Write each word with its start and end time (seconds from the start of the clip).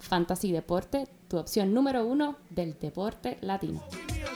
Fantasy 0.00 0.52
Deporte, 0.52 1.08
tu 1.28 1.38
opción 1.38 1.74
número 1.74 2.04
uno 2.04 2.36
del 2.50 2.78
deporte 2.78 3.38
latino. 3.40 3.82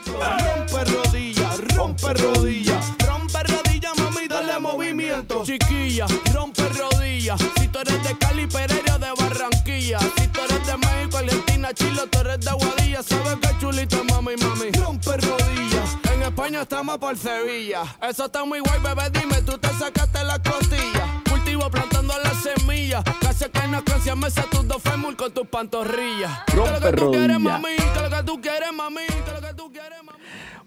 Rompe 0.05 0.85
rodillas, 0.85 1.75
rompe 1.75 2.13
rodillas, 2.13 2.93
rompe 3.07 3.43
rodillas, 3.43 3.97
mami, 3.97 4.27
dale 4.27 4.59
movimiento. 4.59 5.43
Chiquilla, 5.43 6.05
rompe 6.33 6.67
rodillas. 6.69 7.39
Si 7.57 7.67
tú 7.67 7.79
eres 7.79 8.03
de 8.03 8.17
Cali, 8.17 8.47
Pereira, 8.47 8.97
de 8.97 9.11
Barranquilla. 9.17 9.99
Si 9.99 10.27
tú 10.27 10.41
eres 10.41 10.67
de 10.67 10.77
México, 10.77 11.17
Argentina, 11.17 11.73
Chile, 11.73 12.01
tú 12.11 12.19
eres 12.19 12.39
de 12.39 12.49
Aguadilla. 12.49 13.03
Sabes 13.03 13.37
que 13.41 13.59
chulita, 13.59 14.03
mami, 14.03 14.35
mami. 14.37 14.71
Rompe 14.71 15.17
rodillas. 15.17 15.97
En 16.13 16.21
España 16.23 16.61
estamos 16.61 16.97
por 16.97 17.17
Sevilla. 17.17 17.83
Eso 18.07 18.25
está 18.25 18.45
muy 18.45 18.59
guay, 18.59 18.79
bebé, 18.81 19.09
dime, 19.19 19.41
tú 19.41 19.57
te 19.57 19.69
sacaste 19.69 20.23
la 20.23 20.37
costilla. 20.39 21.23
Cultivo 21.63 21.69
plantando 21.69 22.13
las 22.23 22.43
semillas. 22.43 23.03
Casi 23.21 23.45
que 23.45 23.67
no 23.67 23.83
canción 23.83 24.19
me 24.19 24.29
tus 24.29 24.67
dos 24.67 24.81
fémur 24.81 25.15
con 25.15 25.31
tus 25.31 25.47
pantorrillas. 25.47 26.41
Rompe 26.53 26.71
¿Qué 26.71 26.75
es 26.75 26.81
lo 26.81 27.11
que 27.11 27.17
rodillas. 27.17 27.39
mami? 27.39 27.67
¿Qué 27.77 27.83
es 27.83 28.01
lo 28.01 28.17
que 28.17 28.23
tú 28.23 28.41
quieres, 28.41 28.73
mami? 28.73 29.01
¿Qué 29.07 29.13
es 29.13 29.41
lo 29.41 29.47
que 29.47 29.53
tú 29.53 29.71
quieres, 29.71 30.03
mami? 30.03 30.19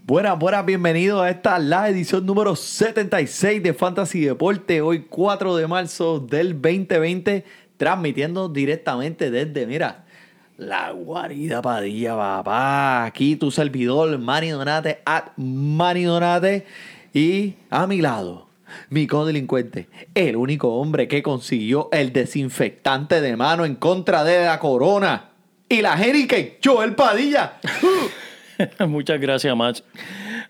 Buenas, 0.04 0.38
buenas, 0.38 0.64
bienvenidos 0.64 1.22
a 1.22 1.30
esta 1.30 1.58
la 1.58 1.88
edición 1.88 2.24
número 2.24 2.56
76 2.56 3.62
de 3.62 3.74
Fantasy 3.74 4.20
Deporte. 4.24 4.80
Hoy 4.80 5.06
4 5.08 5.56
de 5.56 5.66
marzo 5.66 6.20
del 6.20 6.52
2020, 6.60 7.44
transmitiendo 7.76 8.48
directamente 8.48 9.30
desde, 9.30 9.66
mira, 9.66 10.04
la 10.56 10.92
guarida 10.92 11.60
Padilla, 11.60 12.16
papá. 12.16 13.04
Aquí 13.04 13.36
tu 13.36 13.50
servidor, 13.50 14.16
Manny 14.18 14.50
Donate, 14.50 15.00
at 15.04 15.24
Manny 15.36 16.04
Donate. 16.04 16.66
Y 17.12 17.54
a 17.70 17.86
mi 17.86 18.00
lado, 18.00 18.45
mi 18.90 19.06
codelincuente, 19.06 19.88
el 20.14 20.36
único 20.36 20.74
hombre 20.74 21.08
que 21.08 21.22
consiguió 21.22 21.88
el 21.92 22.12
desinfectante 22.12 23.20
de 23.20 23.36
mano 23.36 23.64
en 23.64 23.76
contra 23.76 24.24
de 24.24 24.44
la 24.44 24.58
corona. 24.58 25.30
Y 25.68 25.82
la 25.82 25.94
Hurricane, 25.94 26.58
Joel 26.64 26.94
Padilla. 26.94 27.58
Muchas 28.88 29.20
gracias, 29.20 29.56
Max. 29.56 29.82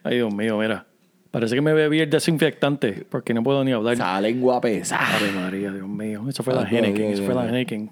Ay, 0.03 0.17
Dios 0.17 0.35
mío, 0.35 0.59
mira. 0.59 0.87
Parece 1.31 1.55
que 1.55 1.61
me 1.61 1.75
bebí 1.75 2.01
el 2.01 2.09
desinfectante 2.09 3.07
porque 3.11 3.35
no 3.35 3.43
puedo 3.43 3.63
ni 3.63 3.73
hablar. 3.73 3.95
Esa 3.95 4.21
lengua 4.21 4.61
pesada. 4.61 5.17
Ave 5.17 5.33
María, 5.33 5.71
Dios 5.71 5.89
mío. 5.89 6.25
Eso 6.29 6.43
fue 6.43 6.55
la 6.55 6.63
Henneken. 6.63 7.13
Eso 7.13 7.25
fue 7.25 7.35
la. 7.35 7.47
Henneken. 7.47 7.91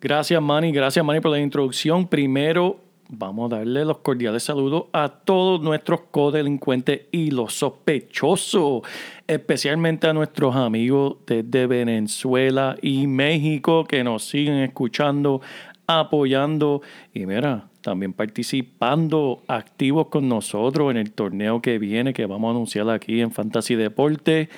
Gracias, 0.00 0.42
Manny. 0.42 0.72
Gracias, 0.72 1.04
Manny, 1.04 1.20
por 1.20 1.30
la 1.30 1.38
introducción. 1.38 2.06
Primero, 2.06 2.80
vamos 3.08 3.50
a 3.50 3.56
darle 3.56 3.84
los 3.84 3.98
cordiales 3.98 4.42
saludos 4.42 4.84
a 4.92 5.08
todos 5.08 5.62
nuestros 5.62 6.02
codelincuentes 6.10 7.02
y 7.12 7.30
los 7.30 7.54
sospechosos. 7.54 8.82
Especialmente 9.26 10.06
a 10.06 10.12
nuestros 10.12 10.54
amigos 10.54 11.16
desde 11.26 11.66
Venezuela 11.66 12.76
y 12.80 13.08
México 13.08 13.84
que 13.84 14.04
nos 14.04 14.24
siguen 14.24 14.58
escuchando, 14.58 15.40
apoyando 15.88 16.80
y 17.12 17.26
mira, 17.26 17.68
también 17.80 18.12
participando 18.12 19.42
activos 19.48 20.08
con 20.08 20.28
nosotros 20.28 20.92
en 20.92 20.96
el 20.96 21.12
torneo 21.12 21.60
que 21.60 21.78
viene 21.78 22.12
que 22.12 22.26
vamos 22.26 22.48
a 22.48 22.50
anunciar 22.52 22.88
aquí 22.90 23.20
en 23.20 23.32
Fantasy 23.32 23.74
Deporte. 23.74 24.48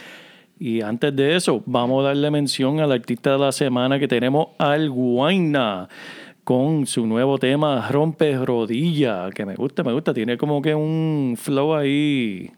Y 0.58 0.82
antes 0.82 1.16
de 1.16 1.36
eso, 1.36 1.62
vamos 1.64 2.04
a 2.04 2.08
darle 2.08 2.30
mención 2.30 2.80
al 2.80 2.92
artista 2.92 3.32
de 3.32 3.38
la 3.38 3.52
semana 3.52 3.98
que 3.98 4.08
tenemos, 4.08 4.48
Al 4.58 4.90
Guaina, 4.90 5.88
con 6.44 6.86
su 6.86 7.06
nuevo 7.06 7.38
tema 7.38 7.88
Rompe 7.90 8.36
Rodilla, 8.36 9.30
que 9.30 9.46
me 9.46 9.54
gusta, 9.54 9.82
me 9.82 9.92
gusta. 9.92 10.12
Tiene 10.12 10.36
como 10.36 10.60
que 10.60 10.74
un 10.74 11.36
flow 11.38 11.74
ahí 11.74 12.50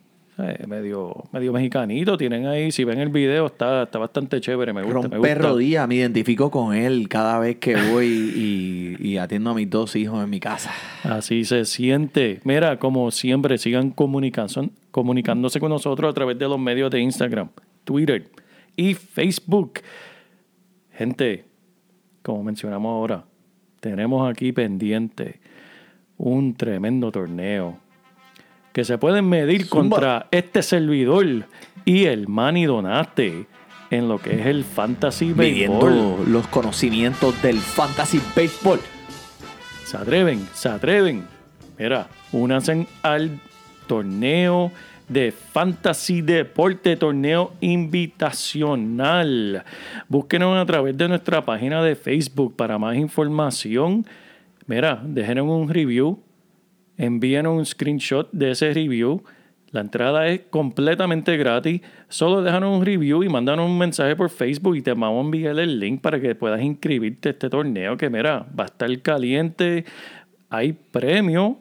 eh, 0.42 0.66
medio, 0.66 1.24
medio 1.32 1.52
mexicanito. 1.52 2.16
Tienen 2.16 2.46
ahí, 2.46 2.72
si 2.72 2.84
ven 2.84 2.98
el 2.98 3.08
video, 3.08 3.46
está, 3.46 3.84
está 3.84 3.98
bastante 3.98 4.40
chévere, 4.40 4.72
me 4.72 4.82
gusta. 4.82 5.08
Romper 5.08 5.38
rodillas, 5.38 5.88
me 5.88 5.96
identifico 5.96 6.50
con 6.50 6.74
él 6.74 7.08
cada 7.08 7.38
vez 7.38 7.56
que 7.56 7.76
voy 7.90 8.06
y, 8.06 8.96
y 8.98 9.16
atiendo 9.18 9.50
a 9.50 9.54
mis 9.54 9.68
dos 9.68 9.96
hijos 9.96 10.22
en 10.22 10.30
mi 10.30 10.40
casa. 10.40 10.72
Así 11.04 11.44
se 11.44 11.64
siente. 11.64 12.40
Mira, 12.44 12.78
como 12.78 13.10
siempre, 13.10 13.58
sigan 13.58 13.90
comunicándose 13.90 15.60
con 15.60 15.70
nosotros 15.70 16.10
a 16.10 16.14
través 16.14 16.38
de 16.38 16.48
los 16.48 16.58
medios 16.58 16.90
de 16.90 17.00
Instagram, 17.00 17.48
Twitter 17.84 18.28
y 18.76 18.94
Facebook. 18.94 19.80
Gente, 20.92 21.44
como 22.22 22.42
mencionamos 22.42 22.90
ahora, 22.90 23.24
tenemos 23.80 24.30
aquí 24.30 24.52
pendiente 24.52 25.40
un 26.18 26.54
tremendo 26.54 27.10
torneo 27.10 27.78
que 28.72 28.84
se 28.84 28.98
pueden 28.98 29.28
medir 29.28 29.66
Zumba. 29.66 29.96
contra 29.96 30.26
este 30.30 30.62
servidor 30.62 31.26
y 31.84 32.04
el 32.04 32.28
Manny 32.28 32.66
Donate 32.66 33.46
en 33.90 34.08
lo 34.08 34.18
que 34.18 34.40
es 34.40 34.46
el 34.46 34.64
Fantasy 34.64 35.34
Midiendo 35.34 35.86
Baseball. 35.86 36.32
los 36.32 36.46
conocimientos 36.46 37.40
del 37.42 37.58
fantasy 37.58 38.20
baseball. 38.36 38.78
Se 39.84 39.96
atreven, 39.96 40.46
se 40.54 40.68
atreven. 40.68 41.24
Mira, 41.78 42.06
únanse 42.30 42.86
al 43.02 43.40
torneo 43.88 44.70
de 45.08 45.32
Fantasy 45.32 46.22
Deporte, 46.22 46.96
torneo 46.96 47.52
invitacional. 47.60 49.64
Búsquenos 50.08 50.56
a 50.56 50.64
través 50.66 50.96
de 50.96 51.08
nuestra 51.08 51.44
página 51.44 51.82
de 51.82 51.96
Facebook 51.96 52.54
para 52.54 52.78
más 52.78 52.96
información. 52.96 54.06
Mira, 54.66 55.02
déjenos 55.04 55.46
un 55.48 55.68
review, 55.68 56.20
envíenos 57.00 57.56
un 57.56 57.66
screenshot 57.66 58.30
de 58.30 58.50
ese 58.50 58.72
review. 58.74 59.22
La 59.70 59.80
entrada 59.80 60.28
es 60.28 60.42
completamente 60.50 61.36
gratis. 61.36 61.80
Solo 62.08 62.42
déjanos 62.42 62.76
un 62.76 62.84
review 62.84 63.22
y 63.22 63.28
mándanos 63.28 63.66
un 63.66 63.78
mensaje 63.78 64.16
por 64.16 64.28
Facebook 64.28 64.76
y 64.76 64.82
te 64.82 64.92
vamos 64.92 65.16
a 65.16 65.24
enviar 65.24 65.58
el 65.58 65.78
link 65.80 66.00
para 66.00 66.20
que 66.20 66.34
puedas 66.34 66.60
inscribirte 66.60 67.30
a 67.30 67.32
este 67.32 67.48
torneo 67.48 67.96
que, 67.96 68.10
mira, 68.10 68.46
va 68.58 68.64
a 68.64 68.66
estar 68.66 69.02
caliente. 69.02 69.84
Hay 70.50 70.72
premio. 70.72 71.58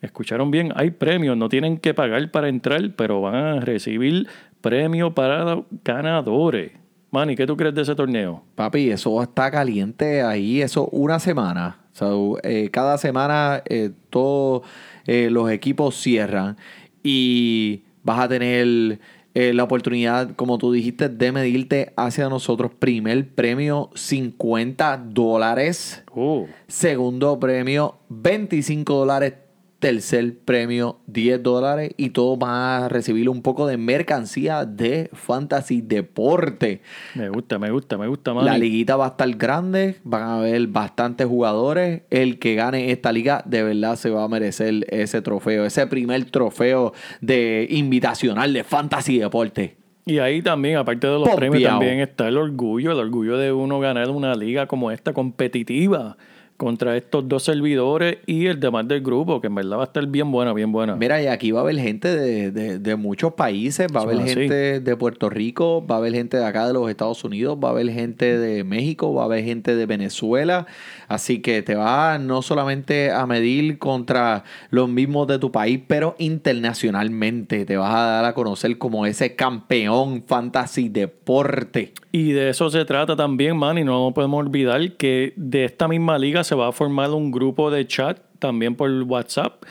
Escucharon 0.00 0.50
bien, 0.50 0.72
hay 0.74 0.90
premios. 0.90 1.36
No 1.36 1.48
tienen 1.48 1.78
que 1.78 1.94
pagar 1.94 2.30
para 2.30 2.48
entrar, 2.48 2.80
pero 2.96 3.20
van 3.20 3.34
a 3.34 3.60
recibir 3.60 4.26
premio 4.60 5.12
para 5.12 5.62
ganadores. 5.84 6.72
Manny, 7.10 7.36
¿qué 7.36 7.46
tú 7.46 7.58
crees 7.58 7.74
de 7.74 7.82
ese 7.82 7.94
torneo? 7.94 8.42
Papi, 8.54 8.90
eso 8.90 9.22
está 9.22 9.50
caliente 9.50 10.22
ahí, 10.22 10.62
eso 10.62 10.86
una 10.86 11.18
semana. 11.18 11.81
So, 11.92 12.38
eh, 12.42 12.70
cada 12.72 12.98
semana 12.98 13.62
eh, 13.66 13.90
todos 14.10 14.62
eh, 15.06 15.28
los 15.30 15.50
equipos 15.50 15.94
cierran 16.00 16.56
y 17.02 17.82
vas 18.02 18.20
a 18.20 18.28
tener 18.28 18.98
eh, 19.34 19.54
la 19.54 19.64
oportunidad, 19.64 20.34
como 20.36 20.58
tú 20.58 20.72
dijiste, 20.72 21.08
de 21.08 21.32
medirte 21.32 21.92
hacia 21.96 22.28
nosotros. 22.28 22.70
Primer 22.78 23.28
premio, 23.34 23.90
50 23.94 24.98
dólares. 25.08 26.02
Oh, 26.14 26.46
Segundo 26.66 27.40
premio, 27.40 27.96
25 28.10 28.94
dólares. 28.94 29.34
Tercer 29.82 30.38
premio, 30.38 31.00
10 31.08 31.42
dólares. 31.42 31.90
Y 31.96 32.10
todos 32.10 32.38
van 32.38 32.84
a 32.84 32.88
recibir 32.88 33.28
un 33.28 33.42
poco 33.42 33.66
de 33.66 33.76
mercancía 33.76 34.64
de 34.64 35.10
Fantasy 35.12 35.80
Deporte. 35.80 36.82
me 37.16 37.28
gusta, 37.28 37.58
me 37.58 37.72
gusta, 37.72 37.98
me 37.98 38.06
gusta, 38.06 38.32
Manny. 38.32 38.46
La 38.46 38.58
liguita 38.58 38.94
va 38.94 39.06
a 39.06 39.08
estar 39.08 39.28
grande, 39.30 39.96
van 40.04 40.22
a 40.22 40.36
haber 40.36 40.68
bastantes 40.68 41.26
jugadores. 41.26 42.02
El 42.10 42.38
que 42.38 42.54
gane 42.54 42.92
esta 42.92 43.10
liga 43.10 43.42
de 43.44 43.64
verdad 43.64 43.96
se 43.96 44.10
va 44.10 44.22
a 44.22 44.28
merecer 44.28 44.86
ese 44.88 45.20
trofeo, 45.20 45.66
ese 45.66 45.84
primer 45.88 46.26
trofeo 46.26 46.92
de 47.20 47.66
invitacional 47.68 48.52
de 48.52 48.62
Fantasy 48.62 49.18
Deporte. 49.18 49.78
Y 50.06 50.18
ahí 50.18 50.42
también, 50.42 50.76
aparte 50.76 51.08
de 51.08 51.18
los 51.18 51.28
premios, 51.30 51.60
también 51.60 51.98
está 51.98 52.28
el 52.28 52.38
orgullo, 52.38 52.92
el 52.92 53.00
orgullo 53.00 53.36
de 53.36 53.50
uno 53.50 53.80
ganar 53.80 54.10
una 54.10 54.36
liga 54.36 54.68
como 54.68 54.92
esta 54.92 55.12
competitiva 55.12 56.16
contra 56.62 56.96
estos 56.96 57.26
dos 57.28 57.42
servidores 57.42 58.18
y 58.24 58.46
el 58.46 58.60
demás 58.60 58.86
del 58.86 59.00
grupo, 59.00 59.40
que 59.40 59.48
en 59.48 59.54
verdad 59.56 59.78
va 59.78 59.82
a 59.82 59.86
estar 59.86 60.06
bien 60.06 60.30
buena, 60.30 60.52
bien 60.52 60.70
buena. 60.70 60.94
Mira, 60.94 61.20
y 61.20 61.26
aquí 61.26 61.50
va 61.50 61.58
a 61.58 61.62
haber 61.64 61.76
gente 61.78 62.08
de, 62.14 62.52
de- 62.52 62.78
de 62.78 62.96
muchos 62.96 63.32
países, 63.34 63.88
va 63.94 64.00
a 64.00 64.02
haber 64.04 64.20
así. 64.20 64.34
gente 64.34 64.80
de 64.80 64.96
Puerto 64.96 65.28
Rico, 65.28 65.84
va 65.84 65.96
a 65.96 65.98
haber 65.98 66.12
gente 66.12 66.36
de 66.36 66.44
acá 66.44 66.66
de 66.68 66.72
los 66.72 66.88
Estados 66.88 67.24
Unidos, 67.24 67.58
va 67.62 67.68
a 67.68 67.70
haber 67.72 67.90
gente 67.90 68.38
de 68.38 68.62
México, 68.62 69.12
va 69.12 69.22
a 69.22 69.24
haber 69.24 69.42
gente 69.44 69.74
de 69.74 69.86
Venezuela. 69.86 70.66
Así 71.08 71.40
que 71.40 71.62
te 71.62 71.74
va 71.74 72.18
no 72.18 72.42
solamente 72.42 73.10
a 73.10 73.26
medir 73.26 73.78
contra 73.78 74.44
los 74.70 74.88
mismos 74.88 75.26
de 75.26 75.38
tu 75.38 75.50
país, 75.50 75.80
pero 75.86 76.14
internacionalmente 76.18 77.64
te 77.64 77.76
vas 77.76 77.94
a 77.94 77.98
dar 78.06 78.24
a 78.24 78.34
conocer 78.34 78.78
como 78.78 79.06
ese 79.06 79.34
campeón 79.36 80.24
fantasy 80.26 80.88
deporte. 80.88 81.92
Y 82.12 82.32
de 82.32 82.50
eso 82.50 82.68
se 82.70 82.84
trata 82.84 83.16
también, 83.16 83.56
man, 83.56 83.78
y 83.78 83.84
no 83.84 84.12
podemos 84.14 84.38
olvidar 84.44 84.92
que 84.96 85.32
de 85.36 85.64
esta 85.64 85.88
misma 85.88 86.18
liga 86.18 86.44
se 86.44 86.51
va 86.54 86.68
a 86.68 86.72
formar 86.72 87.10
un 87.10 87.30
grupo 87.30 87.70
de 87.70 87.86
chat 87.86 88.20
también 88.38 88.74
por 88.74 88.90
WhatsApp 89.02 89.62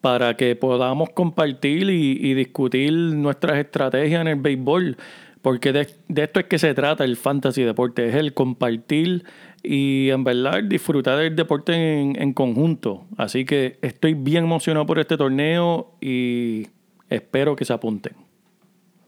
para 0.00 0.36
que 0.36 0.54
podamos 0.54 1.10
compartir 1.10 1.90
y, 1.90 2.34
discutir 2.34 2.92
nuestras 2.92 3.58
estrategias 3.58 4.20
en 4.20 4.28
el 4.28 4.36
béisbol. 4.36 4.96
Porque 5.42 5.72
de, 5.72 5.88
esto 6.16 6.40
es 6.40 6.46
que 6.46 6.58
se 6.58 6.74
trata 6.74 7.04
el 7.04 7.16
fantasy 7.16 7.62
deporte, 7.62 8.08
es 8.08 8.14
el 8.14 8.34
compartir 8.34 9.24
y 9.62 10.10
en 10.10 10.24
verdad 10.24 10.62
disfrutar 10.64 11.18
del 11.18 11.36
deporte 11.36 11.74
en, 11.74 12.20
en 12.20 12.32
conjunto. 12.32 13.06
Así 13.16 13.44
que 13.44 13.78
estoy 13.82 14.14
bien 14.14 14.44
emocionado 14.44 14.86
por 14.86 14.98
este 14.98 15.16
torneo 15.16 15.94
y 16.00 16.66
espero 17.08 17.56
que 17.56 17.64
se 17.64 17.72
apunten. 17.72 18.14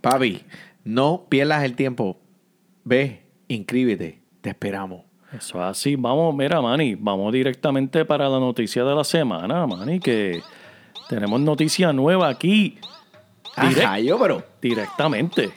Papi, 0.00 0.40
no 0.84 1.26
pierdas 1.28 1.64
el 1.64 1.74
tiempo. 1.74 2.18
Ve, 2.84 3.22
inscríbete. 3.48 4.20
Te 4.40 4.50
esperamos. 4.50 5.09
Eso 5.32 5.58
es 5.58 5.64
así. 5.70 5.96
Vamos, 5.96 6.34
mira, 6.34 6.60
Manny, 6.60 6.96
vamos 6.96 7.32
directamente 7.32 8.04
para 8.04 8.28
la 8.28 8.38
noticia 8.40 8.82
de 8.84 8.94
la 8.94 9.04
semana, 9.04 9.66
Manny, 9.66 10.00
que 10.00 10.42
tenemos 11.08 11.40
noticia 11.40 11.92
nueva 11.92 12.28
aquí. 12.28 12.78
Direct- 13.56 13.84
Ajá, 13.84 13.98
yo, 14.00 14.18
pero. 14.18 14.42
directamente 14.60 15.50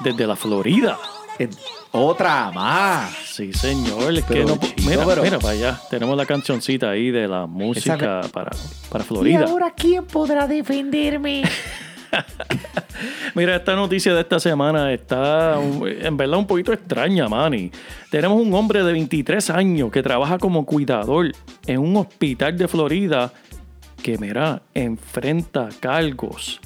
desde 0.00 0.26
la 0.26 0.36
Florida. 0.36 0.98
eh, 1.38 1.48
otra 1.92 2.50
más. 2.52 3.12
Sí, 3.24 3.52
señor. 3.52 4.12
Es 4.14 4.24
Pero, 4.24 4.46
que 4.46 4.52
no, 4.52 4.58
chico, 4.60 4.88
mira, 4.88 5.04
pero- 5.06 5.22
mira 5.22 5.38
para 5.38 5.52
allá. 5.54 5.80
Tenemos 5.90 6.16
la 6.16 6.26
cancioncita 6.26 6.90
ahí 6.90 7.10
de 7.10 7.26
la 7.28 7.46
música 7.46 8.20
para, 8.32 8.50
para 8.88 9.04
Florida. 9.04 9.46
quién 9.76 10.04
podrá 10.04 10.46
defenderme? 10.48 11.42
Mira, 13.34 13.56
esta 13.56 13.74
noticia 13.74 14.14
de 14.14 14.20
esta 14.20 14.38
semana 14.38 14.92
está 14.92 15.60
en 15.60 16.16
verdad 16.16 16.38
un 16.38 16.46
poquito 16.46 16.72
extraña, 16.72 17.28
Manny. 17.28 17.70
Tenemos 18.10 18.40
un 18.40 18.52
hombre 18.54 18.82
de 18.84 18.92
23 18.92 19.50
años 19.50 19.90
que 19.90 20.02
trabaja 20.02 20.38
como 20.38 20.64
cuidador 20.64 21.32
en 21.66 21.80
un 21.80 21.96
hospital 21.96 22.56
de 22.56 22.68
Florida 22.68 23.32
que, 24.02 24.18
mira, 24.18 24.62
enfrenta 24.74 25.68
cargos 25.80 26.60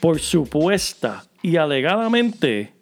por 0.00 0.20
supuesta 0.20 1.24
y 1.42 1.56
alegadamente, 1.56 2.72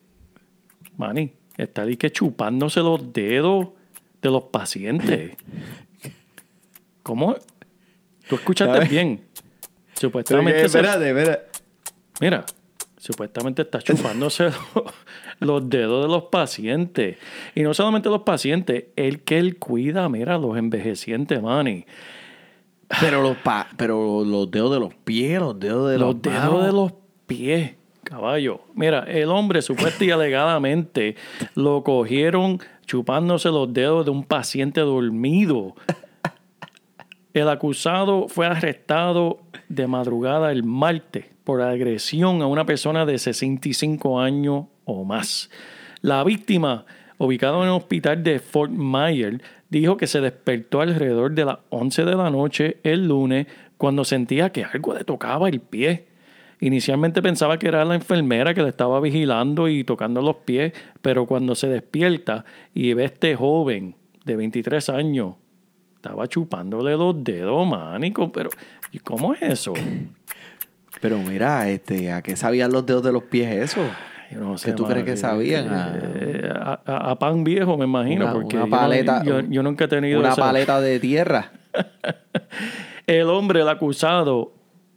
Manny, 0.96 1.32
está 1.56 1.82
ahí 1.82 1.96
que 1.96 2.10
chupándose 2.10 2.80
los 2.80 3.12
dedos 3.12 3.68
de 4.20 4.30
los 4.30 4.44
pacientes. 4.44 5.36
¿Cómo? 7.02 7.36
Tú 8.28 8.36
escuchaste 8.36 8.86
bien. 8.86 9.20
Supuestamente 9.94 10.64
Espérate, 10.64 11.08
espérate. 11.08 11.49
Mira, 12.20 12.44
supuestamente 12.98 13.62
está 13.62 13.80
chupándose 13.80 14.50
los, 15.40 15.68
dedos 15.68 16.02
de 16.04 16.08
los 16.12 16.24
pacientes. 16.24 17.16
Y 17.54 17.62
no 17.62 17.72
solamente 17.74 18.08
los 18.08 18.22
pacientes, 18.22 18.84
el 18.96 19.20
que 19.22 19.38
él 19.38 19.56
cuida, 19.58 20.08
mira, 20.08 20.38
los 20.38 20.56
envejecientes, 20.56 21.42
Manny. 21.42 21.86
Pero 23.00 23.22
los, 23.22 23.36
pa- 23.38 23.68
pero 23.76 24.24
los 24.24 24.50
dedos 24.50 24.72
de 24.74 24.80
los 24.80 24.94
pies, 24.94 25.40
los 25.40 25.58
dedos 25.58 25.90
de 25.90 25.98
Los 25.98 26.14
los 26.14 26.22
dedos 26.22 26.44
manos. 26.44 26.66
de 26.66 26.72
los 26.72 26.92
pies, 27.26 27.74
caballo. 28.02 28.60
Mira, 28.74 29.04
el 29.04 29.28
hombre 29.30 29.62
supuestamente 29.62 30.06
y 30.06 30.10
alegadamente 30.10 31.16
lo 31.54 31.82
cogieron 31.84 32.58
chupándose 32.84 33.48
los 33.50 33.72
dedos 33.72 34.04
de 34.04 34.10
un 34.10 34.24
paciente 34.24 34.80
dormido. 34.80 35.76
El 37.32 37.48
acusado 37.48 38.26
fue 38.28 38.46
arrestado 38.46 39.38
de 39.68 39.86
madrugada 39.86 40.50
el 40.50 40.64
martes 40.64 41.26
por 41.44 41.62
agresión 41.62 42.42
a 42.42 42.46
una 42.46 42.66
persona 42.66 43.06
de 43.06 43.18
65 43.18 44.20
años 44.20 44.66
o 44.84 45.04
más. 45.04 45.50
La 46.02 46.24
víctima, 46.24 46.86
ubicada 47.18 47.58
en 47.58 47.64
el 47.64 47.70
hospital 47.70 48.22
de 48.22 48.38
Fort 48.38 48.72
Myers, 48.72 49.42
dijo 49.68 49.96
que 49.96 50.06
se 50.06 50.20
despertó 50.20 50.80
alrededor 50.80 51.32
de 51.32 51.44
las 51.44 51.58
11 51.70 52.04
de 52.04 52.14
la 52.16 52.30
noche 52.30 52.78
el 52.82 53.06
lunes 53.06 53.46
cuando 53.76 54.04
sentía 54.04 54.50
que 54.50 54.64
algo 54.64 54.94
le 54.94 55.04
tocaba 55.04 55.48
el 55.48 55.60
pie. 55.60 56.06
Inicialmente 56.60 57.22
pensaba 57.22 57.58
que 57.58 57.68
era 57.68 57.84
la 57.84 57.94
enfermera 57.94 58.52
que 58.52 58.62
le 58.62 58.68
estaba 58.68 59.00
vigilando 59.00 59.68
y 59.68 59.84
tocando 59.84 60.20
los 60.20 60.36
pies, 60.36 60.74
pero 61.00 61.26
cuando 61.26 61.54
se 61.54 61.68
despierta 61.68 62.44
y 62.74 62.92
ve 62.92 63.04
este 63.04 63.34
joven 63.34 63.94
de 64.24 64.36
23 64.36 64.90
años, 64.90 65.36
estaba 65.96 66.28
chupándole 66.28 66.96
los 66.96 67.22
dedos, 67.24 67.66
mánico, 67.66 68.30
pero 68.30 68.50
¿y 68.92 68.98
cómo 68.98 69.32
es 69.34 69.42
eso? 69.42 69.72
Pero 71.00 71.18
mira, 71.18 71.68
este, 71.70 72.12
¿a 72.12 72.22
qué 72.22 72.36
sabían 72.36 72.72
los 72.72 72.84
dedos 72.86 73.02
de 73.02 73.12
los 73.12 73.22
pies 73.24 73.70
eso? 73.70 73.80
Yo 74.32 74.38
no 74.40 74.54
¿Qué 74.62 74.72
tú 74.72 74.84
crees 74.84 75.04
que 75.04 75.16
sabían? 75.16 75.66
Ah. 75.70 75.92
Eh, 76.00 76.48
a, 76.54 76.80
a- 76.86 77.10
a 77.12 77.18
pan 77.18 77.42
viejo, 77.42 77.76
me 77.76 77.84
imagino, 77.84 78.24
Una- 78.26 78.32
porque 78.34 78.56
una 78.56 78.64
yo 78.66 78.70
paleta- 78.70 79.24
yo, 79.24 79.40
yo 79.40 79.62
nunca 79.62 79.84
he 79.86 79.88
tenido 79.88 80.20
Una 80.20 80.30
esa- 80.32 80.40
paleta 80.42 80.80
de 80.80 81.00
tierra. 81.00 81.50
El 83.06 83.28
hombre, 83.28 83.60
el 83.62 83.68
acusado, 83.68 84.52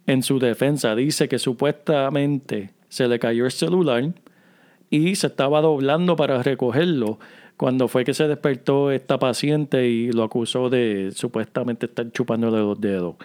en 0.05 0.21
su 0.21 0.37
defensa, 0.37 0.93
dice 0.95 1.27
que 1.27 1.39
supuestamente 1.39 2.71
se 2.89 3.07
le 3.07 3.17
cayó 3.17 3.45
el 3.45 3.51
celular 3.51 4.03
y 4.91 5.15
se 5.15 5.27
estaba 5.27 5.61
doblando 5.61 6.15
para 6.15 6.43
recogerlo 6.43 7.17
cuando 7.57 7.87
fue 7.87 8.03
que 8.03 8.13
se 8.13 8.27
despertó 8.27 8.91
esta 8.91 9.17
paciente 9.17 9.87
y 9.87 10.11
lo 10.11 10.23
acusó 10.23 10.69
de 10.69 11.09
supuestamente 11.15 11.87
estar 11.87 12.11
chupándole 12.11 12.57
los 12.57 12.79
dedos. 12.79 13.15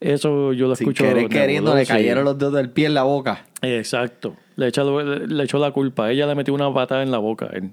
Eso 0.00 0.52
yo 0.52 0.68
lo 0.68 0.76
Sin 0.76 0.88
escucho. 0.88 1.04
querer 1.04 1.28
queriendo, 1.28 1.74
le 1.74 1.86
cayeron 1.86 2.24
los 2.24 2.36
dedos 2.38 2.54
del 2.54 2.70
pie 2.70 2.86
en 2.86 2.94
la 2.94 3.04
boca. 3.04 3.46
Exacto. 3.62 4.36
Le 4.56 4.68
echó, 4.68 5.00
le 5.02 5.44
echó 5.44 5.58
la 5.58 5.70
culpa. 5.72 6.10
Ella 6.10 6.26
le 6.26 6.34
metió 6.34 6.52
una 6.54 6.72
patada 6.72 7.02
en 7.02 7.10
la 7.10 7.18
boca 7.18 7.48
él. 7.52 7.70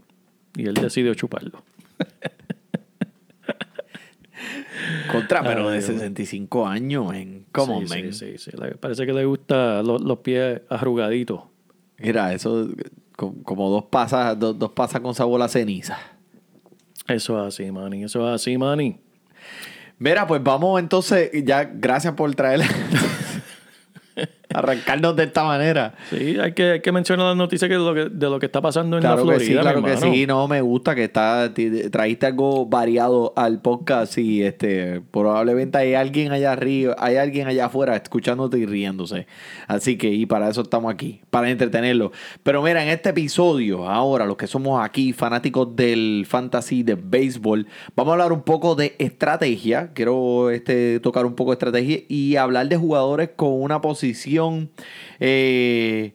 Y 0.56 0.68
él 0.68 0.74
decidió 0.74 1.14
chuparlo. 1.14 1.64
Contra, 5.12 5.44
pero 5.44 5.68
Ay, 5.70 5.80
de 5.80 5.86
Dios. 5.86 5.86
65 6.00 6.68
años, 6.68 7.10
men. 7.10 7.46
¿Cómo, 7.52 7.86
sí, 7.86 8.14
sí, 8.14 8.38
sí, 8.38 8.52
Parece 8.80 9.06
que 9.06 9.14
le 9.14 9.26
gusta 9.26 9.84
lo- 9.84 10.00
los 10.00 10.20
pies 10.20 10.62
arrugaditos. 10.70 11.42
Mira, 12.00 12.34
eso 12.34 12.70
co- 13.16 13.36
como 13.44 13.70
dos 13.70 13.86
pasas, 13.86 14.40
dos, 14.40 14.58
dos 14.58 14.72
pasas 14.72 15.02
con 15.02 15.14
sabor 15.14 15.42
a 15.42 15.48
ceniza. 15.48 15.98
Eso 17.08 17.40
es 17.42 17.54
así, 17.56 17.72
Manny. 17.72 18.04
Eso 18.06 18.28
es 18.28 18.36
así, 18.36 18.58
Manny. 18.58 18.98
Mira, 20.02 20.26
pues 20.26 20.42
vamos 20.42 20.80
entonces, 20.80 21.30
ya 21.44 21.64
gracias 21.64 22.16
por 22.16 22.34
traer 22.34 22.62
arrancarnos 24.54 25.16
de 25.16 25.24
esta 25.24 25.44
manera. 25.44 25.94
Sí, 26.10 26.38
hay 26.40 26.54
que, 26.54 26.72
hay 26.72 26.82
que 26.82 26.92
mencionar 26.92 27.28
las 27.28 27.38
noticias 27.38 27.68
que 27.68 27.76
de, 27.76 27.80
lo 27.80 27.94
que, 27.94 28.10
de 28.10 28.30
lo 28.30 28.40
que 28.40 28.46
está 28.46 28.62
pasando 28.62 28.98
en 28.98 29.02
Claro 29.02 29.26
la 29.26 29.34
que 29.34 29.40
Florida. 29.40 29.62
sí, 29.62 29.62
claro 29.62 29.84
que 29.84 29.98
sí, 29.98 30.28
no 30.28 30.48
me 30.48 30.62
gusta 30.62 30.96
que 30.96 31.06
está, 31.06 31.52
trajiste 31.92 32.26
algo 32.26 32.66
variado 32.66 33.34
al 33.36 33.62
podcast 33.62 34.18
y 34.18 34.44
este 34.44 35.02
probablemente 35.12 35.78
hay 35.78 35.94
alguien 35.94 36.32
allá 36.32 36.54
arriba, 36.54 36.96
hay 36.98 37.18
alguien 37.18 37.48
allá 37.48 37.66
afuera 37.66 37.96
escuchándote 37.96 38.58
y 38.60 38.66
riéndose. 38.66 39.28
Así 39.68 39.98
que 39.98 40.10
y 40.10 40.26
para 40.26 40.50
eso 40.50 40.62
estamos 40.62 40.94
aquí, 40.94 41.22
para 41.30 41.50
entretenerlo. 41.50 42.12
Pero 42.44 42.62
mira, 42.62 42.84
en 42.84 42.90
este 42.90 43.10
episodio, 43.10 43.88
ahora 43.88 44.26
los 44.26 44.38
que 44.38 44.48
somos 44.48 44.84
aquí 44.84 45.14
fanáticos 45.14 45.76
del 45.76 46.26
fantasy 46.28 46.84
de 46.84 46.96
béisbol, 46.96 47.68
vamos 47.96 48.12
a 48.12 48.14
hablar 48.14 48.34
un 48.34 48.42
poco 48.42 48.76
de 48.76 48.96
estrategia. 49.00 49.92
Quiero 49.94 50.50
este 50.50 51.00
tocar 51.00 51.26
un 51.26 51.36
poco 51.36 51.52
de 51.52 51.56
estrategia 51.56 52.00
y 52.08 52.36
hablar 52.36 52.68
de 52.68 52.78
jugadores 52.78 53.30
con 53.36 53.62
una 53.62 53.82
posición 53.82 54.41
eh, 55.20 56.14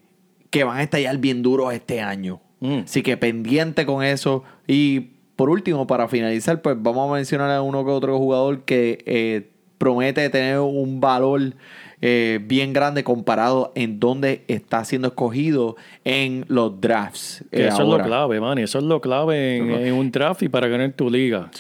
que 0.51 0.65
van 0.65 0.79
a 0.79 0.83
estallar 0.83 1.19
bien 1.19 1.43
duros 1.43 1.73
este 1.73 2.01
año. 2.01 2.41
Mm. 2.61 2.81
Así 2.85 3.03
que 3.03 3.17
pendiente 3.17 3.87
con 3.87 4.05
eso. 4.05 4.45
Y 4.67 5.11
por 5.37 5.51
último, 5.51 5.87
para 5.87 6.09
finalizar, 6.09 6.63
pues 6.63 6.77
vamos 6.79 7.11
a 7.11 7.15
mencionar 7.15 7.51
a 7.51 7.63
uno 7.63 7.85
que 7.85 7.91
otro 7.91 8.17
jugador 8.19 8.65
que 8.65 9.03
eh, 9.07 9.51
promete 9.79 10.29
tener 10.31 10.59
un 10.61 11.01
valor 11.01 11.55
eh, 12.03 12.41
bien 12.43 12.73
grande 12.73 13.03
comparado 13.05 13.73
en 13.75 13.99
donde 13.99 14.45
está 14.49 14.85
siendo 14.85 15.09
escogido 15.09 15.77
en 16.05 16.45
los 16.49 16.81
drafts. 16.81 17.43
Eh, 17.53 17.69
eso 17.69 17.83
es 17.83 17.89
lo 17.89 18.03
clave, 18.03 18.41
Manny. 18.41 18.63
Eso 18.63 18.79
es 18.79 18.85
lo 18.85 19.01
clave 19.01 19.57
en, 19.57 19.71
en 19.71 19.95
un 19.95 20.11
draft 20.11 20.43
y 20.43 20.49
para 20.49 20.69
ganar 20.69 20.93
tu 20.93 21.09
liga. 21.11 21.51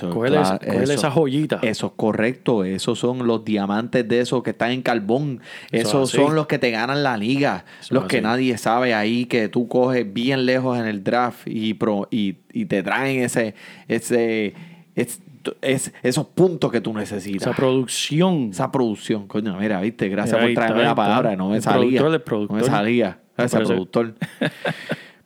Claro, 0.40 0.60
cógele 0.66 0.84
eso. 0.84 0.92
esa 0.92 1.10
joyita. 1.10 1.58
Eso 1.62 1.86
es 1.86 1.92
correcto. 1.96 2.64
Esos 2.64 2.98
son 2.98 3.26
los 3.26 3.44
diamantes 3.44 4.06
de 4.06 4.20
esos 4.20 4.42
que 4.42 4.50
están 4.50 4.72
en 4.72 4.82
carbón. 4.82 5.40
Eso 5.72 5.88
Esos 6.04 6.10
son 6.10 6.34
los 6.34 6.46
que 6.46 6.58
te 6.58 6.70
ganan 6.70 7.02
la 7.02 7.16
liga. 7.16 7.64
Eso 7.80 7.94
los 7.94 8.04
así. 8.04 8.10
que 8.16 8.20
nadie 8.22 8.58
sabe 8.58 8.94
ahí 8.94 9.24
que 9.26 9.48
tú 9.48 9.68
coges 9.68 10.12
bien 10.12 10.44
lejos 10.46 10.78
en 10.78 10.86
el 10.86 11.02
draft 11.02 11.46
y, 11.46 11.74
pro- 11.74 12.08
y, 12.10 12.36
y 12.52 12.66
te 12.66 12.82
traen 12.82 13.22
ese, 13.22 13.54
ese, 13.88 14.54
es- 14.94 15.20
es- 15.60 15.92
esos 16.02 16.26
puntos 16.28 16.70
que 16.72 16.80
tú 16.80 16.92
necesitas. 16.92 17.42
Esa 17.48 17.52
producción. 17.56 18.48
Esa 18.50 18.70
producción. 18.72 19.26
Coño, 19.26 19.56
mira, 19.58 19.80
viste, 19.80 20.08
gracias 20.08 20.40
Mira, 20.40 20.46
por 20.46 20.54
traerme 20.54 20.82
la 20.84 20.94
palabra. 20.94 21.36
No 21.36 21.50
me 21.50 21.56
El 21.56 21.62
salía. 21.62 22.00
productor, 22.00 22.06
el 22.06 22.12
No 22.12 22.18
me 22.18 22.18
productor. 22.20 22.64
salía. 22.66 23.18
Gracias, 23.36 23.62
productor. 23.62 24.14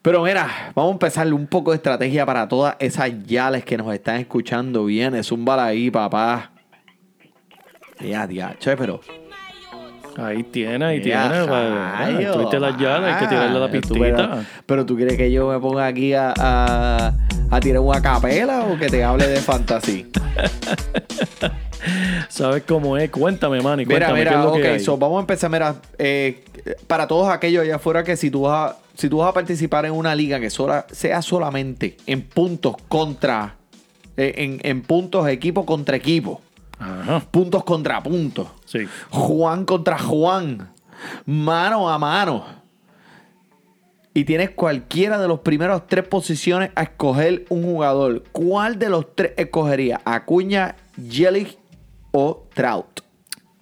Pero 0.02 0.22
mira, 0.24 0.72
vamos 0.74 0.90
a 0.90 0.94
empezarle 0.94 1.32
un 1.34 1.46
poco 1.46 1.72
de 1.72 1.76
estrategia 1.76 2.24
para 2.24 2.48
todas 2.48 2.74
esas 2.78 3.10
yales 3.26 3.64
que 3.64 3.76
nos 3.76 3.92
están 3.92 4.16
escuchando. 4.16 4.86
Viene, 4.86 5.22
zúmbala 5.22 5.66
ahí, 5.66 5.90
papá. 5.90 6.52
Ya, 8.00 8.26
ya, 8.26 8.56
che, 8.58 8.76
pero. 8.78 9.00
Ahí 10.16 10.42
tiene, 10.44 10.84
ahí 10.84 11.00
tiene. 11.00 11.18
va- 11.42 11.94
ah, 11.98 12.04
rayos. 12.06 12.36
Tuviste 12.36 12.60
las 12.60 12.76
llaves, 12.76 13.12
hay 13.14 13.20
que 13.20 13.26
tirarle 13.26 13.58
la 13.58 13.66
Ah, 13.66 13.70
pistita. 13.70 14.44
Pero 14.66 14.84
tú 14.86 14.96
quieres 14.96 15.16
que 15.16 15.30
yo 15.30 15.48
me 15.48 15.58
ponga 15.58 15.86
aquí 15.86 16.12
a, 16.14 16.34
a, 16.36 17.12
a 17.50 17.60
tirar 17.60 17.80
una 17.80 18.00
capela 18.02 18.64
o 18.64 18.76
que 18.78 18.88
te 18.88 19.02
hable 19.04 19.26
de 19.28 19.40
fantasy. 19.40 20.06
¿Sabes 22.28 22.62
cómo 22.66 22.96
es? 22.96 23.10
Cuéntame, 23.10 23.60
Manny. 23.62 23.86
Mira, 23.86 24.06
Cuéntame, 24.08 24.24
¿qué 24.24 24.28
es 24.28 24.36
mira, 24.40 24.52
que 24.52 24.68
ok, 24.68 24.74
hay? 24.74 24.80
so 24.80 24.96
vamos 24.98 25.18
a 25.18 25.20
empezar, 25.20 25.50
mira, 25.50 25.76
eh, 25.98 26.44
para 26.86 27.06
todos 27.06 27.28
aquellos 27.28 27.62
allá 27.64 27.76
afuera 27.76 28.04
que 28.04 28.16
si 28.16 28.30
tú 28.30 28.42
vas 28.42 28.72
a, 28.72 28.76
si 28.96 29.08
tú 29.08 29.18
vas 29.18 29.28
a 29.30 29.32
participar 29.32 29.86
en 29.86 29.92
una 29.92 30.14
liga 30.14 30.38
que 30.40 30.50
sola- 30.50 30.86
sea 30.90 31.22
solamente 31.22 31.96
en 32.06 32.22
puntos 32.22 32.76
contra, 32.88 33.54
eh, 34.16 34.34
en, 34.36 34.60
en 34.62 34.82
puntos 34.82 35.26
equipo 35.28 35.64
contra 35.64 35.96
equipo, 35.96 36.40
Ajá, 36.80 37.20
puntos 37.30 37.62
contra 37.62 38.02
puntos, 38.02 38.48
sí. 38.64 38.80
Juan 39.10 39.64
contra 39.64 39.98
Juan, 39.98 40.72
mano 41.26 41.88
a 41.90 41.98
mano. 41.98 42.44
Y 44.12 44.24
tienes 44.24 44.50
cualquiera 44.50 45.18
de 45.18 45.28
los 45.28 45.40
primeros 45.40 45.86
tres 45.86 46.04
posiciones 46.08 46.70
a 46.74 46.82
escoger 46.82 47.44
un 47.48 47.62
jugador. 47.62 48.24
¿Cuál 48.32 48.78
de 48.78 48.88
los 48.90 49.14
tres 49.14 49.32
escogería? 49.36 50.00
¿Acuña, 50.04 50.74
Jelic 51.08 51.56
o 52.10 52.46
Trout? 52.52 53.02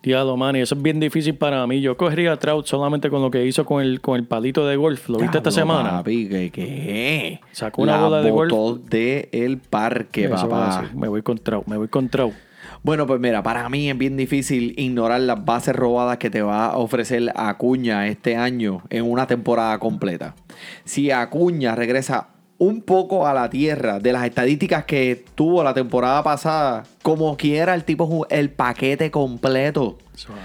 Diablo, 0.02 0.36
Manny, 0.38 0.60
eso 0.60 0.74
es 0.74 0.80
bien 0.80 1.00
difícil 1.00 1.34
para 1.34 1.66
mí. 1.66 1.82
Yo 1.82 1.96
cogería 1.98 2.32
a 2.32 2.38
Trout 2.38 2.64
solamente 2.66 3.10
con 3.10 3.20
lo 3.20 3.30
que 3.30 3.44
hizo 3.44 3.66
con 3.66 3.82
el, 3.82 4.00
con 4.00 4.16
el 4.16 4.24
palito 4.24 4.66
de 4.66 4.76
golf. 4.76 5.08
¿Lo 5.10 5.18
viste 5.18 5.36
esta 5.36 5.50
semana? 5.50 5.90
Papi, 5.90 6.28
¿qué, 6.28 6.50
qué? 6.50 7.40
Sacó 7.52 7.82
una 7.82 7.98
La 7.98 8.04
bola 8.04 8.22
de 8.22 8.30
golf. 8.30 8.52
de 8.88 9.28
el 9.32 9.58
parque, 9.58 10.24
Eso 10.26 10.48
papá. 10.48 10.88
Me 10.94 11.08
voy 11.08 11.20
con 11.22 11.36
Trout, 11.36 11.66
me 11.66 11.76
voy 11.76 11.88
con 11.88 12.08
Trout. 12.08 12.32
Bueno, 12.82 13.06
pues 13.06 13.20
mira, 13.20 13.42
para 13.42 13.68
mí 13.68 13.90
es 13.90 13.98
bien 13.98 14.16
difícil 14.16 14.74
ignorar 14.78 15.20
las 15.20 15.44
bases 15.44 15.74
robadas 15.74 16.18
que 16.18 16.30
te 16.30 16.42
va 16.42 16.66
a 16.66 16.78
ofrecer 16.78 17.32
Acuña 17.34 18.06
este 18.06 18.36
año 18.36 18.82
en 18.90 19.10
una 19.10 19.26
temporada 19.26 19.78
completa. 19.78 20.34
Si 20.84 21.10
Acuña 21.10 21.74
regresa 21.74 22.28
un 22.58 22.82
poco 22.82 23.26
a 23.26 23.32
la 23.32 23.48
tierra 23.48 24.00
de 24.00 24.12
las 24.12 24.24
estadísticas 24.24 24.84
que 24.84 25.24
tuvo 25.34 25.62
la 25.62 25.74
temporada 25.74 26.22
pasada, 26.22 26.82
como 27.02 27.36
quiera 27.36 27.74
el 27.74 27.84
tipo 27.84 28.26
el 28.30 28.50
paquete 28.50 29.10
completo. 29.10 29.98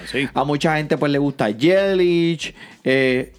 Así. 0.03 0.29
A 0.33 0.43
mucha 0.43 0.77
gente 0.77 0.97
pues 0.97 1.11
le 1.11 1.17
gusta 1.17 1.49
Yelich 1.49 2.53
eh, 2.83 3.33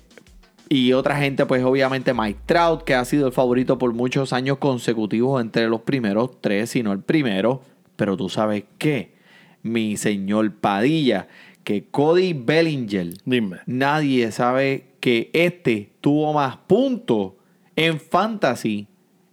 y 0.69 0.93
otra 0.93 1.17
gente 1.17 1.47
pues 1.47 1.63
obviamente 1.63 2.13
Mike 2.13 2.41
Trout 2.47 2.83
que 2.83 2.95
ha 2.95 3.05
sido 3.05 3.29
el 3.29 3.33
favorito 3.33 3.79
por 3.79 3.93
muchos 3.93 4.33
años 4.33 4.59
consecutivos 4.59 5.41
entre 5.41 5.69
los 5.69 5.83
primeros 5.83 6.41
tres, 6.41 6.71
si 6.71 6.83
no 6.83 6.93
el 6.93 7.01
primero. 7.01 7.63
Pero 7.97 8.17
tú 8.17 8.29
sabes 8.29 8.65
qué, 8.79 9.15
mi 9.63 9.97
señor 9.97 10.53
Padilla, 10.55 11.29
que 11.65 11.87
Cody 11.87 12.33
Bellinger, 12.33 13.15
Dime. 13.25 13.59
nadie 13.67 14.31
sabe 14.33 14.95
que 15.01 15.31
este 15.33 15.93
tuvo 16.01 16.33
más 16.33 16.57
puntos 16.57 17.33
en 17.77 17.99
fantasy, 18.01 18.87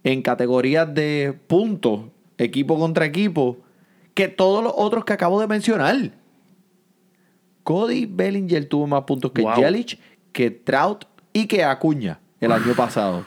en 0.04 0.22
categorías 0.22 0.92
de 0.92 1.38
puntos, 1.46 2.06
equipo 2.38 2.78
contra 2.78 3.04
equipo, 3.06 3.58
que 4.14 4.28
todos 4.28 4.62
los 4.62 4.72
otros 4.76 5.04
que 5.04 5.12
acabo 5.12 5.40
de 5.40 5.46
mencionar. 5.46 6.12
Cody 7.62 8.06
Bellinger 8.06 8.68
tuvo 8.68 8.86
más 8.86 9.04
puntos 9.04 9.32
que 9.32 9.42
Wow. 9.42 9.54
Que 10.32 10.50
Trout 10.50 11.04
y 11.32 11.46
que 11.46 11.62
Acuña 11.62 12.20
el 12.40 12.52
año 12.52 12.74
pasado. 12.74 13.24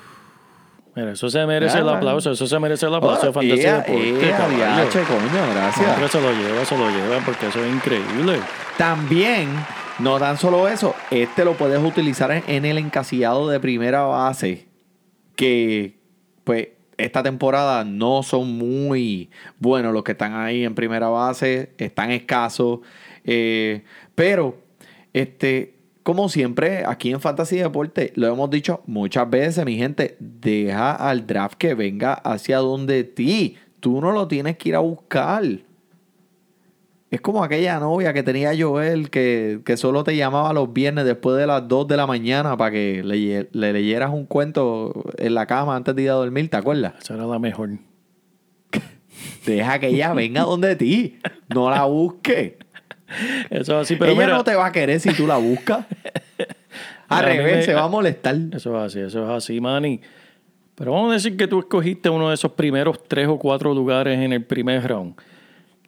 Mira, 0.95 1.11
eso 1.11 1.29
se 1.29 1.45
merece 1.45 1.79
el 1.79 1.89
aplauso, 1.89 2.31
eso 2.31 2.47
se 2.47 2.57
merece 2.59 2.85
el 2.85 2.95
aplauso 2.95 3.23
de 3.23 3.27
Oh, 3.29 3.33
Fantasía 3.33 3.77
Deporte, 3.79 4.29
caballo. 4.31 4.57
diache, 4.57 4.99
coño, 5.03 5.53
gracias. 5.53 6.11
se 6.11 6.21
lo 6.21 6.31
lleva, 6.31 6.65
se 6.65 6.77
lo 6.77 6.89
lleva, 6.89 7.19
porque 7.25 7.47
eso 7.47 7.63
es 7.63 7.73
increíble. 7.73 8.39
También, 8.77 9.49
no 9.99 10.17
tan 10.19 10.37
solo 10.37 10.67
eso, 10.69 10.95
este 11.11 11.43
lo 11.43 11.53
puedes 11.55 11.83
utilizar 11.83 12.31
en, 12.31 12.43
en 12.47 12.63
el 12.65 12.77
encasillado 12.77 13.49
de 13.49 13.59
primera 13.59 14.03
base, 14.03 14.67
que 15.35 15.99
pues 16.45 16.69
esta 16.97 17.21
temporada 17.23 17.83
no 17.83 18.23
son 18.23 18.57
muy 18.57 19.29
buenos 19.59 19.91
los 19.93 20.03
que 20.03 20.13
están 20.13 20.33
ahí 20.33 20.63
en 20.63 20.75
primera 20.75 21.09
base, 21.09 21.71
están 21.77 22.11
escasos, 22.11 22.79
eh, 23.25 23.83
pero 24.15 24.57
este, 25.11 25.74
como 26.05 26.29
siempre, 26.29 26.83
aquí 26.85 27.11
en 27.11 27.19
Fantasy 27.19 27.57
Deporte, 27.57 28.13
lo 28.13 28.27
hemos 28.27 28.51
dicho 28.51 28.83
muchas 28.85 29.27
veces, 29.27 29.65
mi 29.65 29.75
gente, 29.75 30.15
deja 30.19 30.91
al 30.91 31.25
draft 31.25 31.57
que 31.57 31.73
venga 31.73 32.13
hacia 32.13 32.59
donde 32.59 33.03
ti, 33.03 33.57
tú 33.79 33.99
no 34.01 34.11
lo 34.11 34.27
tienes 34.27 34.55
que 34.57 34.69
ir 34.69 34.75
a 34.75 34.81
buscar. 34.81 35.43
Es 37.09 37.21
como 37.21 37.43
aquella 37.43 37.79
novia 37.79 38.13
que 38.13 38.21
tenía 38.21 38.53
Joel 38.55 39.09
que, 39.09 39.61
que 39.65 39.77
solo 39.77 40.03
te 40.03 40.15
llamaba 40.15 40.53
los 40.53 40.71
viernes 40.71 41.05
después 41.05 41.37
de 41.37 41.47
las 41.47 41.67
2 41.67 41.87
de 41.87 41.97
la 41.97 42.05
mañana 42.05 42.55
para 42.55 42.69
que 42.69 43.01
le, 43.03 43.49
le 43.51 43.73
leyeras 43.73 44.13
un 44.13 44.27
cuento 44.27 45.05
en 45.17 45.33
la 45.33 45.47
cama 45.47 45.75
antes 45.75 45.95
de 45.95 46.03
ir 46.03 46.11
a 46.11 46.13
dormir, 46.13 46.51
¿te 46.51 46.57
acuerdas? 46.57 46.93
Esa 47.01 47.15
era 47.15 47.25
la 47.25 47.39
mejor. 47.39 47.79
Deja 49.47 49.79
que 49.79 49.87
ella 49.87 50.13
venga 50.13 50.43
donde 50.43 50.75
ti, 50.75 51.17
no 51.49 51.71
la 51.71 51.85
busques. 51.85 52.53
Eso 53.49 53.79
es 53.79 53.85
así, 53.85 53.95
pero 53.95 54.11
ella 54.11 54.21
mira, 54.21 54.33
no 54.37 54.43
te 54.43 54.55
va 54.55 54.67
a 54.67 54.71
querer 54.71 54.99
si 54.99 55.13
tú 55.13 55.27
la 55.27 55.37
buscas. 55.37 55.85
Al 57.07 57.23
revés, 57.25 57.57
me- 57.57 57.63
se 57.63 57.73
va 57.73 57.83
a 57.83 57.87
molestar. 57.87 58.35
Eso 58.51 58.75
es 58.77 58.83
así, 58.93 58.99
eso 58.99 59.23
es 59.23 59.29
así, 59.29 59.61
Manny. 59.61 60.01
Pero 60.75 60.91
vamos 60.93 61.11
a 61.11 61.13
decir 61.13 61.37
que 61.37 61.47
tú 61.47 61.59
escogiste 61.59 62.09
uno 62.09 62.29
de 62.29 62.35
esos 62.35 62.51
primeros 62.53 63.01
tres 63.07 63.27
o 63.27 63.37
cuatro 63.37 63.73
lugares 63.73 64.19
en 64.19 64.33
el 64.33 64.43
primer 64.43 64.85
round. 64.87 65.15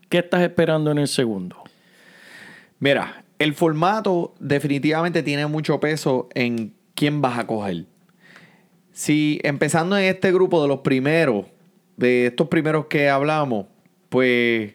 ¿Qué 0.09 0.19
estás 0.19 0.41
esperando 0.41 0.91
en 0.91 1.00
el 1.00 1.07
segundo? 1.07 1.57
Mira, 2.79 3.24
el 3.39 3.53
formato 3.53 4.33
definitivamente 4.39 5.24
tiene 5.24 5.45
mucho 5.47 5.79
peso 5.79 6.29
en 6.36 6.74
quién 6.95 7.21
vas 7.21 7.39
a 7.39 7.47
coger. 7.47 7.86
Si 8.93 9.39
empezando 9.43 9.97
en 9.97 10.05
este 10.05 10.31
grupo 10.31 10.62
de 10.62 10.67
los 10.67 10.79
primeros, 10.79 11.45
de 11.97 12.27
estos 12.27 12.47
primeros 12.47 12.86
que 12.86 13.09
hablamos, 13.09 13.65
pues 14.09 14.74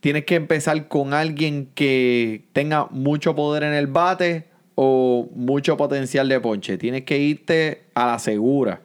tienes 0.00 0.24
que 0.24 0.34
empezar 0.34 0.88
con 0.88 1.14
alguien 1.14 1.70
que 1.74 2.46
tenga 2.52 2.86
mucho 2.90 3.34
poder 3.34 3.62
en 3.62 3.74
el 3.74 3.86
bate 3.86 4.48
o 4.74 5.28
mucho 5.34 5.76
potencial 5.76 6.28
de 6.28 6.40
ponche. 6.40 6.78
Tienes 6.78 7.04
que 7.04 7.18
irte 7.18 7.84
a 7.94 8.06
la 8.06 8.18
segura. 8.18 8.80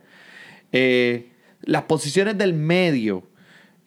Eh, 0.71 1.31
las 1.61 1.83
posiciones 1.83 2.37
del 2.37 2.53
medio 2.53 3.23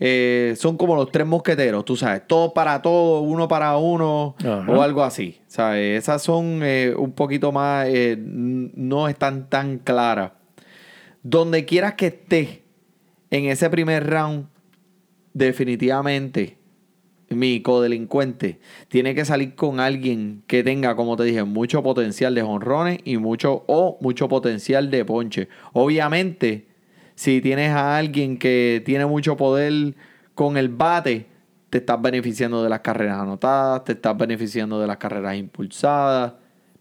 eh, 0.01 0.55
son 0.57 0.79
como 0.79 0.97
los 0.97 1.11
tres 1.11 1.27
mosqueteros, 1.27 1.85
tú 1.85 1.97
sabes, 1.97 2.27
todo 2.27 2.55
para 2.55 2.81
todo, 2.81 3.21
uno 3.21 3.47
para 3.47 3.77
uno 3.77 4.35
Ajá. 4.39 4.65
o 4.71 4.81
algo 4.81 5.05
así. 5.05 5.39
¿sabes? 5.49 5.99
Esas 5.99 6.23
son 6.23 6.61
eh, 6.63 6.95
un 6.97 7.13
poquito 7.13 7.53
más, 7.53 7.87
no 8.17 9.09
están 9.09 9.51
tan 9.51 9.79
claras. 9.79 10.33
Donde 11.23 11.67
quieras 11.67 11.95
que 11.95 12.07
estés 12.07 12.61
en 13.31 13.45
ese 13.45 13.69
primer 13.69 14.09
round, 14.09 14.47
definitivamente 15.35 16.58
mi 17.31 17.61
codelincuente 17.61 18.59
tiene 18.89 19.15
que 19.15 19.25
salir 19.25 19.55
con 19.55 19.81
alguien 19.81 20.43
que 20.47 20.63
tenga, 20.63 20.97
como 20.97 21.17
te 21.17 21.25
dije, 21.25 21.45
mucho 21.45 21.83
potencial 21.83 22.35
de 22.35 22.43
jonrones 22.43 23.01
y 23.05 23.19
mucho 23.19 23.65
o 23.67 23.99
mucho 24.01 24.29
potencial 24.29 24.91
de 24.91 25.05
ponche. 25.05 25.49
Obviamente, 25.73 26.67
si 27.15 27.41
tienes 27.41 27.71
a 27.71 27.97
alguien 27.99 28.39
que 28.39 28.83
tiene 28.85 29.05
mucho 29.07 29.37
poder 29.37 29.95
con 30.35 30.57
el 30.57 30.69
bate, 30.69 31.27
te 31.71 31.79
estás 31.79 32.01
beneficiando 32.01 32.63
de 32.63 32.71
las 32.71 32.81
carreras 32.81 33.19
anotadas, 33.19 33.85
te 33.85 33.93
estás 33.93 34.17
beneficiando 34.17 34.81
de 34.81 34.87
las 34.87 34.97
carreras 34.97 35.37
impulsadas, 35.37 36.33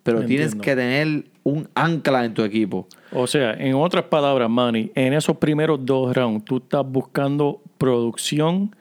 pero 0.03 0.23
tienes 0.23 0.53
Entiendo. 0.53 0.63
que 0.63 0.75
tener 0.75 1.25
un 1.43 1.67
ancla 1.75 2.23
en 2.23 2.33
tu 2.33 2.43
equipo. 2.43 2.87
O 3.11 3.27
sea, 3.27 3.53
en 3.53 3.75
otras 3.75 4.05
palabras, 4.05 4.49
Manny, 4.49 4.91
en 4.95 5.13
esos 5.13 5.37
primeros 5.37 5.85
dos 5.85 6.15
rounds, 6.15 6.45
tú 6.45 6.57
estás 6.57 6.85
buscando 6.89 7.61
producción 7.77 8.75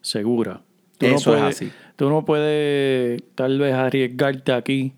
segura. 0.00 0.62
Tú 1.02 1.08
no 1.10 1.16
Eso 1.16 1.36
es 1.36 1.42
así. 1.42 1.72
Tú 1.96 2.08
no 2.08 2.24
puedes 2.24 3.22
tal 3.34 3.58
vez 3.58 3.74
arriesgarte 3.74 4.52
aquí 4.52 4.92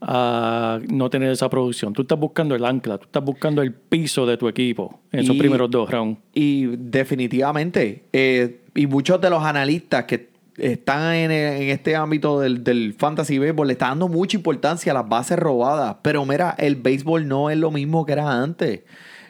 a 0.00 0.80
no 0.88 1.08
tener 1.10 1.30
esa 1.30 1.48
producción. 1.48 1.92
Tú 1.92 2.02
estás 2.02 2.18
buscando 2.18 2.54
el 2.56 2.64
ancla, 2.64 2.98
tú 2.98 3.04
estás 3.04 3.22
buscando 3.24 3.62
el 3.62 3.72
piso 3.72 4.26
de 4.26 4.36
tu 4.36 4.48
equipo 4.48 5.00
en 5.12 5.20
esos 5.20 5.36
Y- 5.36 5.38
primeros 5.38 5.70
dos 5.70 5.88
rounds. 5.90 6.18
Y 6.34 6.66
definitivamente, 6.76 8.04
eh, 8.12 8.62
y 8.74 8.86
muchos 8.88 9.20
de 9.20 9.30
los 9.30 9.44
analistas 9.44 10.04
que 10.04 10.30
están 10.58 11.14
en, 11.14 11.30
en 11.30 11.62
este 11.70 11.94
ámbito 11.96 12.40
del, 12.40 12.64
del 12.64 12.94
fantasy 12.94 13.38
béisbol 13.38 13.68
le 13.68 13.72
están 13.74 13.90
dando 13.90 14.08
mucha 14.08 14.36
importancia 14.36 14.90
a 14.92 14.94
las 14.96 15.08
bases 15.08 15.38
robadas. 15.38 15.96
Pero 16.02 16.26
mira, 16.26 16.54
el 16.58 16.76
béisbol 16.76 17.26
no 17.28 17.48
es 17.48 17.56
lo 17.56 17.70
mismo 17.70 18.04
que 18.04 18.12
era 18.12 18.42
antes. 18.42 18.80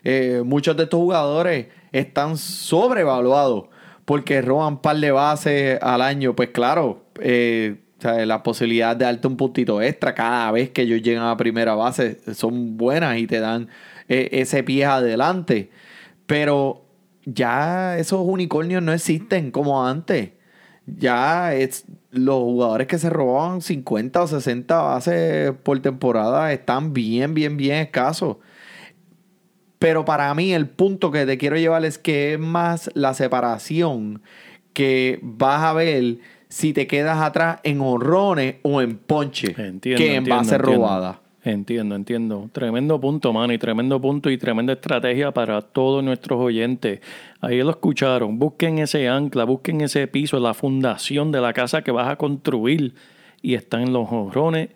Eh, 0.05 0.43
muchos 0.45 0.77
de 0.77 0.85
estos 0.85 0.99
jugadores 0.99 1.67
están 1.93 2.37
sobrevaluados 2.39 3.65
porque 4.04 4.42
roban 4.42 4.75
un 4.75 4.78
par 4.80 4.97
de 4.97 5.11
bases 5.11 5.78
al 5.82 6.02
año. 6.02 6.35
Pues 6.35 6.50
claro, 6.50 7.04
eh, 7.21 7.76
o 7.99 8.02
sea, 8.02 8.26
la 8.26 8.42
posibilidad 8.42 8.97
de 8.97 9.04
darte 9.04 9.28
un 9.28 9.37
puntito 9.37 9.80
extra 9.80 10.14
cada 10.14 10.50
vez 10.50 10.71
que 10.71 10.82
ellos 10.82 11.02
llegan 11.02 11.25
a 11.25 11.37
primera 11.37 11.75
base 11.75 12.18
son 12.35 12.76
buenas 12.76 13.18
y 13.18 13.26
te 13.26 13.40
dan 13.40 13.68
eh, 14.09 14.28
ese 14.32 14.62
pie 14.62 14.85
adelante. 14.85 15.71
Pero 16.26 16.85
ya 17.25 17.99
esos 17.99 18.21
unicornios 18.25 18.82
no 18.82 18.92
existen 18.92 19.50
como 19.50 19.87
antes. 19.87 20.30
Ya 20.87 21.54
es, 21.54 21.85
los 22.11 22.40
jugadores 22.40 22.88
que 22.88 22.99
se 22.99 23.09
robaban 23.09 23.61
50 23.61 24.23
o 24.23 24.26
60 24.26 24.82
bases 24.82 25.52
por 25.62 25.80
temporada 25.80 26.52
están 26.52 26.92
bien, 26.92 27.35
bien, 27.35 27.56
bien 27.56 27.76
escasos. 27.76 28.38
Pero 29.83 30.05
para 30.05 30.33
mí 30.35 30.53
el 30.53 30.69
punto 30.69 31.11
que 31.11 31.27
te 31.27 31.37
quiero 31.37 31.57
llevar 31.57 31.85
es 31.85 31.99
que 31.99 32.35
es 32.35 32.39
más 32.39 32.89
la 32.95 33.15
separación 33.15 34.23
que 34.75 35.19
vas 35.23 35.65
a 35.65 35.73
ver 35.73 36.19
si 36.49 36.73
te 36.73 36.87
quedas 36.87 37.19
atrás 37.19 37.59
en 37.65 37.81
honrones 37.81 38.57
o 38.62 38.81
en 38.81 38.97
ponche 38.97 39.49
Entiendo, 39.59 39.99
que 39.99 40.11
en 40.11 40.17
entiendo, 40.19 40.37
base 40.37 40.55
entiendo. 40.55 40.79
robada. 40.79 41.21
Entiendo, 41.45 41.97
entiendo. 41.97 42.49
Tremendo 42.53 43.01
punto, 43.01 43.33
Manny. 43.33 43.59
Tremendo 43.59 44.01
punto 44.01 44.31
y 44.31 44.39
tremenda 44.39 44.75
estrategia 44.75 45.33
para 45.33 45.61
todos 45.61 46.05
nuestros 46.05 46.39
oyentes. 46.41 47.01
Ahí 47.41 47.61
lo 47.62 47.71
escucharon. 47.71 48.39
Busquen 48.39 48.79
ese 48.79 49.09
ancla, 49.09 49.43
busquen 49.43 49.81
ese 49.81 50.07
piso, 50.07 50.39
la 50.39 50.55
fundación 50.55 51.33
de 51.33 51.41
la 51.41 51.53
casa 51.53 51.83
que 51.83 51.91
vas 51.91 52.09
a 52.09 52.15
construir. 52.15 52.95
Y 53.41 53.55
están 53.55 53.83
en 53.83 53.93
los 53.93 54.07
honrones. 54.12 54.69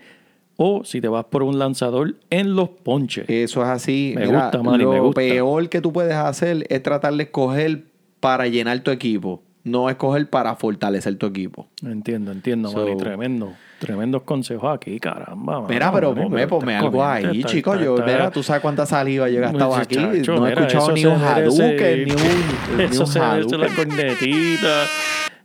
O 0.56 0.84
si 0.84 1.00
te 1.00 1.08
vas 1.08 1.24
por 1.26 1.42
un 1.42 1.58
lanzador, 1.58 2.14
en 2.30 2.56
los 2.56 2.68
ponches. 2.70 3.26
Eso 3.28 3.62
es 3.62 3.68
así. 3.68 4.14
Me 4.16 4.26
Mira, 4.26 4.42
gusta, 4.44 4.62
Manny, 4.62 4.84
lo 4.84 4.92
me 4.92 5.00
gusta. 5.00 5.20
peor 5.20 5.68
que 5.68 5.80
tú 5.80 5.92
puedes 5.92 6.14
hacer 6.14 6.66
es 6.70 6.82
tratar 6.82 7.12
de 7.14 7.24
escoger 7.24 7.84
para 8.20 8.46
llenar 8.46 8.80
tu 8.80 8.90
equipo, 8.90 9.42
no 9.64 9.90
escoger 9.90 10.30
para 10.30 10.56
fortalecer 10.56 11.16
tu 11.16 11.26
equipo. 11.26 11.66
Entiendo, 11.84 12.32
entiendo, 12.32 12.70
So- 12.70 12.78
Manny. 12.86 12.96
Tremendo. 12.96 13.52
Tremendos 13.78 14.22
consejos 14.22 14.74
aquí, 14.74 14.98
caramba. 14.98 15.66
Mira, 15.68 15.92
pero 15.92 16.14
Manny, 16.14 16.46
ponme, 16.46 16.74
algo 16.74 17.04
ahí, 17.04 17.44
chicos. 17.44 17.78
Yo, 17.78 17.94
mira, 17.96 18.30
tú 18.30 18.42
sabes 18.42 18.62
cuánta 18.62 18.86
saliva 18.86 19.28
yo 19.28 19.36
he 19.36 19.40
gastado 19.42 19.74
aquí. 19.76 19.96
No 20.26 20.46
he 20.46 20.52
escuchado 20.54 20.92
ni 20.92 21.04
un 21.04 21.16
Hadouken, 21.22 22.04
ni 22.06 22.10
un, 22.12 22.16
ni 22.78 22.84
Eso 22.84 23.02
un 23.02 23.06
se 23.06 23.20
merece 23.20 23.58
la 23.58 23.68
cornetita. 23.68 24.84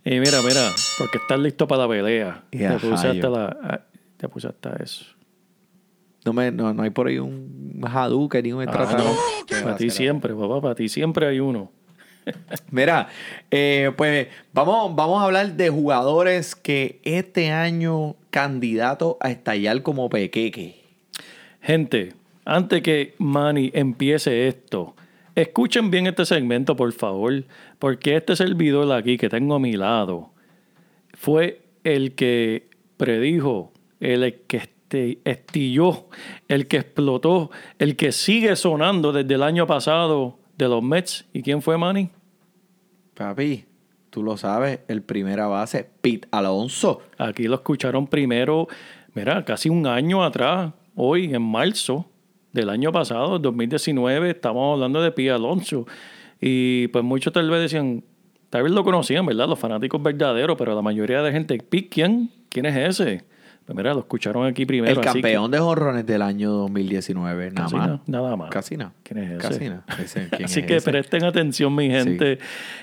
Y 0.06 0.12
mira, 0.20 0.38
mira, 0.41 0.62
porque 0.98 1.18
estás 1.18 1.38
listo 1.39 1.68
para 1.68 1.82
la 1.84 1.89
pelea. 1.89 2.44
Y 2.51 2.60
te, 2.60 2.70
puse 2.80 3.10
hasta 3.10 3.30
la, 3.30 3.82
te 4.22 4.30
puse 4.30 4.48
hasta 4.48 4.75
eso. 4.75 5.04
No, 6.24 6.32
me, 6.32 6.51
no, 6.51 6.72
no 6.75 6.84
hay 6.84 6.92
por 6.92 7.08
ahí 7.08 7.18
un 7.18 7.82
Hadouken 7.84 8.44
ni 8.44 8.54
un 8.54 8.70
Ah, 8.70 8.96
no. 8.96 9.63
Para 9.63 9.75
ti 9.75 9.90
siempre, 9.90 10.36
papá, 10.36 10.62
para 10.62 10.75
ti 10.75 10.88
siempre 10.88 11.25
hay 11.25 11.40
uno. 11.40 11.72
Mira, 12.70 13.08
eh, 13.50 13.92
pues 13.98 14.28
vamos, 14.54 14.96
vamos 14.96 15.24
a 15.24 15.25
hablar 15.25 15.54
de 15.54 15.72
jugadores 15.72 16.54
que 16.54 17.01
este 17.04 17.50
año 17.50 18.16
candidatos 18.30 19.16
a 19.22 19.32
estallar 19.32 19.82
como 19.82 20.08
pequeque. 20.08 20.84
Gente, 21.60 22.13
antes 22.46 22.84
que 22.84 23.16
Manny 23.18 23.72
empiece 23.74 24.48
esto, 24.48 24.96
escuchen 25.34 25.90
bien 25.90 26.06
este 26.06 26.25
segmento, 26.25 26.75
por 26.75 26.94
favor, 26.94 27.44
porque 27.80 28.18
este 28.18 28.36
servidor 28.36 28.92
aquí 28.92 29.18
que 29.18 29.30
tengo 29.30 29.56
a 29.56 29.60
mi 29.60 29.74
lado 29.74 30.30
fue 31.16 31.63
el 31.84 32.13
que 32.13 32.70
predijo, 32.98 33.71
el 34.01 34.41
que 34.48 34.58
este- 34.58 35.20
estilló, 35.24 36.08
el 36.50 36.67
que 36.67 36.77
explotó, 36.77 37.50
el 37.79 37.96
que 37.96 38.12
sigue 38.12 38.55
sonando 38.58 39.13
desde 39.13 39.36
el 39.36 39.43
año 39.43 39.65
pasado 39.65 40.38
de 40.58 40.67
los 40.67 40.84
Mets. 40.84 41.25
¿Y 41.31 41.41
quién 41.41 41.62
fue 41.62 41.77
Manny? 41.77 42.10
Papi, 43.13 43.65
tú 44.10 44.24
lo 44.24 44.36
sabes, 44.38 44.79
el 44.88 45.01
primera 45.01 45.48
base, 45.48 45.89
Pete 46.01 46.27
Alonso. 46.31 47.01
Aquí 47.17 47.43
lo 47.43 47.55
escucharon 47.55 48.08
primero, 48.08 48.67
mira, 49.13 49.46
casi 49.46 49.70
un 49.70 49.86
año 49.88 50.24
atrás, 50.24 50.74
hoy 50.96 51.34
en 51.34 51.41
marzo 51.41 52.05
del 52.51 52.70
año 52.70 52.91
pasado, 52.91 53.39
2019, 53.39 54.31
estamos 54.31 54.74
hablando 54.74 55.01
de 55.01 55.12
Pia 55.12 55.36
Alonso. 55.36 55.86
Y 56.39 56.88
pues 56.88 57.03
muchos 57.03 57.31
tal 57.31 57.50
vez 57.50 57.62
decían, 57.62 58.03
tal 58.50 58.63
vez 58.63 58.72
lo 58.72 58.84
conocían, 58.84 59.25
¿verdad? 59.25 59.48
Los 59.48 59.60
fanáticos 59.60 60.01
verdaderos, 60.01 60.58
pero 60.58 60.75
la 60.75 60.81
mayoría 60.81 61.22
de 61.22 61.31
gente, 61.31 61.58
"Pi, 61.60 61.88
¿quién? 61.88 62.29
¿Quién 62.50 62.65
es 62.65 63.00
ese? 63.00 63.24
Pues 63.65 63.77
mira, 63.77 63.94
lo 63.94 64.00
escucharon 64.01 64.46
aquí 64.48 64.65
primero. 64.65 64.91
el 64.94 65.00
que- 65.00 65.13
campeón 65.13 65.50
de 65.51 65.60
jonrones 65.60 66.06
del 66.06 66.22
año 66.24 66.51
2019, 66.51 67.51
nada 67.51 67.63
Casi 67.65 67.75
más. 67.75 67.88
na- 67.89 68.01
nada 68.08 68.36
más. 68.36 68.50
Casi 68.50 68.75
nada. 68.75 68.91
¿Quién 69.03 69.20
es 69.20 69.30
ese? 69.32 69.38
Casi 69.38 69.70
nada. 69.70 69.86
Ese, 70.03 70.30
¿quién 70.30 70.46
Así 70.46 70.60
es 70.62 70.65
que 70.65 70.75
ese? 70.77 70.91
presten 70.91 71.24
atención, 71.24 71.74
mi 71.75 71.89
gente. 71.89 72.39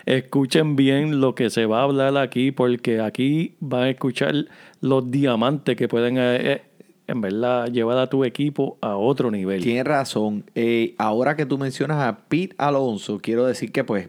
Escuchen 0.06 0.76
bien 0.76 1.20
lo 1.20 1.34
que 1.34 1.50
se 1.50 1.66
va 1.66 1.80
a 1.80 1.82
hablar 1.82 2.16
aquí, 2.16 2.52
porque 2.52 3.00
aquí 3.00 3.56
van 3.60 3.82
a 3.82 3.90
escuchar 3.90 4.34
los 4.80 5.10
diamantes 5.10 5.76
que 5.76 5.88
pueden, 5.88 6.16
eh, 6.16 6.52
eh, 6.52 6.62
en 7.08 7.20
verdad, 7.20 7.66
llevar 7.70 7.98
a 7.98 8.06
tu 8.06 8.24
equipo 8.24 8.78
a 8.80 8.96
otro 8.96 9.30
nivel. 9.30 9.62
Tienes 9.62 9.84
razón. 9.84 10.44
Eh, 10.54 10.94
ahora 10.98 11.36
que 11.36 11.44
tú 11.44 11.58
mencionas 11.58 11.98
a 12.02 12.18
Pete 12.28 12.54
Alonso, 12.58 13.18
quiero 13.20 13.44
decir 13.46 13.72
que 13.72 13.82
pues 13.84 14.08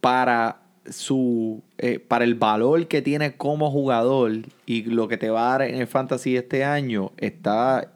para 0.00 0.59
su 0.88 1.62
eh, 1.78 1.98
para 1.98 2.24
el 2.24 2.34
valor 2.34 2.88
que 2.88 3.02
tiene 3.02 3.36
como 3.36 3.70
jugador 3.70 4.32
y 4.66 4.82
lo 4.82 5.08
que 5.08 5.16
te 5.16 5.30
va 5.30 5.48
a 5.48 5.58
dar 5.58 5.68
en 5.68 5.80
el 5.80 5.86
fantasy 5.86 6.36
este 6.36 6.64
año 6.64 7.12
está 7.18 7.92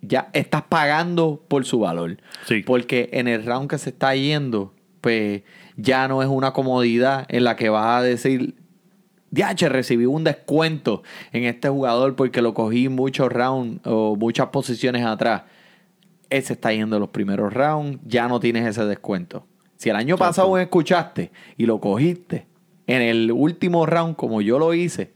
ya 0.00 0.30
estás 0.32 0.62
pagando 0.62 1.44
por 1.48 1.64
su 1.64 1.80
valor. 1.80 2.18
Sí. 2.46 2.62
Porque 2.62 3.10
en 3.12 3.28
el 3.28 3.44
round 3.44 3.68
que 3.68 3.78
se 3.78 3.90
está 3.90 4.14
yendo, 4.14 4.74
pues 5.00 5.42
ya 5.76 6.08
no 6.08 6.22
es 6.22 6.28
una 6.28 6.52
comodidad 6.52 7.26
en 7.28 7.44
la 7.44 7.56
que 7.56 7.68
vas 7.68 8.00
a 8.00 8.02
decir, 8.02 8.54
DH, 9.30 9.68
recibí 9.68 10.06
un 10.06 10.24
descuento 10.24 11.02
en 11.32 11.44
este 11.44 11.68
jugador 11.68 12.16
porque 12.16 12.42
lo 12.42 12.54
cogí 12.54 12.88
muchos 12.88 13.30
rounds 13.30 13.80
o 13.84 14.16
muchas 14.16 14.48
posiciones 14.48 15.04
atrás. 15.04 15.42
Ese 16.30 16.54
está 16.54 16.72
yendo 16.72 16.98
los 16.98 17.10
primeros 17.10 17.52
rounds, 17.52 18.00
ya 18.06 18.28
no 18.28 18.40
tienes 18.40 18.66
ese 18.66 18.84
descuento. 18.84 19.46
Si 19.78 19.88
el 19.88 19.96
año 19.96 20.18
pasado 20.18 20.58
escuchaste 20.58 21.30
y 21.56 21.64
lo 21.64 21.80
cogiste 21.80 22.46
en 22.86 23.00
el 23.00 23.32
último 23.32 23.86
round 23.86 24.16
como 24.16 24.42
yo 24.42 24.58
lo 24.58 24.74
hice 24.74 25.12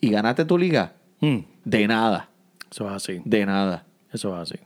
y 0.00 0.10
ganaste 0.10 0.44
tu 0.44 0.58
liga, 0.58 0.94
Mm, 1.20 1.38
de 1.64 1.86
nada, 1.86 2.30
eso 2.70 2.86
es 2.88 2.92
así. 2.96 3.22
de 3.24 3.46
nada. 3.46 3.84
Eso 4.12 4.34
es 4.34 4.40
así. 4.50 4.58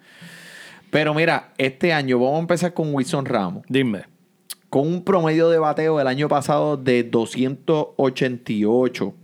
Pero 0.91 1.13
mira, 1.13 1.53
este 1.59 1.93
año 1.93 2.19
vamos 2.19 2.37
a 2.37 2.41
empezar 2.41 2.73
con 2.73 2.95
Wilson 2.95 3.27
Ramos. 3.27 3.65
Dime. 3.69 4.05
con 4.71 4.89
un 4.89 5.05
promedio 5.05 5.51
de 5.51 5.59
bateo 5.59 5.99
del 5.99 6.07
año 6.09 6.29
pasado 6.29 6.77
de 6.77 7.05
288, 7.05 9.15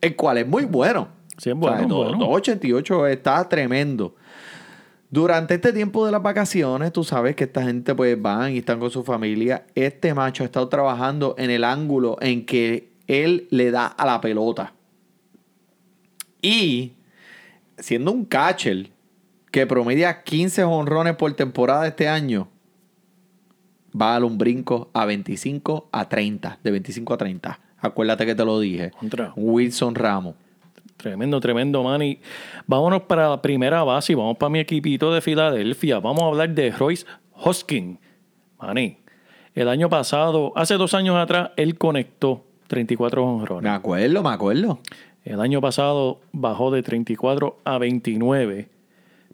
el 0.00 0.16
cual 0.16 0.38
es 0.38 0.46
muy 0.46 0.64
bueno. 0.66 1.08
Sí, 1.38 1.50
es 1.50 1.56
bueno, 1.56 1.76
O 1.76 1.78
sea, 1.78 1.88
do- 1.88 1.96
bueno. 2.04 2.18
288 2.26 3.06
está 3.08 3.48
tremendo. 3.48 4.14
Durante 5.14 5.54
este 5.54 5.72
tiempo 5.72 6.04
de 6.04 6.10
las 6.10 6.24
vacaciones, 6.24 6.92
tú 6.92 7.04
sabes 7.04 7.36
que 7.36 7.44
esta 7.44 7.62
gente 7.62 7.94
pues 7.94 8.20
van 8.20 8.52
y 8.52 8.58
están 8.58 8.80
con 8.80 8.90
su 8.90 9.04
familia. 9.04 9.64
Este 9.76 10.12
macho 10.12 10.42
ha 10.42 10.46
estado 10.46 10.68
trabajando 10.68 11.36
en 11.38 11.50
el 11.50 11.62
ángulo 11.62 12.16
en 12.20 12.44
que 12.44 12.90
él 13.06 13.46
le 13.50 13.70
da 13.70 13.86
a 13.86 14.06
la 14.06 14.20
pelota. 14.20 14.72
Y 16.42 16.94
siendo 17.78 18.10
un 18.10 18.24
catcher 18.24 18.90
que 19.52 19.68
promedia 19.68 20.24
15 20.24 20.64
honrones 20.64 21.14
por 21.14 21.32
temporada 21.34 21.86
este 21.86 22.08
año, 22.08 22.48
va 23.94 24.08
a 24.08 24.12
dar 24.14 24.24
un 24.24 24.36
brinco 24.36 24.90
a 24.94 25.04
25 25.04 25.90
a 25.92 26.08
30, 26.08 26.58
de 26.60 26.70
25 26.72 27.14
a 27.14 27.16
30. 27.16 27.60
Acuérdate 27.78 28.26
que 28.26 28.34
te 28.34 28.44
lo 28.44 28.58
dije. 28.58 28.90
Contra. 28.90 29.32
Wilson 29.36 29.94
Ramos. 29.94 30.34
Tremendo, 30.96 31.40
tremendo, 31.40 31.82
Manny. 31.82 32.18
Vámonos 32.66 33.02
para 33.02 33.28
la 33.28 33.42
primera 33.42 33.82
base 33.84 34.12
y 34.12 34.14
vamos 34.16 34.36
para 34.36 34.50
mi 34.50 34.58
equipito 34.60 35.12
de 35.12 35.20
Filadelfia. 35.20 35.98
Vamos 36.00 36.22
a 36.22 36.26
hablar 36.26 36.50
de 36.54 36.70
Royce 36.70 37.04
Hoskin. 37.32 37.98
Manny, 38.60 38.98
el 39.54 39.68
año 39.68 39.88
pasado, 39.88 40.52
hace 40.56 40.74
dos 40.74 40.94
años 40.94 41.16
atrás, 41.16 41.50
él 41.56 41.76
conectó 41.76 42.44
34 42.68 43.24
Me 43.24 43.32
honrones. 43.32 43.72
acuerdo, 43.72 44.22
me 44.22 44.30
acuerdo. 44.30 44.80
El 45.24 45.40
año 45.40 45.60
pasado 45.60 46.20
bajó 46.32 46.70
de 46.70 46.82
34 46.82 47.58
a 47.64 47.78
29. 47.78 48.68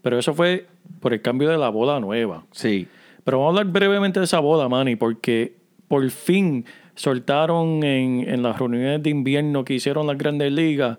Pero 0.03 0.19
eso 0.19 0.35
fue 0.35 0.67
por 1.01 1.13
el 1.13 1.23
cambio 1.23 1.49
de 1.49 1.59
la 1.59 1.69
bola 1.69 2.01
nueva. 2.01 2.45
Sí. 2.53 2.89
Pero 3.25 3.39
vamos 3.39 3.57
a 3.57 3.61
hablar 3.61 3.73
brevemente 3.73 4.19
de 4.19 4.25
esa 4.25 4.41
bola, 4.41 4.69
Manny, 4.69 4.97
porque 4.97 5.55
por 5.89 6.09
fin 6.11 6.65
soltaron 6.95 7.83
en, 7.83 8.29
en 8.29 8.43
las 8.43 8.59
reuniones 8.59 9.03
de 9.03 9.11
invierno 9.11 9.65
que 9.65 9.75
hicieron 9.75 10.07
las 10.07 10.19
grandes 10.19 10.53
ligas 10.53 10.99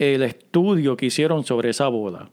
el 0.00 0.22
estudio 0.22 0.96
que 0.96 1.06
hicieron 1.06 1.44
sobre 1.44 1.70
esa 1.70 1.88
bola. 1.88 2.30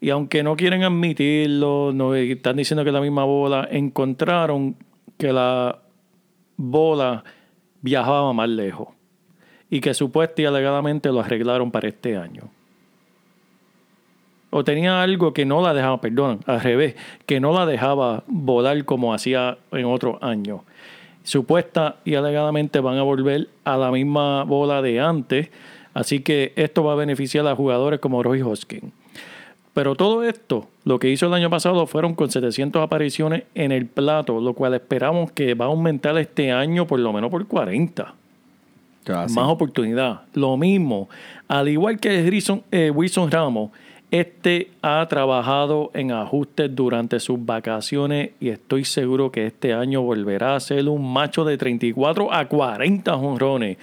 Y 0.00 0.10
aunque 0.10 0.42
no 0.42 0.56
quieren 0.56 0.84
admitirlo, 0.84 1.92
no 1.92 2.14
están 2.14 2.56
diciendo 2.56 2.84
que 2.84 2.90
es 2.90 2.94
la 2.94 3.00
misma 3.00 3.24
bola, 3.24 3.66
encontraron 3.70 4.76
que 5.16 5.32
la 5.32 5.80
bola 6.56 7.24
viajaba 7.80 8.32
más 8.32 8.48
lejos 8.48 8.88
y 9.70 9.80
que 9.80 9.94
supuestamente 9.94 10.42
y 10.42 10.44
alegadamente 10.46 11.08
lo 11.10 11.20
arreglaron 11.20 11.70
para 11.70 11.88
este 11.88 12.16
año 12.16 12.50
o 14.50 14.64
tenía 14.64 15.02
algo 15.02 15.34
que 15.34 15.44
no 15.44 15.60
la 15.60 15.74
dejaba, 15.74 16.00
perdón, 16.00 16.40
al 16.46 16.62
revés, 16.62 16.94
que 17.26 17.40
no 17.40 17.52
la 17.52 17.66
dejaba 17.66 18.22
volar 18.26 18.86
como 18.86 19.12
hacía 19.12 19.58
en 19.70 19.84
otros 19.84 20.16
años. 20.22 20.60
Supuesta 21.24 21.96
y 22.06 22.14
alegadamente 22.14 22.80
van 22.80 22.96
a 22.96 23.02
volver 23.02 23.48
a 23.64 23.76
la 23.76 23.90
misma 23.90 24.44
bola 24.44 24.80
de 24.80 24.98
antes, 24.98 25.50
así 25.96 26.20
que 26.20 26.52
esto 26.56 26.84
va 26.84 26.92
a 26.92 26.96
beneficiar 26.96 27.46
a 27.46 27.56
jugadores 27.56 28.00
como 28.00 28.22
Roy 28.22 28.42
Hoskin. 28.42 28.92
Pero 29.72 29.94
todo 29.94 30.24
esto, 30.24 30.68
lo 30.84 30.98
que 30.98 31.10
hizo 31.10 31.26
el 31.26 31.34
año 31.34 31.48
pasado 31.48 31.86
fueron 31.86 32.14
con 32.14 32.30
700 32.30 32.82
apariciones 32.82 33.44
en 33.54 33.72
el 33.72 33.86
plato, 33.86 34.40
lo 34.40 34.52
cual 34.52 34.74
esperamos 34.74 35.32
que 35.32 35.54
va 35.54 35.64
a 35.64 35.68
aumentar 35.68 36.16
este 36.18 36.52
año 36.52 36.86
por 36.86 36.98
lo 37.00 37.12
menos 37.12 37.30
por 37.30 37.46
40 37.46 38.14
Ah, 39.08 39.26
sí. 39.28 39.34
más 39.36 39.48
oportunidad. 39.48 40.22
Lo 40.34 40.56
mismo, 40.56 41.08
al 41.46 41.68
igual 41.68 41.98
que 41.98 42.22
Wilson, 42.22 42.62
eh, 42.70 42.90
Wilson 42.90 43.30
Ramos, 43.30 43.70
Este 44.10 44.70
ha 44.82 45.04
trabajado 45.08 45.90
en 45.92 46.12
ajustes 46.12 46.74
durante 46.74 47.18
sus 47.18 47.44
vacaciones 47.44 48.30
y 48.40 48.50
estoy 48.50 48.84
seguro 48.84 49.32
que 49.32 49.46
este 49.46 49.74
año 49.74 50.00
volverá 50.02 50.54
a 50.54 50.60
ser 50.60 50.88
un 50.88 51.12
macho 51.12 51.44
de 51.44 51.58
34 51.58 52.32
a 52.32 52.44
40 52.46 53.12
jonrones 53.16 53.76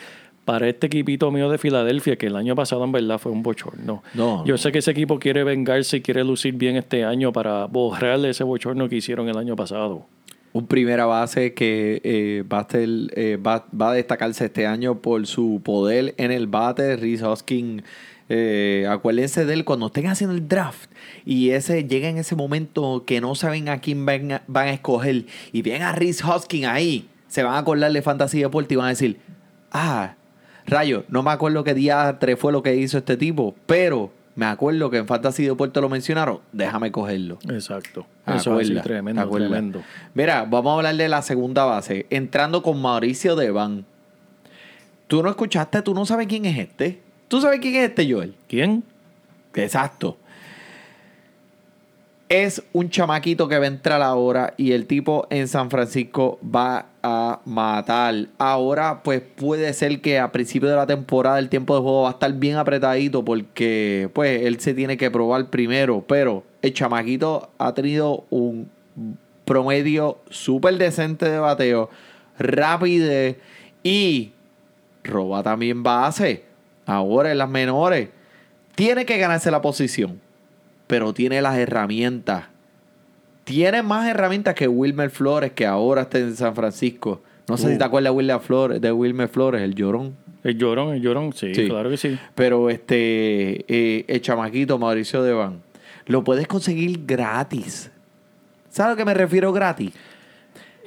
para 0.45 0.67
este 0.67 0.88
equipito 0.88 1.32
mío 1.32 1.49
de 1.49 1.58
Filadelfia, 1.58 2.17
que 2.17 2.27
el 2.27 2.36
año 2.36 2.56
pasado 2.56 2.84
en 2.84 2.91
verdad 2.91 3.17
fue 3.17 3.32
un 3.32 3.43
bochorno. 3.43 4.03
No, 4.13 4.45
Yo 4.45 4.58
sé 4.58 4.71
que 4.71 4.79
ese 4.79 4.91
equipo 4.91 5.19
quiere 5.19 5.43
vengarse 5.43 5.97
y 5.97 6.01
quiere 6.01 6.23
lucir 6.23 6.56
bien 6.56 6.75
este 6.75 7.06
año 7.06 7.32
para 7.32 7.65
borrarle 7.65 8.29
ese 8.29 8.43
bochorno 8.43 8.89
que 8.89 8.97
hicieron 8.97 9.29
el 9.29 9.38
año 9.38 9.56
pasado. 9.56 10.06
Un 10.51 10.67
primera 10.67 11.06
base 11.06 11.53
que 11.53 11.99
eh, 12.03 12.43
va, 12.51 12.60
a 12.60 12.69
ser, 12.69 12.89
eh, 13.15 13.38
va, 13.38 13.65
va 13.79 13.91
a 13.91 13.93
destacarse 13.93 14.45
este 14.45 14.67
año 14.67 14.99
por 14.99 15.25
su 15.25 15.62
poder 15.63 16.13
en 16.17 16.32
el 16.32 16.45
bate. 16.45 16.95
Reese 16.95 17.25
Hoskins, 17.25 17.82
eh, 18.29 18.86
acuérdense 18.89 19.45
de 19.45 19.53
él 19.53 19.65
cuando 19.65 19.88
estén 19.88 20.08
haciendo 20.08 20.36
el 20.36 20.47
draft 20.47 20.89
y 21.25 21.49
ese 21.49 21.86
llega 21.86 22.08
en 22.08 22.17
ese 22.17 22.36
momento 22.36 23.03
que 23.06 23.19
no 23.19 23.36
saben 23.36 23.67
a 23.67 23.79
quién 23.79 24.06
van 24.06 24.32
a, 24.32 24.43
van 24.47 24.67
a 24.67 24.73
escoger 24.73 25.25
y 25.51 25.62
ven 25.62 25.82
a 25.82 25.91
Reese 25.91 26.23
Hoskins 26.23 26.65
ahí, 26.65 27.08
se 27.27 27.43
van 27.43 27.56
a 27.56 27.58
acordar 27.60 27.91
de 27.91 28.01
Fantasy 28.01 28.39
Deporte 28.39 28.75
y 28.75 28.77
van 28.77 28.88
a 28.88 28.89
decir, 28.89 29.17
ah, 29.71 30.15
rayo, 30.65 31.06
no 31.10 31.23
me 31.23 31.32
acuerdo 31.32 31.63
qué 31.63 31.73
día 31.73 32.17
3 32.19 32.38
fue 32.39 32.52
lo 32.52 32.63
que 32.63 32.76
hizo 32.76 32.97
este 32.97 33.17
tipo, 33.17 33.56
pero 33.65 34.12
me 34.36 34.45
acuerdo 34.45 34.89
que 34.89 34.97
en 34.97 35.08
Fantasy 35.08 35.45
Deporte 35.45 35.80
lo 35.80 35.89
mencionaron, 35.89 36.39
déjame 36.52 36.91
cogerlo. 36.91 37.38
Exacto. 37.49 38.06
Ah, 38.26 38.38
Eso 38.38 38.60
es 38.60 38.69
tremendo, 38.82 39.30
tremendo. 39.30 39.84
Mira, 40.13 40.45
vamos 40.45 40.71
a 40.71 40.76
hablar 40.78 40.95
de 40.95 41.10
la 41.10 41.21
segunda 41.21 41.65
base. 41.65 42.08
Entrando 42.10 42.63
con 42.63 42.82
Mauricio 42.82 43.36
Devan. 43.36 43.86
Tú 45.08 45.21
no 45.21 45.30
escuchaste, 45.30 45.82
tú 45.82 45.93
no 45.93 46.06
sabes 46.06 46.28
quién 46.28 46.45
es 46.45 46.58
este. 46.58 47.02
¿Tú 47.28 47.41
sabes 47.41 47.60
quién 47.60 47.76
es 47.76 47.89
este, 47.89 48.12
Joel? 48.12 48.34
¿Quién? 48.47 48.84
Exacto. 49.54 50.17
Es 52.29 52.63
un 52.73 52.89
chamaquito 52.89 53.47
que 53.47 53.59
va 53.59 53.65
a 53.65 53.67
entrar 53.67 54.01
ahora 54.01 54.53
y 54.57 54.71
el 54.71 54.88
tipo 54.88 55.27
en 55.29 55.47
San 55.47 55.69
Francisco 55.69 56.39
va 56.43 56.88
a 57.03 57.41
matar. 57.45 58.27
Ahora, 58.39 59.03
pues 59.03 59.21
puede 59.21 59.71
ser 59.73 60.01
que 60.01 60.17
a 60.17 60.31
principio 60.31 60.69
de 60.69 60.75
la 60.75 60.88
temporada 60.88 61.38
el 61.38 61.49
tiempo 61.49 61.75
de 61.75 61.81
juego 61.81 62.03
va 62.03 62.09
a 62.09 62.13
estar 62.13 62.33
bien 62.33 62.55
apretadito 62.55 63.23
porque, 63.23 64.09
pues, 64.13 64.43
él 64.43 64.59
se 64.59 64.73
tiene 64.73 64.97
que 64.97 65.12
probar 65.12 65.49
primero. 65.49 66.03
Pero 66.07 66.43
el 66.63 66.73
chamaquito 66.73 67.51
ha 67.59 67.73
tenido 67.73 68.25
un 68.31 68.69
promedio 69.45 70.17
súper 70.29 70.77
decente 70.77 71.29
de 71.29 71.38
bateo, 71.38 71.89
rapidez 72.39 73.38
y 73.83 74.31
roba 75.03 75.43
también 75.43 75.83
base. 75.83 76.45
Ahora 76.86 77.31
en 77.31 77.38
las 77.38 77.49
menores. 77.49 78.09
Tiene 78.75 79.05
que 79.05 79.19
ganarse 79.19 79.51
la 79.51 79.62
posición, 79.62 80.19
pero 80.93 81.12
tiene 81.12 81.41
las 81.41 81.58
herramientas. 81.58 82.43
Tiene 83.45 83.82
más 83.82 84.08
herramientas 84.08 84.53
que 84.53 84.67
Wilmer 84.67 85.10
Flores, 85.10 85.51
que 85.53 85.65
ahora 85.65 86.03
está 86.03 86.19
en 86.19 86.36
San 86.36 86.53
Francisco. 86.53 87.23
No 87.49 87.58
sé 87.58 87.65
Uh. 87.65 87.69
si 87.71 87.77
te 87.79 87.84
acuerdas 87.84 88.12
de 88.13 88.15
Wilmer 88.17 88.39
Flores, 88.39 88.79
de 88.79 88.91
Wilmer 88.91 89.27
Flores, 89.27 89.63
el 89.63 89.73
llorón. 89.73 90.15
El 90.43 90.56
llorón, 90.56 90.93
el 90.93 91.01
llorón, 91.01 91.34
sí, 91.34 91.56
Sí. 91.56 91.67
claro 91.67 91.89
que 91.89 91.97
sí. 91.97 92.15
Pero 92.36 92.69
este, 92.69 93.65
eh, 93.67 94.06
el 94.08 94.21
chamaquito 94.21 94.77
Mauricio 94.77 95.23
Devan, 95.23 95.63
lo 96.06 96.23
puedes 96.23 96.47
conseguir 96.47 97.03
gratis. 97.08 97.89
¿Sabes 98.69 98.88
a 98.88 98.91
lo 98.91 98.95
que 98.95 99.06
me 99.06 99.15
refiero 99.15 99.51
gratis? 99.51 99.93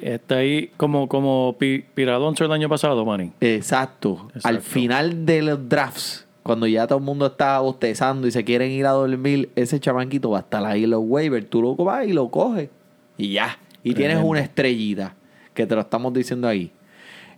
Está 0.00 0.36
ahí 0.36 0.70
como, 0.76 1.08
como 1.08 1.56
Pi- 1.58 1.84
Piralonso 1.94 2.44
el 2.44 2.52
año 2.52 2.68
pasado, 2.68 3.04
Manny. 3.04 3.32
Exacto. 3.40 4.28
Al 4.44 4.56
Exacto. 4.56 4.60
final 4.60 5.26
de 5.26 5.42
los 5.42 5.68
drafts, 5.68 6.25
cuando 6.46 6.66
ya 6.66 6.86
todo 6.86 6.98
el 6.98 7.04
mundo 7.04 7.26
está 7.26 7.58
bostezando 7.60 8.26
y 8.26 8.30
se 8.30 8.44
quieren 8.44 8.70
ir 8.70 8.86
a 8.86 8.90
dormir, 8.90 9.50
ese 9.56 9.78
chamanquito 9.80 10.30
va 10.30 10.38
a 10.38 10.40
estar 10.42 10.64
ahí 10.64 10.86
los 10.86 11.02
waivers. 11.04 11.48
Tú 11.50 11.60
lo 11.60 11.74
vas 11.76 12.06
y 12.06 12.12
lo 12.12 12.30
coges. 12.30 12.70
Y 13.18 13.32
ya. 13.32 13.58
Y 13.82 13.94
tienes 13.94 14.18
una 14.22 14.40
estrellita, 14.40 15.14
que 15.54 15.66
te 15.66 15.74
lo 15.74 15.80
estamos 15.82 16.12
diciendo 16.12 16.48
ahí. 16.48 16.70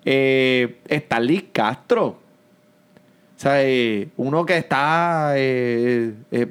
Eh, 0.04 0.78
está 0.88 1.20
Liz 1.20 1.44
Castro. 1.52 2.06
O 2.06 3.40
sea, 3.40 3.62
eh, 3.62 4.08
uno 4.16 4.44
que 4.46 4.56
está 4.56 5.32
eh, 5.36 6.14
eh, 6.30 6.46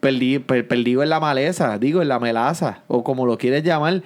perdi- 0.00 0.42
per- 0.42 0.66
perdido 0.66 1.02
en 1.02 1.08
la 1.10 1.20
maleza, 1.20 1.78
digo, 1.78 2.02
en 2.02 2.08
la 2.08 2.18
melaza, 2.18 2.82
o 2.88 3.04
como 3.04 3.26
lo 3.26 3.38
quieres 3.38 3.62
llamar. 3.62 4.02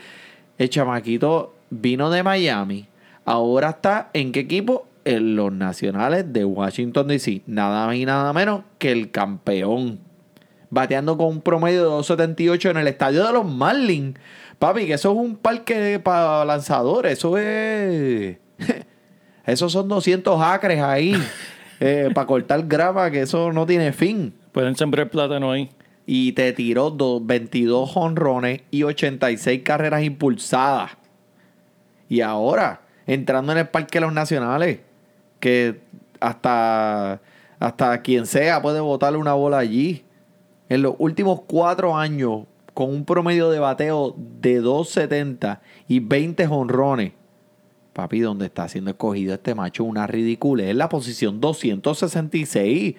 El 0.59 0.69
chamaquito 0.71 1.55
vino 1.71 2.11
de 2.11 2.23
Miami. 2.23 2.87
Ahora 3.25 3.71
está 3.71 4.11
en 4.13 4.33
qué 4.33 4.41
equipo? 4.41 4.87
En 5.07 5.37
los 5.37 5.53
nacionales 5.53 6.33
de 6.33 6.45
Washington 6.45 7.07
DC. 7.07 7.43
Nada 7.47 7.87
más 7.87 7.95
y 7.97 8.05
nada 8.05 8.33
menos 8.33 8.63
que 8.79 8.91
el 8.91 9.13
campeón. 9.13 10.01
Bateando 10.69 11.17
con 11.17 11.29
un 11.29 11.41
promedio 11.43 11.85
de 11.85 11.91
2.78 11.91 12.71
en 12.71 12.77
el 12.79 12.89
estadio 12.89 13.25
de 13.25 13.33
los 13.33 13.47
Marlins. 13.47 14.19
Papi, 14.59 14.85
que 14.87 14.95
eso 14.95 15.13
es 15.13 15.17
un 15.19 15.37
parque 15.37 16.01
para 16.01 16.45
lanzadores. 16.45 17.13
Eso 17.13 17.39
es. 17.39 18.37
Esos 19.47 19.71
son 19.71 19.87
200 19.87 20.43
acres 20.43 20.83
ahí. 20.83 21.15
para 22.15 22.27
cortar 22.27 22.67
grama, 22.67 23.11
que 23.13 23.21
eso 23.21 23.53
no 23.53 23.65
tiene 23.65 23.93
fin. 23.93 24.35
Pueden 24.51 24.75
sembrar 24.75 25.09
plátano 25.09 25.53
ahí. 25.53 25.71
Y 26.05 26.33
te 26.33 26.53
tiró 26.53 26.91
do- 26.91 27.21
22 27.21 27.97
honrones 27.97 28.63
y 28.73 28.83
86 28.83 29.63
carreras 29.63 30.03
impulsadas. 30.03 30.93
Y 32.09 32.23
ahora, 32.23 32.81
entrando 33.07 33.53
en 33.53 33.59
el 33.59 33.69
Parque 33.69 33.99
de 34.01 34.07
los 34.07 34.13
Nacionales, 34.13 34.81
que 35.41 35.81
hasta, 36.21 37.21
hasta 37.59 38.03
quien 38.03 38.27
sea 38.27 38.63
puede 38.63 38.81
botarle 38.81 39.19
una 39.19 39.35
bola 39.35 39.59
allí. 39.59 40.05
En 40.69 40.83
los 40.83 40.95
últimos 40.99 41.43
cuatro 41.47 41.97
años, 41.97 42.45
con 42.75 42.91
un 42.91 43.05
promedio 43.05 43.51
de 43.51 43.59
bateo 43.59 44.15
de 44.17 44.63
2.70 44.63 45.61
y 45.89 46.01
20 46.01 46.47
honrones. 46.49 47.13
Papi, 47.93 48.21
donde 48.21 48.47
está 48.47 48.69
siendo 48.69 48.91
escogido 48.91 49.33
este 49.33 49.55
macho, 49.55 49.85
una 49.85 50.07
ridícula. 50.07 50.65
Es 50.65 50.77
la 50.77 50.89
posición 50.91 51.41
266. 51.41 52.97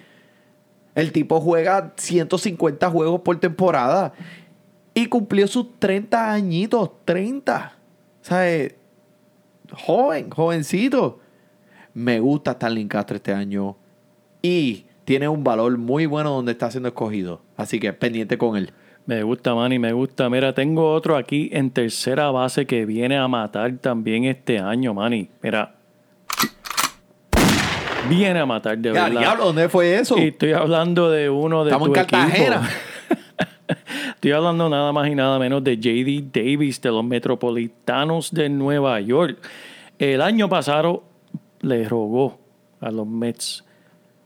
El 0.96 1.12
tipo 1.12 1.40
juega 1.40 1.92
150 1.96 2.90
juegos 2.90 3.20
por 3.20 3.38
temporada 3.38 4.12
y 4.94 5.06
cumplió 5.06 5.46
sus 5.46 5.78
30 5.78 6.32
añitos, 6.32 6.90
30. 7.04 7.78
O 8.20 8.24
sea, 8.24 8.68
joven, 9.72 10.30
jovencito. 10.30 11.20
Me 11.98 12.20
gusta 12.20 12.52
Starling 12.52 12.86
Castro 12.86 13.16
este 13.16 13.32
año 13.32 13.76
y 14.40 14.84
tiene 15.04 15.26
un 15.26 15.42
valor 15.42 15.76
muy 15.78 16.06
bueno 16.06 16.30
donde 16.30 16.52
está 16.52 16.70
siendo 16.70 16.90
escogido. 16.90 17.40
Así 17.56 17.80
que 17.80 17.92
pendiente 17.92 18.38
con 18.38 18.56
él. 18.56 18.70
Me 19.06 19.24
gusta, 19.24 19.52
Manny, 19.52 19.80
me 19.80 19.92
gusta. 19.92 20.30
Mira, 20.30 20.54
tengo 20.54 20.92
otro 20.92 21.16
aquí 21.16 21.50
en 21.52 21.70
tercera 21.72 22.30
base 22.30 22.66
que 22.66 22.86
viene 22.86 23.18
a 23.18 23.26
matar 23.26 23.78
también 23.78 24.26
este 24.26 24.60
año, 24.60 24.94
Manny. 24.94 25.28
Mira. 25.42 25.74
Viene 28.08 28.38
a 28.38 28.46
matar 28.46 28.78
de 28.78 28.92
verdad. 28.92 29.10
diablo, 29.10 29.46
¿dónde 29.46 29.68
fue 29.68 29.98
eso? 29.98 30.16
Y 30.18 30.28
estoy 30.28 30.52
hablando 30.52 31.10
de 31.10 31.28
uno 31.28 31.64
de 31.64 31.70
Estamos 31.72 31.88
tu 31.88 31.98
en 31.98 32.06
Cartagena. 32.06 32.70
Estoy 34.14 34.30
hablando 34.30 34.68
nada 34.68 34.92
más 34.92 35.08
y 35.08 35.16
nada 35.16 35.36
menos 35.40 35.64
de 35.64 35.76
JD 35.76 36.30
Davis 36.32 36.80
de 36.80 36.90
los 36.90 37.02
Metropolitanos 37.02 38.32
de 38.32 38.48
Nueva 38.48 39.00
York. 39.00 39.38
El 39.98 40.22
año 40.22 40.48
pasado 40.48 41.02
le 41.60 41.88
rogó 41.88 42.38
a 42.80 42.90
los 42.90 43.06
Mets 43.06 43.64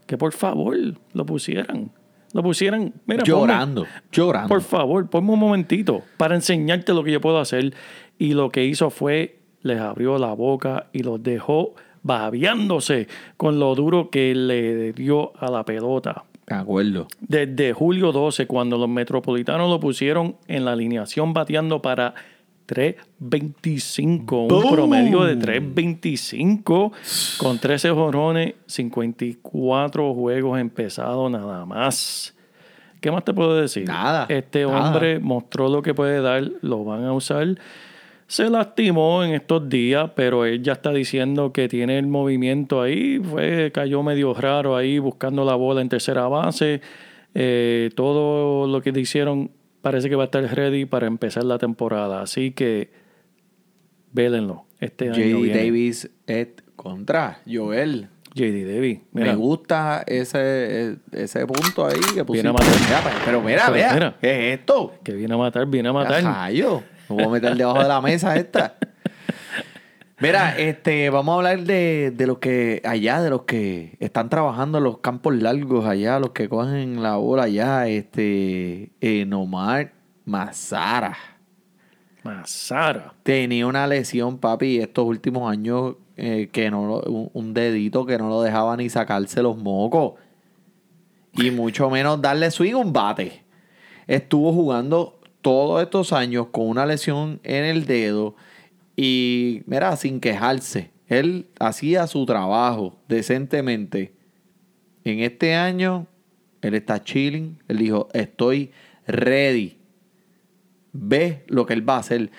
que 0.06 0.18
por 0.18 0.32
favor 0.32 0.76
lo 1.12 1.26
pusieran. 1.26 1.90
Lo 2.34 2.42
pusieran. 2.42 2.94
Mira, 3.06 3.22
ponme- 3.22 3.26
llorando, 3.28 3.86
llorando. 4.10 4.48
por 4.48 4.62
favor, 4.62 5.08
ponme 5.10 5.32
un 5.32 5.38
momentito 5.38 6.02
para 6.16 6.34
enseñarte 6.34 6.92
lo 6.94 7.04
que 7.04 7.12
yo 7.12 7.20
puedo 7.20 7.38
hacer. 7.38 7.74
Y 8.18 8.34
lo 8.34 8.50
que 8.50 8.64
hizo 8.64 8.90
fue, 8.90 9.38
les 9.62 9.78
abrió 9.80 10.18
la 10.18 10.32
boca 10.34 10.86
y 10.92 11.02
los 11.02 11.22
dejó 11.22 11.74
babeándose 12.02 13.06
con 13.36 13.58
lo 13.58 13.74
duro 13.74 14.10
que 14.10 14.34
le 14.34 14.92
dio 14.92 15.32
a 15.38 15.50
la 15.50 15.64
pelota. 15.64 16.24
Me 16.48 16.56
acuerdo. 16.56 17.06
Desde 17.20 17.72
julio 17.72 18.12
12, 18.12 18.46
cuando 18.46 18.76
los 18.78 18.88
metropolitanos 18.88 19.70
lo 19.70 19.78
pusieron 19.80 20.36
en 20.48 20.64
la 20.64 20.72
alineación 20.72 21.32
bateando 21.32 21.80
para 21.82 22.14
3.25, 22.66 24.48
¡Boom! 24.48 24.52
un 24.66 24.70
promedio 24.72 25.24
de 25.24 25.36
3.25 25.38 26.92
con 27.38 27.58
13 27.58 27.90
jorrones, 27.90 28.54
54 28.66 30.14
juegos 30.14 30.58
empezados 30.58 31.30
nada 31.30 31.64
más. 31.66 32.34
¿Qué 33.00 33.10
más 33.10 33.24
te 33.24 33.34
puedo 33.34 33.60
decir? 33.60 33.86
Nada, 33.86 34.26
Este 34.28 34.64
nada. 34.64 34.90
hombre 34.92 35.18
mostró 35.18 35.68
lo 35.68 35.82
que 35.82 35.92
puede 35.94 36.20
dar, 36.20 36.44
lo 36.62 36.84
van 36.84 37.04
a 37.04 37.12
usar. 37.12 37.56
Se 38.28 38.48
lastimó 38.48 39.24
en 39.24 39.34
estos 39.34 39.68
días, 39.68 40.10
pero 40.14 40.44
él 40.46 40.62
ya 40.62 40.72
está 40.72 40.90
diciendo 40.92 41.52
que 41.52 41.68
tiene 41.68 41.98
el 41.98 42.06
movimiento 42.06 42.80
ahí. 42.80 43.18
Fue, 43.18 43.70
cayó 43.74 44.02
medio 44.02 44.32
raro 44.32 44.76
ahí 44.76 44.98
buscando 44.98 45.44
la 45.44 45.54
bola 45.54 45.82
en 45.82 45.88
tercera 45.88 46.28
base. 46.28 46.80
Eh, 47.34 47.90
todo 47.94 48.66
lo 48.66 48.80
que 48.80 48.92
le 48.92 49.00
hicieron 49.00 49.50
parece 49.82 50.08
que 50.08 50.16
va 50.16 50.24
a 50.24 50.26
estar 50.26 50.42
ready 50.42 50.86
para 50.86 51.06
empezar 51.06 51.44
la 51.44 51.58
temporada. 51.58 52.22
Así 52.22 52.52
que 52.52 52.90
vélenlo. 54.12 54.64
Este 54.80 55.08
J.D. 55.08 55.52
Davis 55.54 56.10
et 56.26 56.62
contra 56.76 57.40
Joel. 57.46 58.08
JD 58.34 58.74
Davy. 58.74 59.02
Me 59.12 59.34
gusta 59.34 60.02
ese, 60.06 60.96
ese 61.12 61.46
punto 61.46 61.86
ahí 61.86 62.00
que 62.14 62.24
pusiste. 62.24 62.32
Viene 62.32 62.48
a 62.48 62.52
matar. 62.52 62.80
Mira, 62.80 63.02
pero 63.26 63.42
mira, 63.42 63.62
Pero 63.66 63.72
vea, 63.74 63.92
mira. 63.92 64.16
¿qué 64.20 64.52
es 64.52 64.58
esto? 64.58 64.94
que 65.04 65.12
viene 65.12 65.34
a 65.34 65.36
matar, 65.36 65.66
viene 65.66 65.90
a 65.90 65.92
matar. 65.92 66.24
Rayo, 66.24 66.82
me 67.10 67.16
voy 67.16 67.24
a 67.24 67.28
meter 67.28 67.56
debajo 67.56 67.82
de 67.82 67.88
la 67.88 68.00
mesa 68.00 68.34
esta. 68.36 68.76
Mira, 70.22 70.56
este, 70.56 71.10
vamos 71.10 71.32
a 71.32 71.36
hablar 71.38 71.64
de, 71.64 72.12
de 72.12 72.26
los 72.28 72.38
que 72.38 72.80
allá, 72.84 73.20
de 73.20 73.28
los 73.30 73.42
que 73.42 73.96
están 73.98 74.28
trabajando 74.28 74.78
en 74.78 74.84
los 74.84 74.98
campos 74.98 75.34
largos 75.34 75.84
allá, 75.84 76.20
los 76.20 76.30
que 76.30 76.48
cogen 76.48 77.02
la 77.02 77.16
bola 77.16 77.42
allá, 77.44 77.88
este, 77.88 78.92
eh, 79.00 79.24
Nomar 79.26 79.92
Mazara. 80.24 81.16
Mazara. 82.22 83.14
Tenía 83.24 83.66
una 83.66 83.88
lesión, 83.88 84.38
papi, 84.38 84.78
estos 84.78 85.04
últimos 85.06 85.50
años 85.50 85.96
eh, 86.16 86.50
que 86.52 86.70
no 86.70 86.86
lo- 86.86 87.02
un, 87.10 87.30
un 87.32 87.52
dedito 87.52 88.06
que 88.06 88.16
no 88.16 88.28
lo 88.28 88.42
dejaba 88.42 88.76
ni 88.76 88.88
sacarse 88.88 89.42
los 89.42 89.56
mocos. 89.58 90.12
Y 91.32 91.50
mucho 91.50 91.90
menos 91.90 92.22
darle 92.22 92.48
swing 92.52 92.74
a 92.74 92.76
un 92.76 92.92
bate. 92.92 93.42
Estuvo 94.06 94.52
jugando 94.52 95.18
todos 95.40 95.82
estos 95.82 96.12
años 96.12 96.46
con 96.52 96.68
una 96.68 96.86
lesión 96.86 97.40
en 97.42 97.64
el 97.64 97.86
dedo 97.86 98.36
y, 98.96 99.62
mira, 99.66 99.96
sin 99.96 100.20
quejarse. 100.20 100.90
Él 101.06 101.48
hacía 101.58 102.06
su 102.06 102.24
trabajo 102.26 102.98
decentemente. 103.08 104.14
En 105.04 105.20
este 105.20 105.54
año, 105.54 106.06
él 106.60 106.74
está 106.74 107.02
chilling. 107.02 107.58
Él 107.68 107.78
dijo, 107.78 108.08
estoy 108.12 108.70
ready 109.06 109.82
ve 110.92 111.44
lo 111.48 111.66
que 111.66 111.74
él 111.74 111.88
va 111.88 111.96
a 111.96 112.00
hacer. 112.00 112.30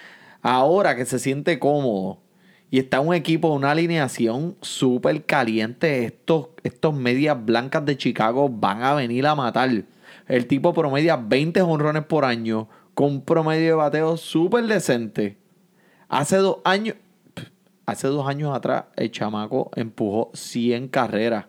Ahora 0.41 0.95
que 0.95 1.05
se 1.05 1.19
siente 1.19 1.59
cómodo 1.59 2.19
y 2.69 2.79
está 2.79 2.99
un 2.99 3.13
equipo, 3.13 3.49
una 3.49 3.71
alineación 3.71 4.55
súper 4.61 5.25
caliente, 5.25 6.05
estos, 6.05 6.49
estos 6.63 6.93
medias 6.93 7.43
blancas 7.43 7.85
de 7.85 7.97
Chicago 7.97 8.49
van 8.49 8.83
a 8.83 8.93
venir 8.93 9.27
a 9.27 9.35
matar. 9.35 9.69
El 10.27 10.47
tipo 10.47 10.73
promedia 10.73 11.17
20 11.17 11.61
honrones 11.61 12.05
por 12.05 12.25
año 12.25 12.69
con 12.93 13.07
un 13.11 13.21
promedio 13.21 13.67
de 13.67 13.73
bateo 13.73 14.17
súper 14.17 14.65
decente. 14.65 15.37
Hace 16.13 16.37
dos 16.37 16.57
años, 16.63 16.95
hace 17.87 18.07
dos 18.07 18.27
años 18.27 18.55
atrás, 18.55 18.83
el 18.97 19.09
chamaco 19.09 19.71
empujó 19.75 20.29
100 20.35 20.89
carreras. 20.89 21.45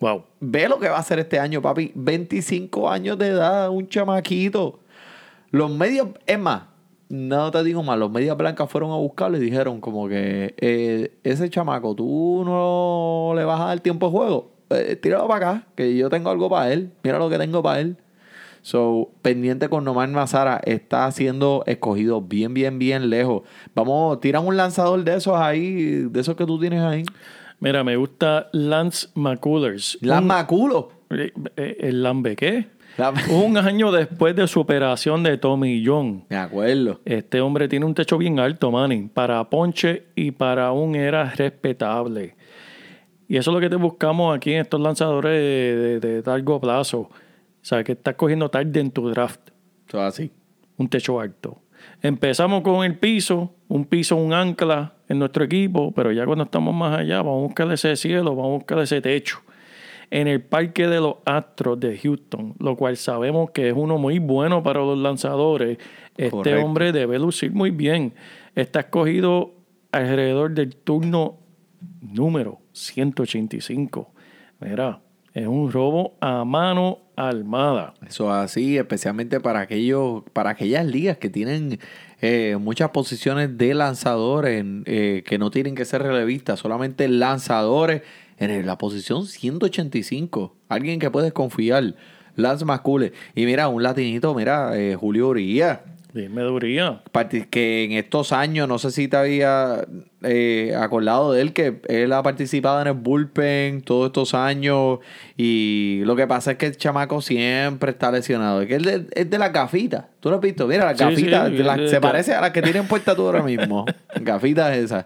Wow. 0.00 0.24
Ve 0.40 0.68
lo 0.68 0.80
que 0.80 0.88
va 0.88 0.96
a 0.96 0.98
hacer 0.98 1.20
este 1.20 1.38
año, 1.38 1.62
papi. 1.62 1.92
25 1.94 2.90
años 2.90 3.16
de 3.16 3.28
edad, 3.28 3.70
un 3.70 3.88
chamaquito. 3.88 4.80
Los 5.52 5.70
medios, 5.70 6.08
es 6.26 6.36
más, 6.36 6.64
no 7.08 7.52
te 7.52 7.62
digo 7.62 7.84
más, 7.84 7.96
los 7.96 8.10
medias 8.10 8.36
blancas 8.36 8.68
fueron 8.68 8.90
a 8.90 8.96
buscarlo 8.96 9.36
y 9.36 9.40
dijeron 9.40 9.80
como 9.80 10.08
que 10.08 10.56
eh, 10.58 11.16
ese 11.22 11.48
chamaco, 11.48 11.94
tú 11.94 12.42
no 12.44 13.34
le 13.36 13.44
vas 13.44 13.60
a 13.60 13.66
dar 13.66 13.78
tiempo 13.78 14.06
de 14.06 14.12
juego. 14.12 14.50
Eh, 14.70 14.96
tíralo 14.96 15.28
para 15.28 15.50
acá, 15.50 15.66
que 15.76 15.96
yo 15.96 16.10
tengo 16.10 16.30
algo 16.30 16.50
para 16.50 16.72
él. 16.72 16.90
Mira 17.04 17.20
lo 17.20 17.30
que 17.30 17.38
tengo 17.38 17.62
para 17.62 17.78
él. 17.78 17.96
So, 18.70 19.12
pendiente 19.22 19.68
con 19.68 19.84
Nomar 19.84 20.08
Mazara, 20.08 20.60
está 20.64 21.08
siendo 21.12 21.62
escogido 21.68 22.20
bien, 22.20 22.52
bien, 22.52 22.80
bien 22.80 23.10
lejos. 23.10 23.42
Vamos, 23.76 24.18
tiran 24.18 24.44
un 24.44 24.56
lanzador 24.56 25.04
de 25.04 25.14
esos 25.14 25.36
ahí, 25.38 26.08
de 26.10 26.20
esos 26.20 26.34
que 26.34 26.44
tú 26.46 26.58
tienes 26.58 26.80
ahí. 26.82 27.04
Mira, 27.60 27.84
me 27.84 27.94
gusta 27.94 28.48
Lance 28.52 29.06
McCullers. 29.14 29.98
Las 30.00 30.20
Un- 30.20 30.26
maculo. 30.26 30.90
eh, 31.10 31.30
eh, 31.56 31.76
¿El 31.78 32.02
Lambe 32.02 32.34
qué? 32.34 32.66
Un 33.30 33.56
año 33.56 33.92
después 33.92 34.34
de 34.34 34.48
su 34.48 34.58
operación 34.58 35.22
de 35.22 35.38
Tommy 35.38 35.84
John. 35.86 36.24
Me 36.28 36.36
acuerdo. 36.36 37.00
Este 37.04 37.40
hombre 37.40 37.68
tiene 37.68 37.86
un 37.86 37.94
techo 37.94 38.18
bien 38.18 38.40
alto, 38.40 38.72
Manny, 38.72 39.02
para 39.14 39.48
ponche 39.48 40.06
y 40.16 40.32
para 40.32 40.72
un 40.72 40.96
era 40.96 41.30
respetable. 41.36 42.34
Y 43.28 43.36
eso 43.36 43.52
es 43.52 43.54
lo 43.54 43.60
que 43.60 43.70
te 43.70 43.76
buscamos 43.76 44.36
aquí 44.36 44.54
en 44.54 44.62
estos 44.62 44.80
lanzadores 44.80 45.30
de, 45.40 46.00
de- 46.00 46.20
de 46.20 46.22
largo 46.28 46.60
plazo. 46.60 47.08
O 47.66 47.68
sea, 47.68 47.82
que 47.82 47.92
estás 47.92 48.14
cogiendo 48.14 48.48
tarde 48.48 48.78
en 48.78 48.92
tu 48.92 49.08
draft. 49.08 49.40
Eso 49.88 50.00
así. 50.00 50.30
un 50.76 50.88
techo 50.88 51.18
alto. 51.18 51.62
Empezamos 52.00 52.62
con 52.62 52.84
el 52.84 52.96
piso, 52.96 53.56
un 53.66 53.86
piso, 53.86 54.14
un 54.14 54.32
ancla 54.32 54.94
en 55.08 55.18
nuestro 55.18 55.42
equipo, 55.42 55.90
pero 55.90 56.12
ya 56.12 56.24
cuando 56.26 56.44
estamos 56.44 56.72
más 56.72 56.96
allá, 56.96 57.16
vamos 57.22 57.40
a 57.40 57.46
buscar 57.46 57.72
ese 57.72 57.96
cielo, 57.96 58.36
vamos 58.36 58.50
a 58.50 58.54
buscar 58.58 58.78
ese 58.78 59.00
techo. 59.00 59.40
En 60.12 60.28
el 60.28 60.42
parque 60.42 60.86
de 60.86 61.00
los 61.00 61.16
Astros 61.24 61.80
de 61.80 61.98
Houston, 61.98 62.54
lo 62.60 62.76
cual 62.76 62.96
sabemos 62.96 63.50
que 63.50 63.70
es 63.70 63.74
uno 63.76 63.98
muy 63.98 64.20
bueno 64.20 64.62
para 64.62 64.78
los 64.78 64.96
lanzadores, 64.96 65.78
este 66.16 66.30
Correcto. 66.30 66.64
hombre 66.64 66.92
debe 66.92 67.18
lucir 67.18 67.50
muy 67.50 67.72
bien. 67.72 68.14
Está 68.54 68.78
escogido 68.78 69.54
alrededor 69.90 70.52
del 70.52 70.76
turno 70.76 71.40
número 72.00 72.60
185. 72.70 74.12
Mira, 74.60 75.00
es 75.34 75.48
un 75.48 75.72
robo 75.72 76.16
a 76.20 76.44
mano 76.44 77.05
armada. 77.16 77.94
Eso 78.06 78.30
así, 78.30 78.76
especialmente 78.76 79.40
para 79.40 79.60
aquellos, 79.60 80.22
para 80.32 80.50
aquellas 80.50 80.86
ligas 80.86 81.16
que 81.16 81.30
tienen 81.30 81.80
eh, 82.20 82.56
muchas 82.60 82.90
posiciones 82.90 83.56
de 83.58 83.74
lanzadores 83.74 84.64
eh, 84.84 85.24
que 85.26 85.38
no 85.38 85.50
tienen 85.50 85.74
que 85.74 85.84
ser 85.84 86.02
relevistas, 86.02 86.60
solamente 86.60 87.08
lanzadores 87.08 88.02
en 88.38 88.66
la 88.66 88.78
posición 88.78 89.26
185. 89.26 90.54
Alguien 90.68 91.00
que 91.00 91.10
puedes 91.10 91.32
confiar. 91.32 91.94
Lance 92.36 92.66
McCullers. 92.66 93.14
Y 93.34 93.46
mira, 93.46 93.68
un 93.68 93.82
latinito, 93.82 94.34
mira, 94.34 94.78
eh, 94.78 94.94
Julio 94.94 95.28
Uría. 95.28 95.82
Dime, 96.16 96.40
duría. 96.42 97.02
Que 97.50 97.84
en 97.84 97.92
estos 97.92 98.32
años, 98.32 98.66
no 98.66 98.78
sé 98.78 98.90
si 98.90 99.06
te 99.06 99.18
había 99.18 99.86
eh, 100.22 100.74
acordado 100.74 101.32
de 101.32 101.42
él, 101.42 101.52
que 101.52 101.82
él 101.88 102.10
ha 102.14 102.22
participado 102.22 102.80
en 102.80 102.86
el 102.86 102.94
bullpen 102.94 103.82
todos 103.82 104.06
estos 104.06 104.32
años 104.32 105.00
y 105.36 106.00
lo 106.04 106.16
que 106.16 106.26
pasa 106.26 106.52
es 106.52 106.56
que 106.56 106.66
el 106.66 106.76
chamaco 106.78 107.20
siempre 107.20 107.90
está 107.90 108.10
lesionado. 108.10 108.62
Es 108.62 108.68
que 108.68 108.76
él 108.76 108.84
de- 108.84 109.06
es 109.12 109.28
de 109.28 109.38
las 109.38 109.52
gafitas. 109.52 110.06
¿Tú 110.20 110.30
lo 110.30 110.36
has 110.36 110.40
visto? 110.40 110.66
Mira, 110.66 110.86
las 110.86 110.96
Sí, 110.96 111.04
gafitas, 111.04 111.50
sí, 111.50 111.56
de 111.56 111.62
las- 111.64 111.90
se 111.90 112.00
parece 112.00 112.32
a 112.32 112.40
las 112.40 112.50
que 112.52 112.62
tienen 112.62 112.88
puestas 112.88 113.14
tú 113.14 113.26
ahora 113.26 113.42
mismo. 113.42 113.84
gafitas 114.22 114.74
esas. 114.74 115.04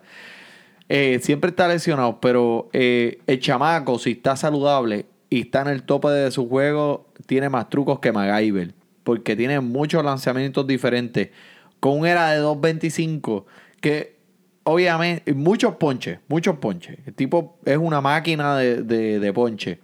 Eh, 0.89 1.19
siempre 1.23 1.51
está 1.51 1.67
lesionado, 1.67 2.21
pero 2.21 2.69
eh, 2.73 3.19
el 3.27 3.41
chamaco, 3.41 3.99
si 3.99 4.13
está 4.13 4.37
saludable 4.37 5.07
y 5.29 5.41
está 5.41 5.63
en 5.63 5.69
el 5.69 5.83
tope 5.83 6.09
de 6.09 6.31
su 6.31 6.49
juego, 6.49 7.09
tiene 7.27 7.49
más 7.49 7.69
trucos 7.69 7.99
que 7.99 8.13
MacGyver. 8.13 8.75
Porque 9.05 9.37
tiene 9.37 9.61
muchos 9.61 10.05
lanzamientos 10.05 10.67
diferentes. 10.67 11.31
Con 11.79 12.01
un 12.01 12.07
era 12.07 12.31
de 12.31 12.43
2.25, 12.43 13.45
que 13.81 14.17
obviamente, 14.65 15.33
muchos 15.35 15.77
ponches, 15.77 16.19
muchos 16.29 16.57
ponches. 16.59 16.99
El 17.07 17.15
tipo 17.15 17.59
es 17.65 17.79
una 17.79 18.01
máquina 18.01 18.57
de, 18.57 18.83
de, 18.83 19.19
de 19.19 19.33
ponche. 19.33 19.81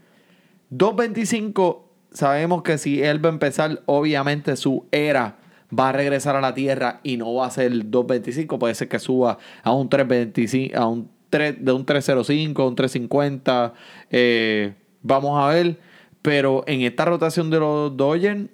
2.25, 0.70 1.82
sabemos 2.10 2.62
que 2.62 2.76
si 2.78 3.02
él 3.02 3.24
va 3.24 3.30
a 3.30 3.32
empezar, 3.32 3.82
obviamente 3.86 4.56
su 4.56 4.86
era 4.90 5.36
va 5.76 5.88
a 5.88 5.92
regresar 5.92 6.36
a 6.36 6.40
la 6.40 6.54
tierra 6.54 7.00
y 7.02 7.16
no 7.16 7.34
va 7.34 7.46
a 7.46 7.50
ser 7.50 7.72
2.25, 7.72 8.58
puede 8.58 8.74
ser 8.74 8.88
que 8.88 8.98
suba 8.98 9.38
a 9.62 9.72
un 9.72 9.88
3.25, 9.88 10.74
a 10.74 10.86
un 10.86 11.08
3, 11.30 11.64
de 11.64 11.72
un 11.72 11.84
3.05, 11.84 12.60
a 12.60 12.66
un 12.66 12.76
3.50, 12.76 13.72
eh, 14.10 14.74
vamos 15.02 15.42
a 15.42 15.48
ver, 15.48 15.78
pero 16.22 16.64
en 16.66 16.82
esta 16.82 17.04
rotación 17.04 17.50
de 17.50 17.60
los 17.60 17.96
Dodgers, 17.96 18.48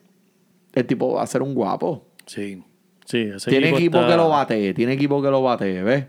el 0.75 0.87
tipo 0.87 1.15
va 1.15 1.23
a 1.23 1.27
ser 1.27 1.43
un 1.43 1.55
guapo. 1.55 2.07
Sí, 2.27 2.63
sí. 3.05 3.31
Ese 3.35 3.51
tiene 3.51 3.71
equipo 3.71 3.99
está- 3.99 4.11
que 4.11 4.17
lo 4.17 4.29
bate, 4.29 4.75
tiene 4.75 4.93
equipo 4.95 5.21
que 5.23 5.29
lo 5.31 5.43
bate, 5.43 5.83
¿ves? 5.83 6.07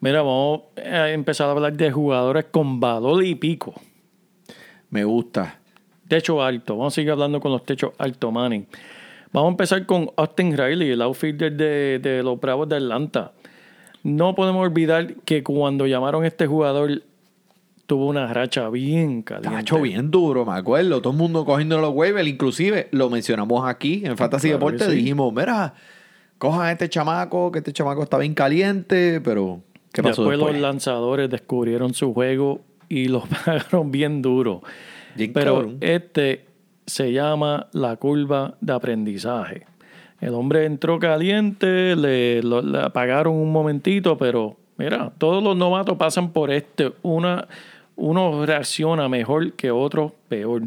Mira, 0.00 0.22
vamos 0.22 0.62
a 0.76 1.10
empezar 1.10 1.48
a 1.48 1.52
hablar 1.52 1.72
de 1.74 1.90
jugadores 1.92 2.46
con 2.50 2.80
valor 2.80 3.24
y 3.24 3.34
pico. 3.36 3.72
Me 4.90 5.04
gusta. 5.04 5.58
Techo 6.08 6.42
alto. 6.42 6.76
Vamos 6.76 6.92
a 6.92 6.96
seguir 6.96 7.12
hablando 7.12 7.40
con 7.40 7.52
los 7.52 7.64
techos 7.64 7.92
alto, 7.98 8.30
Manny. 8.32 8.66
Vamos 9.32 9.48
a 9.48 9.52
empezar 9.52 9.86
con 9.86 10.10
Austin 10.16 10.56
Riley, 10.58 10.90
el 10.90 11.00
outfielder 11.02 11.52
de, 11.52 11.98
de 12.02 12.22
los 12.22 12.38
Bravos 12.38 12.68
de 12.68 12.76
Atlanta. 12.76 13.32
No 14.02 14.34
podemos 14.34 14.66
olvidar 14.66 15.14
que 15.24 15.42
cuando 15.44 15.86
llamaron 15.86 16.24
a 16.24 16.26
este 16.26 16.46
jugador, 16.46 17.02
tuvo 17.92 18.06
una 18.06 18.32
racha 18.32 18.70
bien 18.70 19.20
caliente. 19.20 19.54
Tacho 19.58 19.78
bien 19.82 20.10
duro, 20.10 20.46
me 20.46 20.52
acuerdo. 20.54 21.02
Todo 21.02 21.12
el 21.12 21.18
mundo 21.18 21.44
cogiendo 21.44 21.78
los 21.78 21.92
waivers. 21.94 22.26
Inclusive 22.26 22.88
lo 22.90 23.10
mencionamos 23.10 23.68
aquí 23.68 24.00
en 24.04 24.16
Fantasy 24.16 24.48
Claro 24.48 24.58
Deporte. 24.66 24.84
sí. 24.90 24.96
Dijimos, 24.96 25.30
mira, 25.34 25.74
cojan 26.38 26.62
a 26.62 26.72
este 26.72 26.88
chamaco, 26.88 27.52
que 27.52 27.58
este 27.58 27.72
chamaco 27.74 28.02
está 28.02 28.16
bien 28.16 28.32
caliente, 28.32 29.20
pero 29.20 29.60
¿qué 29.92 30.02
pasó 30.02 30.22
después, 30.22 30.38
después? 30.38 30.54
los 30.54 30.62
lanzadores 30.62 31.28
descubrieron 31.28 31.92
su 31.92 32.14
juego 32.14 32.60
y 32.88 33.08
los 33.08 33.24
pagaron 33.44 33.90
bien 33.90 34.22
duro. 34.22 34.62
Pero 35.16 35.32
cabrón. 35.56 35.76
este 35.82 36.46
se 36.86 37.12
llama 37.12 37.66
la 37.72 37.96
curva 37.96 38.54
de 38.62 38.72
aprendizaje. 38.72 39.66
El 40.22 40.32
hombre 40.32 40.64
entró 40.64 40.98
caliente, 40.98 41.94
le, 41.96 42.42
lo- 42.42 42.62
le 42.62 42.78
apagaron 42.80 43.34
un 43.34 43.52
momentito, 43.52 44.16
pero 44.16 44.56
mira, 44.78 45.12
todos 45.18 45.42
los 45.44 45.56
novatos 45.56 45.96
pasan 45.98 46.32
por 46.32 46.50
este. 46.50 46.92
Una, 47.02 47.46
uno 47.96 48.44
reacciona 48.46 49.08
mejor 49.08 49.52
que 49.52 49.70
otro 49.70 50.14
peor. 50.28 50.62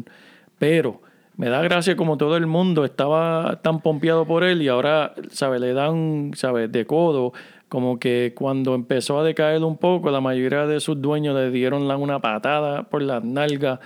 Pero 0.58 1.00
me 1.36 1.48
da 1.48 1.60
gracia 1.62 1.96
como 1.96 2.16
todo 2.16 2.36
el 2.36 2.46
mundo 2.46 2.84
estaba 2.84 3.60
tan 3.62 3.80
pompeado 3.80 4.24
por 4.26 4.42
él 4.44 4.62
y 4.62 4.68
ahora, 4.68 5.12
¿sabes? 5.30 5.60
Le 5.60 5.72
dan, 5.74 6.30
¿sabes? 6.34 6.70
De 6.72 6.86
codo 6.86 7.32
como 7.68 7.98
que 7.98 8.32
cuando 8.36 8.74
empezó 8.74 9.18
a 9.18 9.24
decaer 9.24 9.62
un 9.64 9.76
poco, 9.76 10.10
la 10.10 10.20
mayoría 10.20 10.66
de 10.66 10.78
sus 10.80 11.02
dueños 11.02 11.34
le 11.34 11.50
dieron 11.50 11.88
la- 11.88 11.96
una 11.96 12.20
patada 12.20 12.84
por 12.84 13.02
las 13.02 13.24
nalgas, 13.24 13.80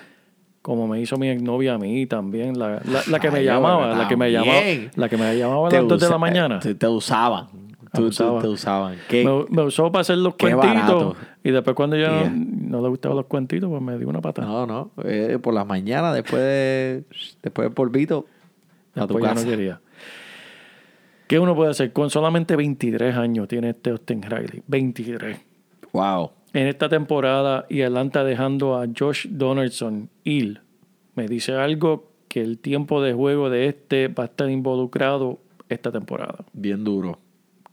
como 0.62 0.86
me 0.86 1.00
hizo 1.00 1.16
mi 1.16 1.28
exnovia 1.30 1.74
a 1.74 1.78
mí 1.78 2.04
también, 2.06 2.58
la, 2.58 2.80
la- 2.84 3.02
la 3.08 3.18
que 3.18 3.30
me 3.30 3.42
llamaba, 3.42 3.76
bueno, 3.78 3.94
la 3.96 4.06
que 4.08 4.16
me 4.18 4.30
llamaba, 4.30 4.60
la 4.94 5.08
que 5.08 5.16
me 5.16 5.34
llamaba 5.38 5.68
a 5.68 5.70
las 5.78 5.88
2 5.88 6.00
de 6.00 6.06
la 6.10 6.18
mañana. 6.18 6.58
Te, 6.60 6.74
te 6.74 6.86
usaban. 6.86 7.46
Tú- 7.92 7.96
tú- 7.98 8.02
Abusaba. 8.02 8.40
te 8.42 8.48
usaban. 8.48 8.96
¿Qué? 9.08 9.24
Me, 9.24 9.44
me 9.50 9.62
usó 9.62 9.90
para 9.90 10.02
hacer 10.02 10.18
los 10.18 10.34
cuentitos 10.36 11.16
y 11.42 11.50
después 11.50 11.74
cuando 11.74 11.96
ya 11.96 12.20
Yeah. 12.22 12.30
no, 12.30 12.78
no 12.78 12.82
le 12.82 12.88
gustaban 12.88 13.16
los 13.16 13.26
cuentitos, 13.26 13.68
pues 13.68 13.82
me 13.82 13.98
dio 13.98 14.08
una 14.08 14.20
patada. 14.20 14.46
No, 14.46 14.66
no. 14.66 14.90
eh, 15.04 15.38
por 15.42 15.52
las 15.54 15.66
mañanas, 15.66 16.14
después 16.14 16.40
de, 16.42 17.04
después 17.42 17.66
del 17.66 17.74
polvito, 17.74 18.26
a 18.94 19.06
tu 19.06 19.14
Después 19.14 19.24
ya 19.24 19.28
casa. 19.34 19.44
no 19.44 19.50
quería. 19.50 19.80
¿Qué 21.26 21.38
uno 21.38 21.54
puede 21.54 21.70
hacer? 21.70 21.92
Con 21.92 22.10
solamente 22.10 22.56
23 22.56 23.14
años 23.16 23.46
tiene 23.48 23.70
este 23.70 23.90
Austin 23.90 24.22
Riley. 24.22 24.62
23. 24.66 25.38
Wow. 25.92 26.30
En 26.52 26.66
esta 26.66 26.88
temporada 26.88 27.66
y 27.68 27.82
Atlanta 27.82 28.24
dejando 28.24 28.76
a 28.80 28.86
Josh 28.96 29.26
Donaldson 29.30 30.08
ill, 30.24 30.60
me 31.14 31.28
dice 31.28 31.52
algo 31.54 32.10
que 32.28 32.40
el 32.40 32.58
tiempo 32.58 33.00
de 33.02 33.12
juego 33.12 33.50
de 33.50 33.66
este 33.66 34.08
va 34.08 34.24
a 34.24 34.26
estar 34.26 34.50
involucrado 34.50 35.38
esta 35.68 35.92
temporada. 35.92 36.44
Bien 36.52 36.82
duro. 36.82 37.18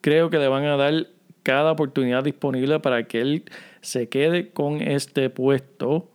Creo 0.01 0.29
que 0.29 0.37
le 0.37 0.47
van 0.47 0.63
a 0.65 0.77
dar 0.77 1.07
cada 1.43 1.71
oportunidad 1.71 2.23
disponible 2.23 2.79
para 2.79 3.03
que 3.07 3.21
él 3.21 3.43
se 3.81 4.09
quede 4.09 4.49
con 4.49 4.81
este 4.81 5.29
puesto. 5.29 6.09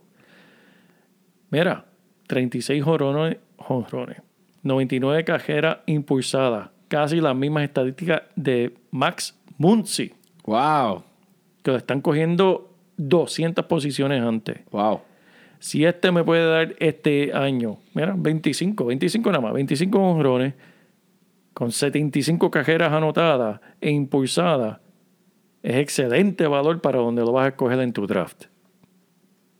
Mira, 1.50 1.86
36 2.28 2.82
jonrones, 2.82 3.36
jonrones, 3.56 4.18
99 4.62 5.24
cajeras 5.24 5.78
impulsadas, 5.86 6.70
casi 6.88 7.20
las 7.20 7.34
mismas 7.36 7.64
estadísticas 7.64 8.22
de 8.36 8.74
Max 8.90 9.38
Muncy, 9.58 10.12
Wow. 10.44 11.04
que 11.62 11.70
lo 11.70 11.76
están 11.76 12.00
cogiendo 12.00 12.74
200 12.96 13.66
posiciones 13.66 14.22
antes. 14.22 14.60
Wow. 14.70 15.00
Si 15.58 15.84
este 15.84 16.10
me 16.10 16.24
puede 16.24 16.44
dar 16.44 16.74
este 16.80 17.32
año, 17.32 17.78
mira, 17.94 18.14
25, 18.16 18.86
25 18.86 19.30
nada 19.30 19.40
más, 19.42 19.52
25 19.52 19.98
honrones, 19.98 20.54
con 21.62 21.70
75 21.70 22.50
cajeras 22.50 22.92
anotadas 22.92 23.60
e 23.80 23.88
impulsadas, 23.92 24.80
es 25.62 25.76
excelente 25.76 26.44
valor 26.48 26.80
para 26.80 26.98
donde 26.98 27.22
lo 27.22 27.30
vas 27.30 27.44
a 27.44 27.48
escoger 27.50 27.78
en 27.78 27.92
tu 27.92 28.04
draft. 28.04 28.46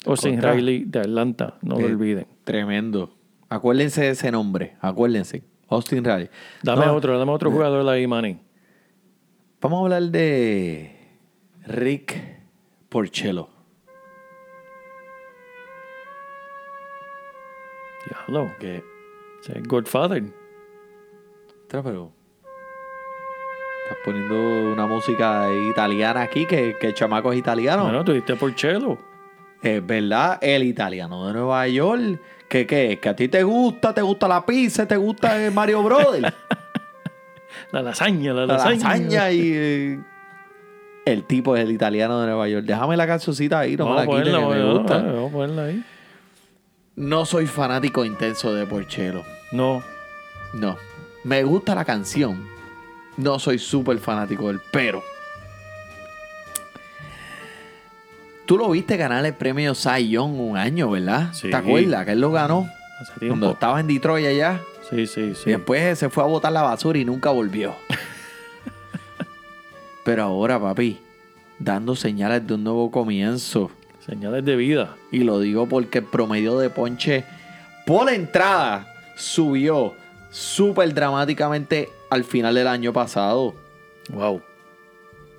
Austin 0.04 0.32
Contra. 0.32 0.52
Riley 0.54 0.82
de 0.84 0.98
Atlanta, 0.98 1.58
no 1.62 1.76
lo 1.76 1.82
Eh, 1.82 1.92
olviden. 1.92 2.26
Tremendo. 2.42 3.14
Acuérdense 3.48 4.00
de 4.02 4.08
ese 4.08 4.32
nombre. 4.32 4.74
Acuérdense. 4.80 5.44
Austin 5.68 6.04
Riley. 6.04 6.28
Dame 6.64 6.86
No, 6.86 6.94
otro, 6.94 7.16
dame 7.16 7.30
otro 7.30 7.52
jugador 7.52 7.88
ahí, 7.88 8.04
Manny. 8.08 8.40
Vamos 9.60 9.78
a 9.78 9.82
hablar 9.84 10.10
de 10.10 10.96
Rick 11.68 12.20
Porcello. 12.88 13.48
Diablo, 18.08 18.50
Que, 18.58 18.82
Godfather. 19.68 20.41
Pero 21.82 22.12
estás 23.84 23.98
poniendo 24.04 24.72
una 24.72 24.86
música 24.86 25.46
italiana 25.70 26.22
aquí, 26.22 26.46
que, 26.46 26.76
que 26.80 26.88
el 26.88 26.94
chamaco 26.94 27.32
es 27.32 27.38
italiano. 27.38 27.84
Bueno, 27.84 28.04
tú 28.04 28.12
diste 28.12 28.34
por 28.36 28.54
Chelo. 28.54 28.98
Es 29.62 29.84
verdad, 29.86 30.38
el 30.42 30.64
italiano 30.64 31.26
de 31.28 31.34
Nueva 31.34 31.68
York. 31.68 32.20
¿Qué 32.48 32.66
qué? 32.66 32.98
¿Que 33.00 33.08
a 33.08 33.16
ti 33.16 33.28
te 33.28 33.42
gusta? 33.44 33.94
¿Te 33.94 34.02
gusta 34.02 34.26
la 34.28 34.44
pizza? 34.44 34.86
¿Te 34.86 34.96
gusta 34.96 35.42
el 35.42 35.52
Mario 35.52 35.82
Brothers? 35.82 36.34
La 37.70 37.80
lasaña, 37.80 38.34
la 38.34 38.44
la 38.46 38.54
lasaña. 38.54 38.76
lasaña 38.88 39.30
y... 39.30 39.52
eh, 39.54 40.00
el 41.06 41.24
tipo 41.24 41.56
es 41.56 41.64
el 41.64 41.70
italiano 41.72 42.20
de 42.20 42.26
Nueva 42.26 42.46
York. 42.48 42.64
Déjame 42.66 42.96
la 42.98 43.06
cancioncita 43.06 43.60
ahí, 43.60 43.76
no 43.76 43.84
Vamos 43.86 44.06
la 44.18 44.24
que 44.24 44.30
me 44.30 44.72
gusta. 44.72 44.98
vamos 45.02 45.30
a 45.30 45.32
ponerla 45.32 45.64
ahí. 45.64 45.84
No 46.96 47.24
soy 47.24 47.46
fanático 47.46 48.04
intenso 48.04 48.52
de 48.54 48.66
Porchelo. 48.66 49.22
No, 49.52 49.82
No. 50.52 50.76
Me 51.24 51.42
gusta 51.44 51.74
la 51.74 51.84
canción. 51.84 52.46
No 53.16 53.38
soy 53.38 53.58
súper 53.58 53.98
fanático 53.98 54.48
del 54.48 54.60
pero. 54.72 55.02
Tú 58.46 58.58
lo 58.58 58.68
viste 58.70 58.96
ganar 58.96 59.24
el 59.24 59.34
premio 59.34 59.74
Cy 59.74 60.08
Young 60.10 60.38
un 60.40 60.56
año, 60.56 60.90
¿verdad? 60.90 61.32
Sí. 61.32 61.50
¿Te 61.50 61.56
acuerdas 61.56 62.04
que 62.04 62.12
él 62.12 62.20
lo 62.20 62.32
ganó? 62.32 62.68
hace 63.00 63.12
Cuando 63.18 63.46
tiempo. 63.46 63.50
estaba 63.52 63.80
en 63.80 63.86
Detroit 63.86 64.26
allá. 64.26 64.60
Sí, 64.90 65.06
sí, 65.06 65.34
sí. 65.34 65.50
Y 65.50 65.52
después 65.52 65.98
se 65.98 66.10
fue 66.10 66.24
a 66.24 66.26
botar 66.26 66.52
la 66.52 66.62
basura 66.62 66.98
y 66.98 67.04
nunca 67.04 67.30
volvió. 67.30 67.74
Pero 70.04 70.24
ahora, 70.24 70.60
papi, 70.60 71.00
dando 71.58 71.94
señales 71.94 72.46
de 72.46 72.54
un 72.54 72.64
nuevo 72.64 72.90
comienzo. 72.90 73.70
Señales 74.04 74.44
de 74.44 74.56
vida. 74.56 74.96
Y 75.12 75.18
lo 75.20 75.38
digo 75.38 75.68
porque 75.68 75.98
el 75.98 76.04
promedio 76.04 76.58
de 76.58 76.70
ponche 76.70 77.24
por 77.86 78.10
entrada 78.10 78.92
subió 79.16 79.94
súper 80.32 80.92
dramáticamente 80.94 81.90
al 82.10 82.24
final 82.24 82.54
del 82.54 82.66
año 82.66 82.92
pasado. 82.92 83.54
Wow. 84.10 84.42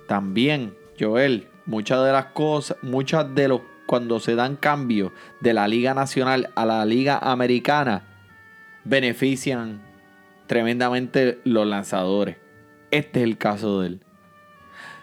También, 0.06 0.74
Joel, 0.98 1.48
muchas 1.66 2.02
de 2.04 2.12
las 2.12 2.26
cosas, 2.26 2.78
muchas 2.80 3.34
de 3.34 3.48
los, 3.48 3.60
cuando 3.86 4.20
se 4.20 4.34
dan 4.34 4.56
cambios 4.56 5.12
de 5.40 5.52
la 5.52 5.68
Liga 5.68 5.92
Nacional 5.92 6.50
a 6.54 6.64
la 6.64 6.86
Liga 6.86 7.18
Americana, 7.18 8.04
benefician 8.84 9.82
tremendamente 10.46 11.40
los 11.44 11.66
lanzadores. 11.66 12.36
Este 12.90 13.20
es 13.20 13.24
el 13.24 13.36
caso 13.36 13.80
de 13.80 13.88
él. 13.88 14.00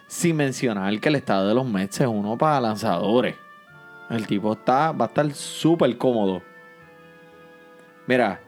Sin 0.08 0.38
mencionar 0.38 1.00
que 1.00 1.10
el 1.10 1.16
estado 1.16 1.48
de 1.48 1.56
los 1.56 1.66
Mets 1.66 2.02
es 2.02 2.08
uno 2.08 2.38
para 2.38 2.62
lanzadores. 2.62 3.36
El 4.10 4.28
tipo 4.28 4.54
está, 4.54 4.92
va 4.92 5.06
a 5.06 5.08
estar 5.08 5.32
súper 5.34 5.98
cómodo. 5.98 6.42
Mira, 8.08 8.42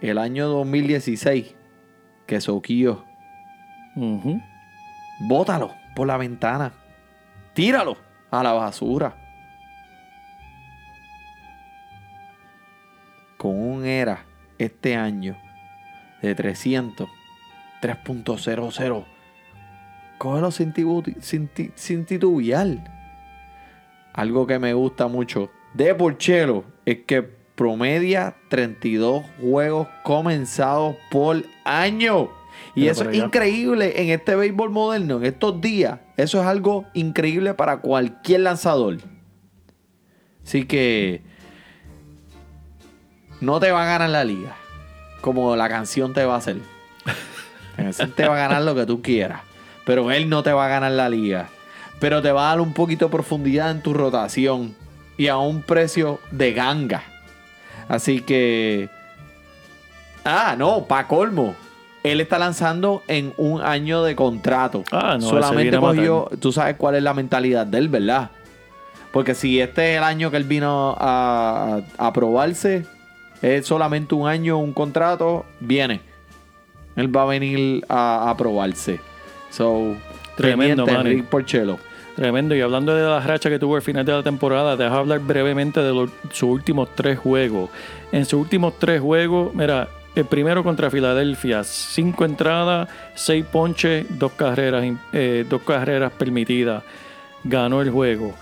el 0.00 0.18
año 0.18 0.48
2016, 0.48 1.54
que 2.26 2.40
Soquillo. 2.40 3.04
Bótalo 5.20 5.74
por 5.94 6.06
la 6.06 6.16
ventana. 6.16 6.72
Tíralo 7.54 7.96
a 8.30 8.42
la 8.42 8.52
basura. 8.52 9.16
Con 13.36 13.56
un 13.56 13.84
ERA 13.84 14.24
este 14.58 14.96
año 14.96 15.36
de 16.22 16.34
300, 16.34 17.08
3.00. 17.80 19.04
Cógelo 20.18 20.50
sin, 20.50 20.74
sin, 21.20 21.50
sin 21.74 22.04
titubear. 22.04 22.66
Algo 24.12 24.46
que 24.46 24.58
me 24.58 24.74
gusta 24.74 25.08
mucho 25.08 25.50
de 25.72 25.94
Porchelo 25.94 26.64
es 26.84 27.04
que 27.06 27.39
promedia 27.60 28.36
32 28.48 29.22
juegos 29.38 29.86
comenzados 30.02 30.96
por 31.10 31.44
año. 31.62 32.30
Y 32.74 32.86
eso 32.86 33.02
es 33.02 33.08
allá. 33.08 33.24
increíble 33.26 34.00
en 34.00 34.08
este 34.08 34.34
béisbol 34.34 34.70
moderno, 34.70 35.18
en 35.18 35.26
estos 35.26 35.60
días. 35.60 35.98
Eso 36.16 36.40
es 36.40 36.46
algo 36.46 36.86
increíble 36.94 37.52
para 37.52 37.82
cualquier 37.82 38.40
lanzador. 38.40 38.96
Así 40.42 40.64
que 40.64 41.20
no 43.42 43.60
te 43.60 43.70
va 43.70 43.82
a 43.82 43.86
ganar 43.86 44.08
la 44.08 44.24
liga, 44.24 44.56
como 45.20 45.54
la 45.54 45.68
canción 45.68 46.14
te 46.14 46.24
va 46.24 46.36
a 46.36 46.38
hacer. 46.38 46.56
Te 48.16 48.26
va 48.26 48.36
a 48.36 48.48
ganar 48.48 48.62
lo 48.62 48.74
que 48.74 48.86
tú 48.86 49.02
quieras, 49.02 49.42
pero 49.84 50.10
él 50.10 50.30
no 50.30 50.42
te 50.42 50.52
va 50.54 50.64
a 50.64 50.68
ganar 50.68 50.92
la 50.92 51.10
liga. 51.10 51.50
Pero 51.98 52.22
te 52.22 52.32
va 52.32 52.46
a 52.46 52.50
dar 52.52 52.60
un 52.62 52.72
poquito 52.72 53.04
de 53.04 53.12
profundidad 53.12 53.70
en 53.70 53.82
tu 53.82 53.92
rotación 53.92 54.74
y 55.18 55.28
a 55.28 55.36
un 55.36 55.60
precio 55.60 56.20
de 56.30 56.54
ganga. 56.54 57.09
Así 57.90 58.20
que... 58.20 58.88
Ah, 60.24 60.54
no, 60.56 60.84
pa' 60.84 61.08
colmo. 61.08 61.56
Él 62.04 62.20
está 62.20 62.38
lanzando 62.38 63.02
en 63.08 63.34
un 63.36 63.60
año 63.60 64.04
de 64.04 64.14
contrato. 64.14 64.84
Ah, 64.92 65.18
no, 65.20 65.28
Solamente 65.28 65.76
cogió, 65.76 66.30
tú 66.38 66.52
sabes 66.52 66.76
cuál 66.76 66.94
es 66.94 67.02
la 67.02 67.12
mentalidad 67.14 67.66
de 67.66 67.78
él, 67.78 67.88
¿verdad? 67.88 68.30
Porque 69.12 69.34
si 69.34 69.60
este 69.60 69.92
es 69.92 69.98
el 69.98 70.04
año 70.04 70.30
que 70.30 70.36
él 70.36 70.44
vino 70.44 70.96
a, 70.98 71.80
a 71.98 72.06
aprobarse, 72.06 72.86
es 73.42 73.66
solamente 73.66 74.14
un 74.14 74.28
año, 74.28 74.58
un 74.58 74.72
contrato, 74.72 75.44
viene. 75.58 76.00
Él 76.94 77.14
va 77.14 77.22
a 77.22 77.26
venir 77.26 77.84
a, 77.88 78.28
a 78.28 78.30
aprobarse. 78.30 79.00
So, 79.50 79.96
Tremendo. 80.36 80.86
Rick 80.86 81.24
Porcello. 81.24 81.78
Tremendo. 82.16 82.54
Y 82.54 82.60
hablando 82.60 82.94
de 82.94 83.02
la 83.02 83.20
racha 83.20 83.48
que 83.48 83.58
tuvo 83.58 83.76
al 83.76 83.82
final 83.82 84.04
de 84.04 84.12
la 84.12 84.22
temporada, 84.22 84.76
deja 84.76 84.96
hablar 84.98 85.20
brevemente 85.20 85.80
de 85.80 85.92
los- 85.92 86.10
sus 86.30 86.42
últimos 86.50 86.88
tres 86.94 87.18
juegos. 87.18 87.70
En 88.12 88.24
sus 88.24 88.40
últimos 88.40 88.78
tres 88.78 89.00
juegos, 89.00 89.54
mira, 89.54 89.88
el 90.14 90.24
primero 90.24 90.62
contra 90.64 90.90
Filadelfia, 90.90 91.62
cinco 91.64 92.24
entradas, 92.24 92.88
seis 93.14 93.44
ponches, 93.44 94.06
dos 94.18 94.32
carreras, 94.32 94.84
eh, 95.12 95.46
dos 95.48 95.62
carreras 95.62 96.12
permitidas. 96.12 96.82
Ganó 97.44 97.80
el 97.80 97.90
juego. 97.90 98.34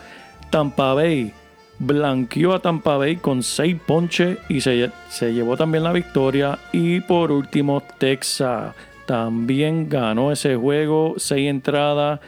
Tampa 0.50 0.94
Bay 0.94 1.32
blanqueó 1.78 2.54
a 2.54 2.58
Tampa 2.60 2.96
Bay 2.96 3.16
con 3.16 3.42
seis 3.42 3.76
ponches 3.86 4.38
y 4.48 4.60
se, 4.62 4.90
se 5.08 5.32
llevó 5.32 5.56
también 5.56 5.84
la 5.84 5.92
victoria. 5.92 6.58
Y 6.72 7.00
por 7.00 7.30
último, 7.30 7.82
Texas 7.98 8.74
también 9.06 9.88
ganó 9.88 10.32
ese 10.32 10.56
juego, 10.56 11.14
seis 11.18 11.48
entradas, 11.48 12.18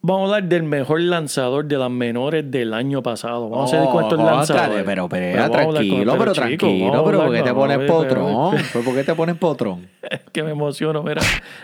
vamos 0.00 0.30
a 0.30 0.36
hablar 0.36 0.48
del 0.48 0.62
mejor 0.62 1.00
lanzador 1.02 1.66
de 1.66 1.76
las 1.76 1.90
menores 1.90 2.50
del 2.50 2.72
año 2.74 3.02
pasado. 3.02 3.50
Vamos 3.50 3.72
a 3.74 3.82
Oh, 3.82 3.90
con 3.92 4.04
estos 4.04 4.16
contra, 4.18 4.36
lanzadores. 4.36 4.82
Pero, 4.84 5.08
pero, 5.10 5.50
tranquilo, 5.50 6.16
pero, 6.18 6.32
tranquilo, 6.32 7.04
pero 7.04 7.18
¿por 7.24 7.32
qué 7.34 7.42
te 7.42 7.52
pones 7.54 7.78
potrón? 7.90 8.56
¿Por 8.72 8.94
qué 8.94 9.04
te 9.04 9.14
pones 9.14 9.36
potrón? 9.36 9.88
que 10.32 10.42
me 10.42 10.50
emociono, 10.52 11.02
mira, 11.02 11.20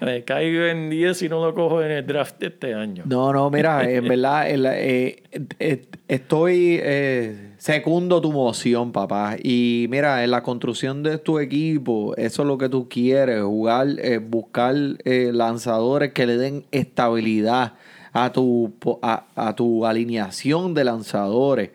Me 0.00 0.22
caigo 0.22 0.62
en 0.66 0.88
10 0.88 1.22
y 1.22 1.28
no 1.28 1.44
lo 1.44 1.56
cojo 1.56 1.82
en 1.82 1.90
el 1.90 2.06
draft 2.06 2.38
de 2.38 2.46
este 2.46 2.72
año. 2.72 3.02
No, 3.04 3.32
no, 3.32 3.50
mira, 3.50 3.82
en 3.90 4.06
verdad, 4.06 4.48
eh, 4.48 5.24
eh, 5.58 5.86
estoy 6.06 6.78
eh, 6.80 7.54
secundo 7.58 8.20
tu 8.20 8.30
moción, 8.30 8.92
papá. 8.92 9.38
Y 9.42 9.86
mira, 9.90 10.22
en 10.22 10.30
la 10.30 10.44
construcción 10.44 11.02
de 11.02 11.18
tu 11.18 11.40
equipo, 11.40 12.14
eso 12.16 12.42
es 12.42 12.46
lo 12.46 12.58
que 12.58 12.68
tú 12.68 12.88
quieres, 12.88 13.42
jugar, 13.42 13.88
eh, 13.98 14.18
buscar 14.18 14.76
lanzadores 15.04 16.12
que 16.12 16.26
le 16.26 16.36
den 16.36 16.64
estabilidad 16.70 17.72
a 18.12 18.32
tu, 18.32 18.72
a, 19.02 19.24
a 19.34 19.54
tu 19.54 19.86
alineación 19.86 20.74
de 20.74 20.84
lanzadores. 20.84 21.70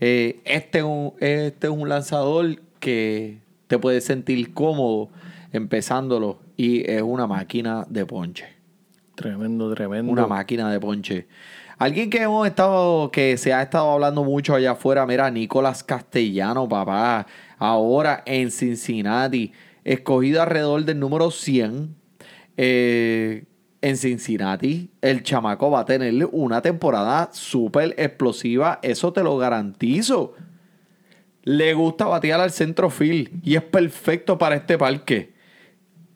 Eh, 0.00 0.40
este, 0.44 0.78
es 0.78 0.84
un, 0.84 1.12
este 1.20 1.66
es 1.66 1.72
un 1.72 1.88
lanzador 1.88 2.60
que 2.80 3.38
te 3.66 3.78
puede 3.78 4.00
sentir 4.00 4.52
cómodo 4.52 5.08
empezándolo 5.52 6.38
y 6.56 6.88
es 6.90 7.02
una 7.02 7.26
máquina 7.26 7.86
de 7.88 8.04
ponche. 8.04 8.46
Tremendo, 9.14 9.74
tremendo. 9.74 10.12
Una 10.12 10.26
máquina 10.26 10.70
de 10.70 10.78
ponche. 10.78 11.26
Alguien 11.78 12.08
que 12.10 12.22
hemos 12.22 12.46
estado, 12.46 13.10
que 13.10 13.36
se 13.36 13.52
ha 13.52 13.62
estado 13.62 13.90
hablando 13.90 14.24
mucho 14.24 14.54
allá 14.54 14.72
afuera, 14.72 15.06
mira, 15.06 15.30
Nicolás 15.30 15.84
Castellano, 15.84 16.68
papá, 16.68 17.26
ahora 17.58 18.22
en 18.26 18.50
Cincinnati, 18.50 19.52
escogido 19.84 20.42
alrededor 20.42 20.84
del 20.84 20.98
número 20.98 21.30
100 21.30 21.94
eh, 22.56 23.44
en 23.86 23.96
Cincinnati. 23.96 24.90
El 25.00 25.22
chamaco 25.22 25.70
va 25.70 25.80
a 25.80 25.84
tener 25.84 26.28
una 26.32 26.60
temporada 26.60 27.30
súper 27.32 27.94
explosiva, 27.98 28.80
eso 28.82 29.12
te 29.12 29.22
lo 29.22 29.38
garantizo. 29.38 30.34
Le 31.44 31.72
gusta 31.72 32.06
batear 32.06 32.40
al 32.40 32.50
centro 32.50 32.90
field 32.90 33.30
y 33.44 33.54
es 33.54 33.62
perfecto 33.62 34.38
para 34.38 34.56
este 34.56 34.76
parque. 34.76 35.35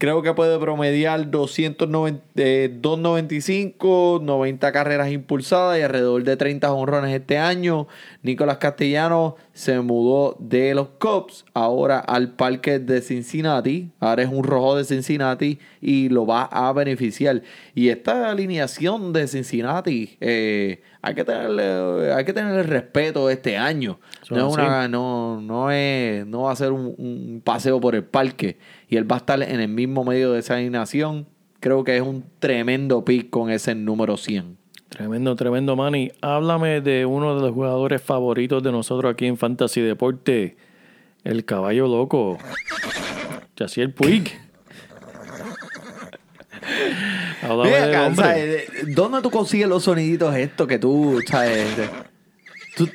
Creo 0.00 0.22
que 0.22 0.32
puede 0.32 0.58
promediar 0.58 1.30
290, 1.30 2.24
eh, 2.36 2.70
295, 2.72 4.20
90 4.22 4.72
carreras 4.72 5.12
impulsadas 5.12 5.78
y 5.78 5.82
alrededor 5.82 6.24
de 6.24 6.38
30 6.38 6.72
honrones 6.72 7.14
este 7.14 7.36
año. 7.36 7.86
Nicolás 8.22 8.56
Castellano 8.56 9.36
se 9.52 9.78
mudó 9.80 10.38
de 10.38 10.74
los 10.74 10.88
Cubs 10.98 11.44
ahora 11.52 11.98
al 11.98 12.30
parque 12.30 12.78
de 12.78 13.02
Cincinnati. 13.02 13.90
Ahora 14.00 14.22
es 14.22 14.30
un 14.30 14.42
rojo 14.42 14.74
de 14.74 14.84
Cincinnati 14.84 15.58
y 15.82 16.08
lo 16.08 16.24
va 16.24 16.44
a 16.44 16.72
beneficiar. 16.72 17.42
Y 17.74 17.90
esta 17.90 18.30
alineación 18.30 19.12
de 19.12 19.28
Cincinnati, 19.28 20.16
eh, 20.22 20.80
hay, 21.02 21.14
que 21.14 21.24
tenerle, 21.24 22.10
hay 22.14 22.24
que 22.24 22.32
tenerle 22.32 22.62
respeto 22.62 23.28
este 23.28 23.58
año. 23.58 24.00
No, 24.30 24.48
es 24.48 24.54
una, 24.54 24.88
no, 24.88 25.42
no, 25.42 25.70
es, 25.70 26.24
no 26.24 26.42
va 26.44 26.52
a 26.52 26.56
ser 26.56 26.72
un, 26.72 26.94
un 26.96 27.42
paseo 27.44 27.78
por 27.78 27.94
el 27.94 28.04
parque. 28.04 28.56
Y 28.90 28.96
él 28.96 29.10
va 29.10 29.16
a 29.16 29.18
estar 29.20 29.40
en 29.40 29.60
el 29.60 29.68
mismo 29.68 30.04
medio 30.04 30.32
de 30.32 30.40
esa 30.40 30.54
alineación. 30.56 31.28
Creo 31.60 31.84
que 31.84 31.96
es 31.96 32.02
un 32.02 32.24
tremendo 32.40 33.04
pick 33.04 33.30
con 33.30 33.48
ese 33.50 33.76
número 33.76 34.16
100. 34.16 34.58
Tremendo, 34.88 35.36
tremendo, 35.36 35.76
Manny. 35.76 36.10
Háblame 36.20 36.80
de 36.80 37.06
uno 37.06 37.36
de 37.36 37.42
los 37.42 37.54
jugadores 37.54 38.02
favoritos 38.02 38.60
de 38.64 38.72
nosotros 38.72 39.12
aquí 39.12 39.26
en 39.26 39.36
Fantasy 39.36 39.80
Deporte. 39.80 40.56
El 41.22 41.44
caballo 41.44 41.86
loco. 41.86 42.38
Yaciel 43.56 43.94
Puig. 43.94 44.32
Háblame 47.42 47.70
del 47.70 47.90
acá, 47.90 48.06
hombre. 48.08 48.24
¿sabes? 48.24 48.94
¿Dónde 48.96 49.22
tú 49.22 49.30
consigues 49.30 49.68
los 49.68 49.84
soniditos 49.84 50.34
estos 50.34 50.66
que 50.66 50.80
tú, 50.80 51.20
sabes? 51.28 51.68
Tú, 52.74 52.88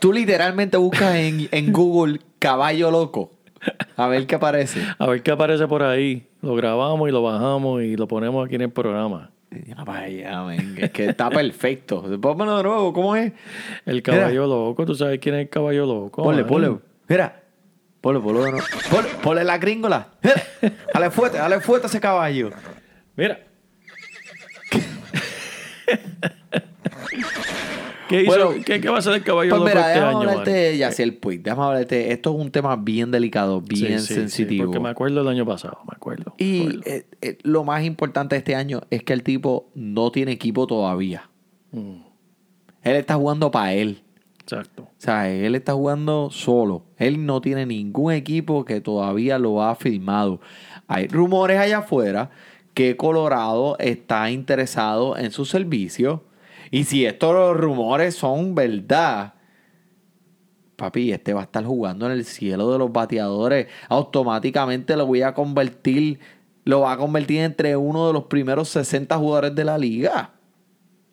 tú 0.00 0.10
literalmente 0.10 0.78
buscas 0.78 1.16
en, 1.16 1.48
en 1.52 1.70
Google 1.70 2.20
caballo 2.38 2.90
loco. 2.90 3.33
A 3.96 4.08
ver 4.08 4.26
qué 4.26 4.34
aparece. 4.34 4.84
A 4.98 5.06
ver 5.06 5.22
qué 5.22 5.30
aparece 5.30 5.66
por 5.66 5.82
ahí. 5.82 6.26
Lo 6.42 6.54
grabamos 6.54 7.08
y 7.08 7.12
lo 7.12 7.22
bajamos 7.22 7.82
y 7.82 7.96
lo 7.96 8.08
ponemos 8.08 8.44
aquí 8.44 8.56
en 8.56 8.62
el 8.62 8.70
programa. 8.70 9.30
Ya, 9.66 9.84
vaya, 9.84 10.42
men, 10.42 10.74
Es 10.78 10.90
que 10.90 11.06
está 11.06 11.30
perfecto. 11.30 12.02
Pónmelo 12.20 12.56
de 12.56 12.62
nuevo, 12.64 12.92
¿cómo 12.92 13.14
es? 13.14 13.32
El 13.86 14.02
caballo 14.02 14.46
loco, 14.46 14.84
¿tú 14.84 14.94
sabes 14.94 15.20
quién 15.20 15.36
es 15.36 15.42
el 15.42 15.48
caballo 15.48 15.86
loco? 15.86 16.24
Ponle, 16.24 16.44
ponle. 16.44 16.76
Mira. 17.08 17.40
Ponle, 18.00 18.20
ponle 18.20 18.44
de 18.44 18.50
nuevo. 18.50 18.66
Ponle, 18.90 19.10
ponle 19.22 19.44
la 19.44 19.58
gringola. 19.58 20.08
Dale 20.92 21.10
fuerte, 21.10 21.38
dale 21.38 21.60
fuerte 21.60 21.86
a 21.86 21.88
ese 21.88 22.00
caballo. 22.00 22.50
Mira. 23.16 23.38
¿Qué, 28.08 28.22
hizo? 28.22 28.30
Bueno, 28.48 28.62
¿Qué, 28.64 28.80
qué 28.80 28.88
va 28.88 28.96
a 28.96 28.98
hacer 28.98 29.14
el 29.14 29.22
caballo 29.24 29.50
Pues 29.50 29.62
mira, 29.62 29.80
este 29.80 29.92
déjame 30.00 30.08
año, 30.10 30.18
hablarte 30.30 30.50
de 30.50 30.78
Yaciel 30.78 31.14
Puig. 31.14 31.42
Déjame 31.42 31.62
hablarte. 31.64 32.12
Esto 32.12 32.34
es 32.34 32.40
un 32.44 32.50
tema 32.50 32.76
bien 32.76 33.10
delicado, 33.10 33.60
bien 33.60 34.00
Sí, 34.00 34.06
sí, 34.06 34.14
sí, 34.14 34.20
sensitivo. 34.20 34.66
porque 34.66 34.80
me 34.80 34.88
acuerdo 34.90 35.18
del 35.20 35.28
año 35.28 35.46
pasado, 35.46 35.78
me 35.88 35.94
acuerdo. 35.96 36.34
me 36.38 36.44
y 36.44 36.60
acuerdo. 36.60 36.80
eh, 36.86 37.06
eh, 37.22 37.38
lo 37.42 37.64
más 37.64 37.84
importante 37.84 38.34
de 38.34 38.38
este 38.38 38.54
año 38.54 38.82
es 38.90 39.02
que 39.02 39.12
el 39.12 39.22
tipo 39.22 39.70
no 39.74 40.10
tiene 40.12 40.32
equipo 40.32 40.66
todavía. 40.66 41.30
Mm, 41.72 42.02
Él 42.82 42.96
está 42.96 43.14
jugando 43.14 43.50
para 43.50 43.72
él. 43.72 44.02
exacto. 44.40 44.82
O 44.82 44.88
sea, 44.98 45.30
él 45.30 45.54
está 45.54 45.72
jugando 45.72 46.28
solo. 46.30 46.82
Él 46.98 47.24
no 47.24 47.40
tiene 47.40 47.64
ningún 47.66 48.12
equipo 48.12 48.64
que 48.66 48.80
todavía 48.82 49.38
lo 49.38 49.62
ha 49.62 49.74
firmado. 49.74 50.40
Hay 50.86 51.08
rumores 51.08 51.58
allá 51.58 51.78
afuera 51.78 52.30
que 52.74 52.96
Colorado 52.96 53.76
está 53.78 54.30
interesado 54.30 55.16
en 55.16 55.30
su 55.30 55.44
servicio. 55.46 56.24
Y 56.74 56.84
si 56.84 57.06
estos 57.06 57.56
rumores 57.56 58.14
son 58.16 58.54
verdad, 58.54 59.34
papi, 60.76 61.12
este 61.12 61.32
va 61.32 61.42
a 61.42 61.44
estar 61.44 61.64
jugando 61.64 62.06
en 62.06 62.12
el 62.12 62.24
cielo 62.24 62.72
de 62.72 62.78
los 62.78 62.92
bateadores. 62.92 63.68
Automáticamente 63.88 64.96
lo 64.96 65.06
voy 65.06 65.22
a 65.22 65.34
convertir 65.34 66.18
lo 66.66 66.80
va 66.80 66.92
a 66.92 66.96
convertir 66.96 67.40
entre 67.42 67.76
uno 67.76 68.06
de 68.06 68.14
los 68.14 68.24
primeros 68.24 68.70
60 68.70 69.16
jugadores 69.18 69.54
de 69.54 69.64
la 69.64 69.76
liga. 69.76 70.30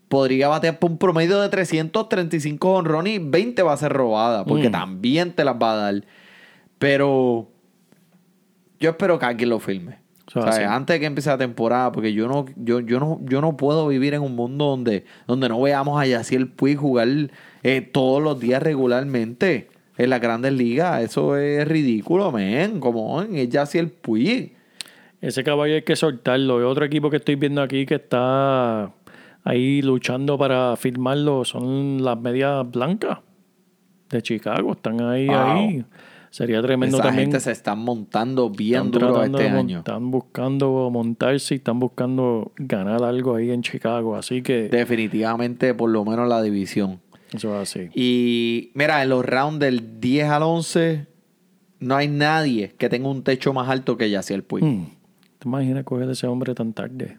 Podría 0.08 0.48
batear 0.48 0.80
por 0.80 0.90
un 0.92 0.98
promedio 0.98 1.42
de 1.42 1.50
335 1.50 2.72
honrones 2.72 3.16
y 3.16 3.20
20 3.20 3.62
va 3.62 3.74
a 3.74 3.78
ser 3.78 3.92
robada, 3.92 4.46
porque 4.46 4.70
Mm. 4.70 4.72
también 4.72 5.34
te 5.34 5.44
las 5.44 5.56
va 5.56 5.74
a 5.74 5.76
dar. 5.76 6.04
Pero 6.80 7.50
yo 8.80 8.90
espero 8.92 9.20
que 9.20 9.26
alguien 9.26 9.50
lo 9.50 9.60
filme. 9.60 10.01
O 10.34 10.52
sea, 10.52 10.76
antes 10.76 10.96
de 10.96 11.00
que 11.02 11.06
empiece 11.08 11.30
la 11.30 11.38
temporada, 11.38 11.92
porque 11.92 12.14
yo 12.14 12.28
no, 12.28 12.46
yo, 12.56 12.80
yo 12.80 13.00
no, 13.00 13.20
yo 13.24 13.42
no 13.42 13.58
puedo 13.58 13.88
vivir 13.88 14.14
en 14.14 14.22
un 14.22 14.36
mundo 14.36 14.66
donde, 14.66 15.04
donde 15.28 15.50
no 15.50 15.62
veamos 15.62 16.02
a 16.02 16.06
Yaciel 16.06 16.48
Puig 16.48 16.78
jugar 16.78 17.08
eh, 17.64 17.82
todos 17.82 18.22
los 18.24 18.40
días 18.40 18.64
regularmente 18.64 19.70
en 19.98 20.10
las 20.10 20.22
grandes 20.22 20.54
ligas. 20.54 21.04
Eso 21.04 21.36
es 21.38 21.68
ridículo, 21.68 22.32
men. 22.32 22.80
Como 22.80 23.22
es 23.22 23.50
Yaciel 23.50 23.90
Puig. 23.90 24.54
Ese 25.20 25.44
caballo 25.44 25.76
hay 25.76 25.82
que 25.84 25.96
soltarlo. 25.96 26.60
Y 26.62 26.64
otro 26.64 26.86
equipo 26.86 27.10
que 27.10 27.18
estoy 27.18 27.36
viendo 27.36 27.62
aquí 27.62 27.86
que 27.86 27.96
está 27.96 28.92
ahí 29.44 29.82
luchando 29.82 30.38
para 30.38 30.76
firmarlo 30.78 31.44
son 31.46 32.04
las 32.04 32.20
medias 32.20 32.70
blancas 32.72 33.20
de 34.10 34.22
Chicago. 34.22 34.72
Están 34.72 35.02
ahí, 35.02 35.28
Wow. 35.28 35.36
ahí. 35.38 35.86
Sería 36.32 36.62
tremendo 36.62 36.96
Esa 36.96 37.08
también. 37.08 37.26
gente 37.26 37.42
se 37.42 37.52
están 37.52 37.80
montando 37.80 38.50
bien 38.50 38.86
Están 38.86 38.92
duro 38.92 39.24
este 39.24 39.50
año. 39.50 39.80
Están 39.80 40.12
buscando 40.12 40.90
montarse 40.90 41.56
y 41.56 41.58
están 41.58 41.78
buscando 41.80 42.54
ganar 42.56 43.04
algo 43.04 43.36
ahí 43.36 43.52
en 43.52 43.62
Chicago. 43.62 44.16
Así 44.16 44.42
que 44.42 44.70
Definitivamente, 44.70 45.74
por 45.74 45.90
lo 45.90 46.06
menos 46.06 46.30
la 46.30 46.42
división. 46.42 47.02
eso 47.34 47.62
es 47.62 47.70
así. 47.70 47.90
Y 47.94 48.72
mira, 48.76 49.04
en 49.04 49.10
los 49.10 49.26
rounds 49.26 49.60
del 49.60 50.00
10 50.00 50.30
al 50.30 50.44
11, 50.44 51.06
no 51.82 51.96
hay 51.98 52.08
nadie 52.08 52.76
que 52.78 52.88
tenga 52.88 53.10
un 53.10 53.24
techo 53.24 53.52
más 53.52 53.68
alto 53.70 53.98
que 53.98 54.10
Yaciel 54.10 54.44
Puig. 54.44 54.64
Mm. 54.64 54.86
¿Te 55.38 55.50
imaginas 55.50 55.84
coger 55.84 56.08
a 56.08 56.14
ese 56.14 56.28
hombre 56.28 56.56
tan 56.56 56.72
tarde? 56.72 57.18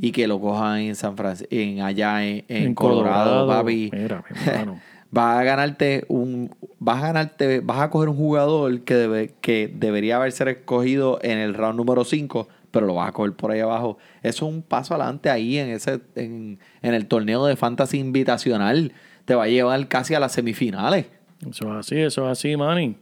Y 0.00 0.12
que 0.12 0.28
lo 0.28 0.40
cojan 0.40 0.80
en 0.80 0.94
San 0.94 1.16
Francisco, 1.16 1.48
en 1.50 1.80
allá 1.80 2.24
en, 2.24 2.44
en 2.48 2.74
Colorado, 2.74 3.48
papi. 3.48 3.90
Mira, 3.92 4.22
mi 4.30 4.36
hermano. 4.52 4.80
Vas 5.16 5.38
a 5.38 5.44
ganarte 5.44 6.04
un. 6.08 6.54
Vas 6.78 7.02
a 7.02 7.06
ganarte. 7.06 7.60
Vas 7.60 7.80
a 7.80 7.88
coger 7.88 8.10
un 8.10 8.16
jugador 8.16 8.82
que, 8.82 8.92
debe, 8.92 9.34
que 9.40 9.72
debería 9.74 10.16
haber 10.16 10.30
ser 10.30 10.48
escogido 10.48 11.18
en 11.22 11.38
el 11.38 11.54
round 11.54 11.78
número 11.78 12.04
5, 12.04 12.46
pero 12.70 12.84
lo 12.84 12.96
vas 12.96 13.08
a 13.08 13.12
coger 13.12 13.32
por 13.32 13.50
ahí 13.50 13.60
abajo. 13.60 13.96
Eso 14.22 14.46
es 14.46 14.54
un 14.54 14.60
paso 14.60 14.92
adelante 14.92 15.30
ahí 15.30 15.56
en 15.56 15.70
ese, 15.70 16.00
en, 16.16 16.58
en 16.82 16.92
el 16.92 17.06
torneo 17.06 17.46
de 17.46 17.56
fantasy 17.56 17.98
invitacional. 17.98 18.92
Te 19.24 19.34
va 19.34 19.44
a 19.44 19.48
llevar 19.48 19.88
casi 19.88 20.12
a 20.12 20.20
las 20.20 20.32
semifinales. 20.32 21.06
Eso 21.48 21.64
es 21.72 21.78
así, 21.78 21.96
eso 21.96 22.30
es 22.30 22.38
así, 22.38 22.54
Manny. 22.54 22.98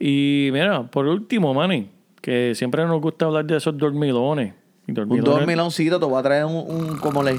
Y 0.00 0.48
mira, 0.52 0.84
por 0.84 1.06
último, 1.06 1.52
Manny, 1.52 1.90
que 2.22 2.54
siempre 2.54 2.86
nos 2.86 2.98
gusta 3.02 3.26
hablar 3.26 3.44
de 3.44 3.58
esos 3.58 3.76
dormilones. 3.76 4.54
Un 4.88 5.20
dormiloncito, 5.22 5.98
te 5.98 6.06
voy 6.06 6.18
a 6.18 6.22
traer 6.22 6.44
un, 6.44 6.54
un- 6.56 6.96
como 6.98 7.22
le 7.22 7.38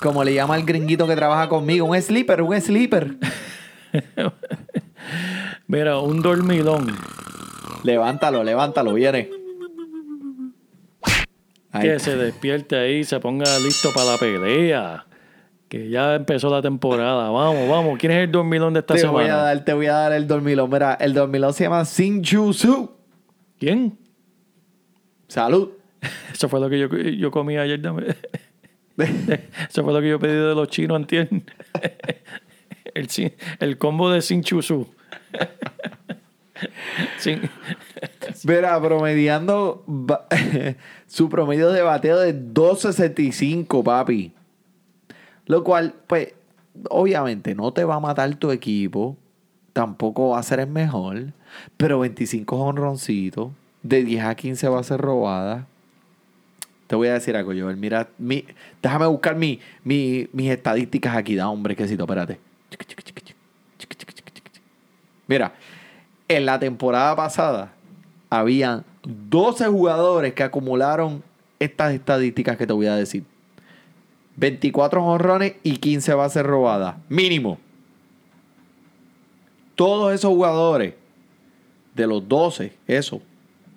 como 0.00 0.22
le 0.24 0.32
llama 0.34 0.56
el 0.56 0.64
gringuito 0.64 1.06
que 1.06 1.16
trabaja 1.16 1.48
conmigo, 1.48 1.86
un 1.86 2.00
sleeper, 2.00 2.42
un 2.42 2.60
sleeper. 2.60 3.16
Mira, 5.66 5.98
un 5.98 6.22
dormilón 6.22 6.86
levántalo, 7.84 8.42
levántalo, 8.44 8.94
viene. 8.94 9.30
Ahí. 11.70 11.82
que 11.88 11.98
se 11.98 12.16
despierte 12.16 12.76
ahí, 12.76 13.04
se 13.04 13.20
ponga 13.20 13.44
listo 13.58 13.90
para 13.92 14.12
la 14.12 14.18
pelea. 14.18 15.04
Que 15.68 15.90
ya 15.90 16.14
empezó 16.14 16.48
la 16.48 16.62
temporada. 16.62 17.28
Vamos, 17.28 17.68
vamos. 17.68 17.98
¿Quién 17.98 18.12
es 18.12 18.24
el 18.24 18.32
dormilón 18.32 18.72
de 18.72 18.80
esta 18.80 18.94
Te 18.94 19.00
semana? 19.00 19.18
voy 19.18 19.28
a 19.28 19.36
dar, 19.36 19.64
te 19.64 19.74
voy 19.74 19.86
a 19.86 19.92
dar 19.92 20.12
el 20.14 20.26
dormilón. 20.26 20.70
Mira, 20.70 20.94
el 20.94 21.12
dormilón 21.12 21.52
se 21.52 21.64
llama 21.64 21.84
Sin 21.84 22.22
Chu 22.22 22.54
Su. 22.54 22.90
¿Quién? 23.60 23.98
Salud. 25.28 25.68
Eso 26.32 26.48
fue 26.48 26.60
lo 26.60 26.68
que 26.70 26.78
yo, 26.78 26.88
yo 26.88 27.30
comí 27.30 27.56
ayer. 27.56 27.80
dame. 27.80 28.06
Eso 29.68 29.84
fue 29.84 29.92
lo 29.92 30.00
que 30.00 30.08
yo 30.08 30.18
pedí 30.18 30.32
de 30.32 30.54
los 30.54 30.68
chinos 30.68 30.96
antier. 30.96 31.28
El, 32.94 33.08
el 33.60 33.78
combo 33.78 34.10
de 34.10 34.22
sin 34.22 34.42
chusú. 34.42 34.86
Sin- 37.18 37.48
Mira, 38.44 38.80
promediando 38.80 39.84
su 41.06 41.28
promedio 41.28 41.70
de 41.70 41.82
bateo 41.82 42.18
de 42.18 42.34
2.65, 42.34 43.82
papi. 43.84 44.32
Lo 45.46 45.62
cual, 45.64 45.94
pues, 46.06 46.34
obviamente 46.90 47.54
no 47.54 47.72
te 47.72 47.84
va 47.84 47.96
a 47.96 48.00
matar 48.00 48.34
tu 48.36 48.50
equipo. 48.50 49.16
Tampoco 49.72 50.30
va 50.30 50.40
a 50.40 50.42
ser 50.42 50.60
el 50.60 50.66
mejor. 50.68 51.32
Pero 51.76 52.00
25 52.00 52.56
honroncitos. 52.56 53.50
De 53.82 54.02
10 54.04 54.24
a 54.24 54.34
15 54.34 54.68
va 54.68 54.80
a 54.80 54.84
ser 54.84 55.00
robada. 55.00 55.66
Te 56.88 56.96
voy 56.96 57.06
a 57.08 57.12
decir 57.14 57.36
algo, 57.36 57.52
Joel. 57.56 57.76
Mira, 57.76 58.08
mi, 58.18 58.44
déjame 58.82 59.06
buscar 59.06 59.36
mi, 59.36 59.60
mi- 59.84 60.26
mis 60.32 60.50
estadísticas 60.50 61.14
aquí. 61.16 61.36
Da, 61.36 61.48
hombre, 61.48 61.76
quesito, 61.76 62.02
espérate. 62.02 62.40
Mira, 65.26 65.52
en 66.26 66.46
la 66.46 66.58
temporada 66.58 67.14
pasada 67.14 67.72
habían 68.30 68.84
12 69.04 69.66
jugadores 69.68 70.32
que 70.32 70.42
acumularon 70.42 71.22
estas 71.58 71.92
estadísticas 71.92 72.56
que 72.56 72.66
te 72.66 72.72
voy 72.72 72.86
a 72.86 72.94
decir. 72.96 73.24
24 74.36 75.04
honrones 75.04 75.54
y 75.62 75.76
15 75.76 76.14
bases 76.14 76.42
robadas. 76.44 76.96
Mínimo. 77.08 77.58
Todos 79.74 80.12
esos 80.14 80.30
jugadores, 80.30 80.94
de 81.94 82.06
los 82.06 82.26
12, 82.28 82.72
eso, 82.86 83.20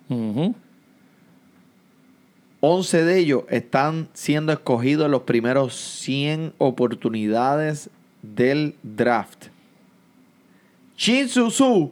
Ujú. 0.08 0.54
11 2.64 3.02
de 3.04 3.18
ellos 3.18 3.42
están 3.48 4.08
siendo 4.12 4.52
escogidos 4.52 5.06
en 5.06 5.10
los 5.10 5.22
primeros 5.22 5.74
100 5.74 6.52
oportunidades 6.58 7.90
del 8.22 8.76
draft. 8.84 9.46
Shin 10.96 11.28
Su 11.28 11.90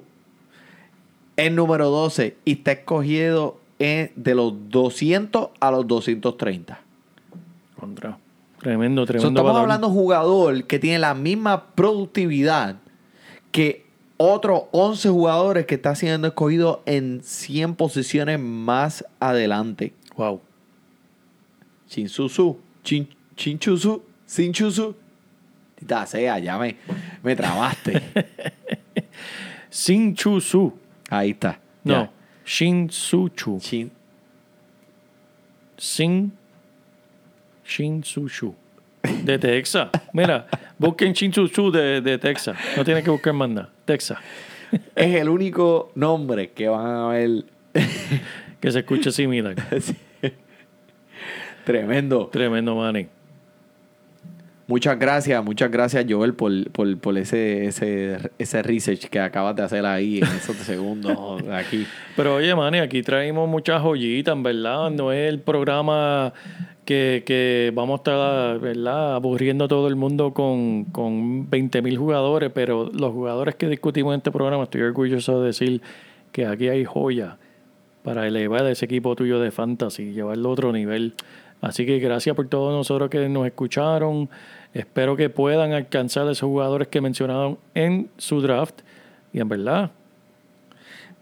es 1.37 1.53
número 1.53 1.91
12 1.91 2.37
y 2.45 2.53
está 2.53 2.71
escogido 2.73 3.59
en- 3.81 4.13
de 4.15 4.35
los 4.37 4.53
200 4.69 5.49
a 5.59 5.73
los 5.73 5.89
230. 5.89 6.81
Contra. 7.79 8.19
Tremendo, 8.61 9.03
So, 9.03 9.07
tremendo. 9.07 9.29
estamos 9.31 9.53
valor. 9.53 9.63
hablando 9.63 9.89
de 9.89 9.93
un 9.93 9.99
jugador 9.99 10.65
que 10.69 10.79
tiene 10.79 11.01
la 11.01 11.15
misma 11.15 11.67
productividad 11.75 12.77
que 13.51 13.87
otros 14.19 14.65
11 14.71 15.09
jugadores 15.09 15.67
que 15.67 15.75
está 15.77 15.97
siendo 15.97 16.29
escogido 16.29 16.83
en 16.87 17.23
100 17.25 17.75
posiciones 17.75 18.39
más 18.39 19.05
adelante. 19.19 19.95
Wow. 20.17 20.41
Chinsusu, 21.91 22.57
chin, 22.85 23.09
chinchusu, 23.37 24.01
sinchusu. 24.25 24.95
Tita 25.77 26.07
sea, 26.07 26.39
ya 26.39 26.57
me, 26.57 26.77
me 27.23 27.35
trabaste. 27.35 28.01
Sin 29.71 30.15
Chusu. 30.15 30.73
Ahí 31.11 31.31
está. 31.31 31.59
No. 31.85 31.95
Ya. 31.95 32.11
Shin 32.45 32.89
Suchu. 32.91 33.59
Chin- 33.61 33.91
Sin 35.77 36.33
Shin 37.65 38.03
Sushu. 38.05 38.55
De 39.25 39.39
Texas. 39.39 39.89
Mira, 40.13 40.47
busquen 40.79 41.13
Shin 41.13 41.33
Sushu 41.33 41.71
de, 41.73 42.01
de 42.01 42.19
Texas. 42.19 42.57
No 42.77 42.85
tienen 42.85 43.03
que 43.03 43.11
buscar 43.11 43.33
más 43.33 43.49
nada. 43.49 43.71
Texas. 43.85 44.19
es 44.95 45.15
el 45.17 45.29
único 45.29 45.91
nombre 45.97 46.51
que 46.53 46.69
van 46.69 46.87
a 46.87 47.09
ver. 47.09 47.45
Que 48.61 48.71
se 48.71 48.81
escuche 48.81 49.11
similar. 49.11 49.55
Tremendo. 51.65 52.29
Tremendo, 52.33 52.75
Manny. 52.75 53.07
Muchas 54.71 54.97
gracias, 55.01 55.45
muchas 55.45 55.69
gracias, 55.69 56.07
Joel, 56.09 56.35
por, 56.35 56.71
por, 56.71 56.97
por 56.99 57.19
ese, 57.19 57.67
ese, 57.67 58.31
ese 58.39 58.63
research 58.63 59.09
que 59.09 59.19
acabas 59.19 59.57
de 59.57 59.63
hacer 59.63 59.85
ahí 59.85 60.19
en 60.19 60.29
esos 60.29 60.57
segundos 60.59 61.43
aquí. 61.51 61.85
Pero 62.15 62.37
oye, 62.37 62.55
Manny, 62.55 62.79
aquí 62.79 63.03
traemos 63.03 63.49
muchas 63.49 63.83
joyitas, 63.83 64.41
verdad. 64.41 64.91
No 64.91 65.11
es 65.11 65.29
el 65.29 65.41
programa 65.41 66.33
que, 66.85 67.25
que 67.27 67.73
vamos 67.75 67.95
a 67.95 68.01
estar, 68.01 68.59
¿verdad? 68.61 69.17
Aburriendo 69.17 69.65
a 69.65 69.69
todo 69.69 69.89
el 69.89 69.97
mundo 69.97 70.33
con, 70.33 70.85
con 70.85 71.51
20 71.51 71.83
mil 71.83 71.99
jugadores, 71.99 72.53
pero 72.55 72.93
los 72.93 73.13
jugadores 73.13 73.57
que 73.57 73.67
discutimos 73.67 74.15
en 74.15 74.19
este 74.19 74.31
programa, 74.31 74.63
estoy 74.63 74.83
orgulloso 74.83 75.41
de 75.41 75.49
decir 75.49 75.83
que 76.31 76.47
aquí 76.47 76.69
hay 76.69 76.85
joya 76.85 77.39
para 78.05 78.27
elevar 78.27 78.67
ese 78.67 78.85
equipo 78.85 79.15
tuyo 79.17 79.41
de 79.41 79.51
fantasy 79.51 80.13
llevarlo 80.13 80.49
a 80.49 80.53
otro 80.53 80.73
nivel. 80.73 81.15
Así 81.61 81.85
que 81.85 81.99
gracias 81.99 82.35
por 82.35 82.49
todos 82.49 82.73
nosotros 82.73 83.11
que 83.11 83.29
nos 83.29 83.47
escucharon. 83.47 84.31
Espero 84.73 85.17
que 85.17 85.29
puedan 85.29 85.73
alcanzar 85.73 86.27
esos 86.29 86.49
jugadores 86.49 86.89
que 86.89 87.01
mencionaron 87.01 87.59
en 87.75 88.09
su 88.17 88.41
draft. 88.41 88.81
Y 89.33 89.41
en 89.41 89.49
verdad, 89.49 89.91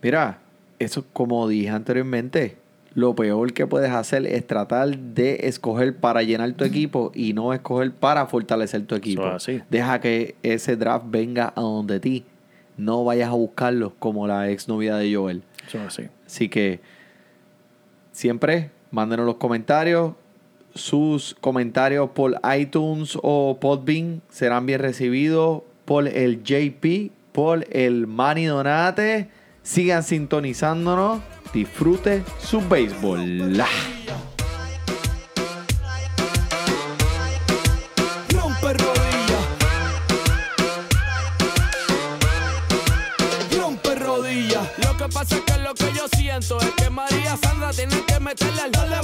Mira, 0.03 0.39
eso 0.78 1.05
como 1.12 1.49
dije 1.49 1.70
anteriormente, 1.70 2.57
lo 2.95 3.14
peor 3.14 3.53
que 3.53 3.66
puedes 3.66 3.91
hacer 3.91 4.26
es 4.26 4.47
tratar 4.47 4.97
de 4.97 5.41
escoger 5.43 5.97
para 5.97 6.22
llenar 6.22 6.53
tu 6.53 6.64
equipo 6.64 7.11
y 7.14 7.32
no 7.32 7.53
escoger 7.53 7.93
para 7.93 8.26
fortalecer 8.26 8.86
tu 8.86 8.95
equipo. 8.95 9.24
así. 9.24 9.61
Deja 9.70 10.01
que 10.01 10.36
ese 10.43 10.76
draft 10.76 11.07
venga 11.09 11.53
a 11.55 11.61
donde 11.61 12.01
ti. 12.01 12.24
No 12.76 13.05
vayas 13.05 13.28
a 13.28 13.32
buscarlo 13.32 13.95
como 13.99 14.28
la 14.28 14.49
exnovia 14.51 14.97
de 14.97 15.12
Joel. 15.14 15.43
es 15.66 15.74
así. 15.74 16.05
Así 16.26 16.49
que 16.49 16.80
siempre 18.12 18.70
mándenos 18.93 19.26
los 19.26 19.36
comentarios. 19.36 20.12
Sus 20.79 21.35
comentarios 21.41 22.11
por 22.11 22.41
iTunes 22.57 23.18
o 23.20 23.59
Podbean 23.61 24.22
serán 24.31 24.64
bien 24.64 24.79
recibidos 24.79 25.62
por 25.85 26.07
el 26.07 26.45
JP, 26.45 27.11
por 27.33 27.66
el 27.70 28.07
Manny 28.07 28.45
Donate. 28.45 29.29
Sigan 29.62 30.05
sintonizándonos. 30.05 31.20
Disfrute 31.53 32.22
su 32.39 32.61
béisbol. 32.61 33.57
Rodillas. 43.99 44.68
Lo 44.85 44.97
que 44.97 45.09
pasa 45.12 45.37
es 45.37 45.41
que 45.43 45.59
lo 45.59 45.74
que 45.74 45.93
yo 45.93 46.07
siento 46.16 46.61
es 46.61 46.70
que 46.76 46.89
María 46.89 47.37
Sandra 47.37 47.72
tiene 47.72 48.05
que 48.05 48.20
meterle 48.20 48.62
al 48.62 48.70
dale 48.70 48.97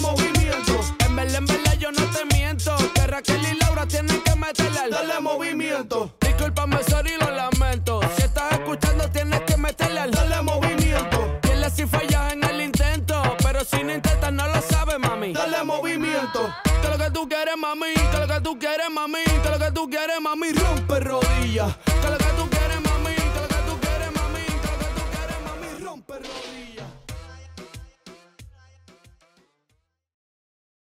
En 1.35 1.47
verdad, 1.47 1.74
yo 1.78 1.91
no 1.91 2.03
te 2.11 2.24
miento. 2.37 2.76
Que 2.95 3.07
Raquel 3.09 3.43
y 3.43 3.59
Laura 3.59 3.87
tienen 3.87 4.20
que 4.22 4.37
meterle 4.37 4.78
al 4.78 4.91
dale 4.91 5.20
movimiento. 5.20 6.14
Discúlpame, 6.20 6.78
sorry, 6.85 7.16
lo 7.18 7.28
lamento. 7.30 8.01
Si 8.16 8.22
estás 8.22 8.53
escuchando, 8.53 9.11
tienes 9.11 9.41
que 9.41 9.57
meterle 9.57 9.99
al 9.99 10.12
dale 10.12 10.41
movimiento. 10.43 11.41
Dile 11.43 11.70
si 11.70 11.87
fallas 11.87 12.35
en 12.35 12.45
el 12.45 12.61
intento. 12.61 13.20
Pero 13.43 13.64
si 13.64 13.82
no 13.82 13.93
intentas, 13.95 14.32
no 14.32 14.47
lo 14.47 14.62
sabes, 14.62 14.99
mami. 15.01 15.32
Dale 15.32 15.64
movimiento. 15.64 16.55
Que 16.80 16.89
lo 16.89 16.99
que 16.99 17.11
tú 17.11 17.28
quieres, 17.28 17.57
mami. 17.59 17.95
Que 17.95 18.18
lo 18.18 18.28
que 18.28 18.41
tú 18.41 18.59
quieres, 18.59 18.91
mami. 18.93 19.24
Que 19.43 19.51
lo 19.51 19.59
que 19.59 19.72
tú 19.72 19.91
quieres, 19.91 20.20
mami. 20.20 20.53
Rompe 20.53 21.01
rodillas. 21.01 21.76